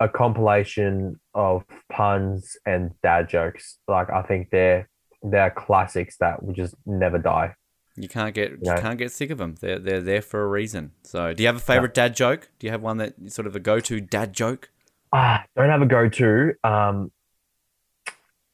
[0.00, 3.78] a compilation of puns and dad jokes.
[3.88, 4.88] Like I think they're
[5.22, 7.54] they're classics that will just never die.
[7.96, 8.76] You can't get you No.
[8.80, 9.56] can't get sick of them.
[9.60, 10.92] They're they're there for a reason.
[11.02, 12.48] So, do you have a favorite dad joke?
[12.58, 14.70] Do you have one that sort of a go-to dad joke?
[15.12, 16.54] Ah, don't have a go to.
[16.64, 17.12] Um,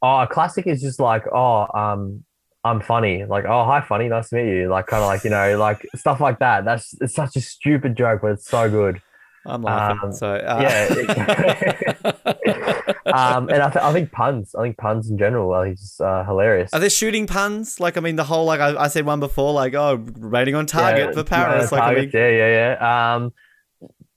[0.03, 2.25] oh, a classic is just like, oh, um,
[2.69, 3.25] I'm funny.
[3.25, 4.69] Like, oh, hi, funny, nice to meet you.
[4.69, 6.65] Like, kind of like you know, like stuff like that.
[6.65, 9.01] That's it's such a stupid joke, but it's so good.
[9.47, 9.99] I'm laughing.
[10.03, 12.13] Um, so uh, yeah,
[13.13, 14.55] Um, and I, th- I think puns.
[14.55, 16.73] I think puns in general are just uh, hilarious.
[16.73, 17.81] Are there shooting puns?
[17.81, 20.67] Like, I mean, the whole like I, I said one before, like oh, rating on
[20.67, 21.73] target Yeah, for Paris.
[21.73, 23.15] yeah, like, I mean, yeah, yeah, yeah.
[23.15, 23.33] Um,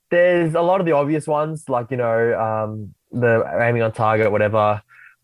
[0.09, 4.31] there's a lot of the obvious ones, like you know, um, the aiming on target,
[4.31, 4.81] whatever.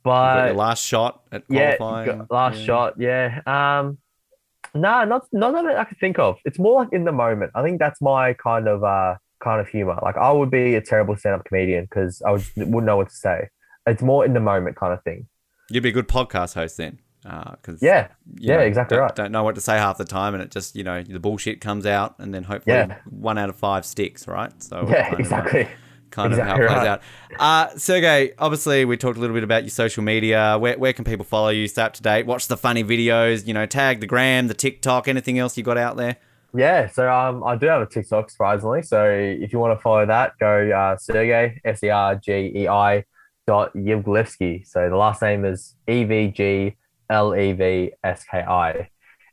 [0.07, 2.17] But last shot at yeah, qualifying.
[2.19, 2.65] got- last Yeah.
[2.65, 3.41] shot, yeah.
[3.45, 3.97] Um,
[4.73, 6.37] no, not not that I can think of.
[6.45, 7.51] It's more like in the moment.
[7.55, 9.97] I think that's my kind of uh kind of humor.
[10.01, 13.15] Like I would be a terrible stand-up comedian because I would, wouldn't know what to
[13.15, 13.49] say.
[13.85, 15.27] It's more in the moment kind of thing.
[15.69, 16.99] You'd be a good podcast host then.
[17.23, 18.07] Because Yeah,
[18.37, 19.15] yeah, exactly don't, right.
[19.15, 21.59] Don't know what to say half the time, and it just you know the bullshit
[21.61, 22.97] comes out, and then hopefully Yeah.
[23.09, 24.51] one out of five sticks, right?
[24.63, 25.67] So yeah, kind of,
[26.15, 26.31] uh, exactly.
[26.31, 26.87] kind of how it plays right.
[26.87, 27.01] out.
[27.39, 30.57] Uh, Sergei, obviously, we talked a little bit about your social media.
[30.59, 33.53] Where, where can people follow you, stay up to date, watch the funny videos, you
[33.53, 36.17] know, tag the gram, the TikTok, anything else you got out there?
[36.53, 38.81] Yeah, so um, I do have a TikTok surprisingly.
[38.81, 42.67] So if you want to follow that, go uh, Sergei S E R G E
[42.67, 43.03] I
[43.45, 44.65] dot Evglevski.
[44.65, 46.75] So the last name is E V G
[47.09, 48.89] L E V S K I,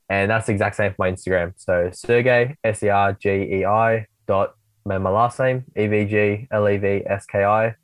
[0.09, 1.55] and that's the exact same for my Instagram.
[1.56, 4.55] So Sergey S E R G E I dot
[4.85, 7.74] my my last name E V G L E V S K I.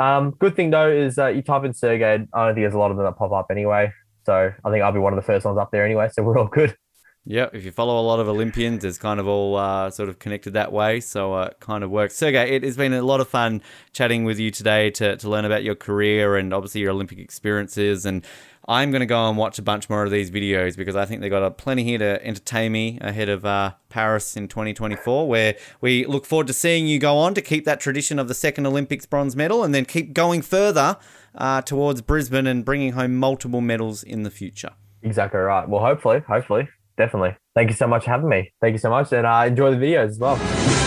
[0.00, 2.14] Um, good thing though is uh, you type in Sergei.
[2.14, 3.92] I don't think there's a lot of them that pop up anyway.
[4.26, 6.08] So I think I'll be one of the first ones up there anyway.
[6.12, 6.76] So we're all good.
[7.24, 10.18] Yeah, if you follow a lot of Olympians, it's kind of all uh, sort of
[10.18, 10.98] connected that way.
[10.98, 12.16] So uh, it kind of works.
[12.16, 13.62] Sergei, it has been a lot of fun
[13.92, 18.06] chatting with you today to, to learn about your career and obviously your Olympic experiences.
[18.06, 18.24] And
[18.68, 21.20] I'm going to go and watch a bunch more of these videos because I think
[21.20, 25.56] they've got a plenty here to entertain me ahead of uh, Paris in 2024, where
[25.80, 28.66] we look forward to seeing you go on to keep that tradition of the second
[28.66, 30.96] Olympics bronze medal and then keep going further
[31.34, 34.70] uh, towards Brisbane and bringing home multiple medals in the future.
[35.02, 35.68] Exactly right.
[35.68, 37.36] Well, hopefully, hopefully, definitely.
[37.54, 38.52] Thank you so much for having me.
[38.60, 40.81] Thank you so much, and uh, enjoy the videos as well.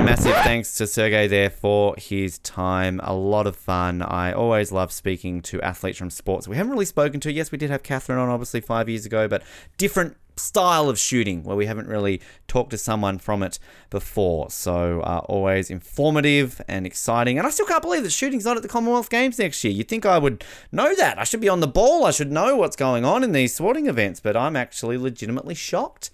[0.00, 3.02] A massive thanks to Sergei there for his time.
[3.04, 4.00] A lot of fun.
[4.00, 7.30] I always love speaking to athletes from sports we haven't really spoken to.
[7.30, 9.42] Yes, we did have Catherine on, obviously, five years ago, but
[9.76, 13.58] different style of shooting where we haven't really talked to someone from it
[13.90, 14.48] before.
[14.48, 17.36] So, uh, always informative and exciting.
[17.36, 19.74] And I still can't believe that shooting's not at the Commonwealth Games next year.
[19.74, 21.18] You'd think I would know that.
[21.18, 22.06] I should be on the ball.
[22.06, 26.10] I should know what's going on in these sporting events, but I'm actually legitimately shocked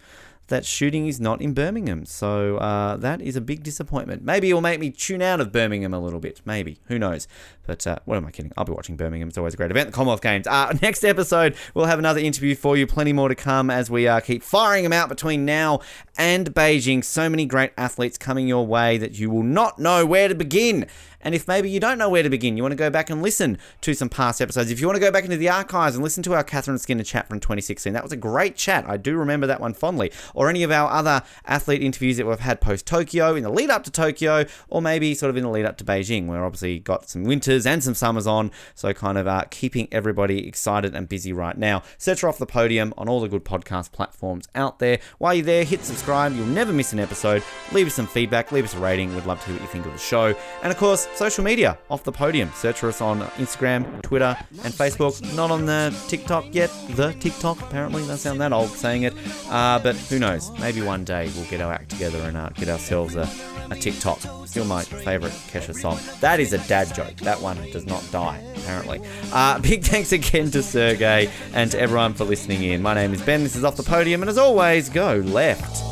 [0.49, 2.07] that shooting is not in Birmingham.
[2.07, 4.23] So uh, that is a big disappointment.
[4.23, 6.41] Maybe it will make me tune out of Birmingham a little bit.
[6.45, 6.79] Maybe.
[6.87, 7.27] Who knows?
[7.67, 8.53] But uh, what am I kidding?
[8.57, 9.29] I'll be watching Birmingham.
[9.29, 9.89] It's always a great event.
[9.89, 10.47] The Commonwealth Games.
[10.47, 12.87] Uh, next episode, we'll have another interview for you.
[12.87, 15.81] Plenty more to come as we uh, keep firing them out between now
[16.17, 17.05] and Beijing.
[17.05, 20.87] So many great athletes coming your way that you will not know where to begin.
[21.27, 23.21] And if maybe you don't know where to begin, you want to go back and
[23.21, 24.71] listen to some past episodes.
[24.71, 27.03] If you want to go back into the archives and listen to our Catherine Skinner
[27.03, 28.89] chat from 2016, that was a great chat.
[28.89, 30.13] I do remember that one fondly.
[30.35, 33.71] Or any of our other athlete interviews that we've had post Tokyo, in the lead
[33.71, 36.79] up to Tokyo, or maybe sort of in the lead up to Beijing, where obviously
[36.79, 38.53] got some winters and some summers on.
[38.77, 41.83] So kind of uh, keeping everybody excited and busy right now.
[41.99, 45.01] Search her off the podium on all the good podcast platforms out there.
[45.19, 46.37] While you're there, hit subscribe.
[46.37, 47.43] You'll never miss an episode.
[47.73, 48.53] Leave us some feedback.
[48.53, 49.13] Leave us a rating.
[49.13, 50.33] We'd love to hear what you think of the show.
[50.63, 52.51] And of course, social media off the podium.
[52.55, 55.21] Search for us on Instagram, Twitter, and Facebook.
[55.35, 56.71] Not on the TikTok yet.
[56.91, 58.03] The TikTok, apparently.
[58.05, 59.15] That sound that old saying it.
[59.49, 60.51] Uh, but who knows?
[60.61, 63.29] Maybe one day we'll get our act together and uh, get ourselves a,
[63.71, 64.21] a TikTok.
[64.47, 65.99] Still my favourite Kesha song.
[66.21, 67.17] That is a dad joke.
[67.17, 69.01] That one does not die, apparently.
[69.33, 72.83] Uh, big thanks again to Sergei and to everyone for listening in.
[72.83, 73.43] My name is Ben.
[73.43, 74.23] This is Off the Podium.
[74.23, 75.83] And as always, go left.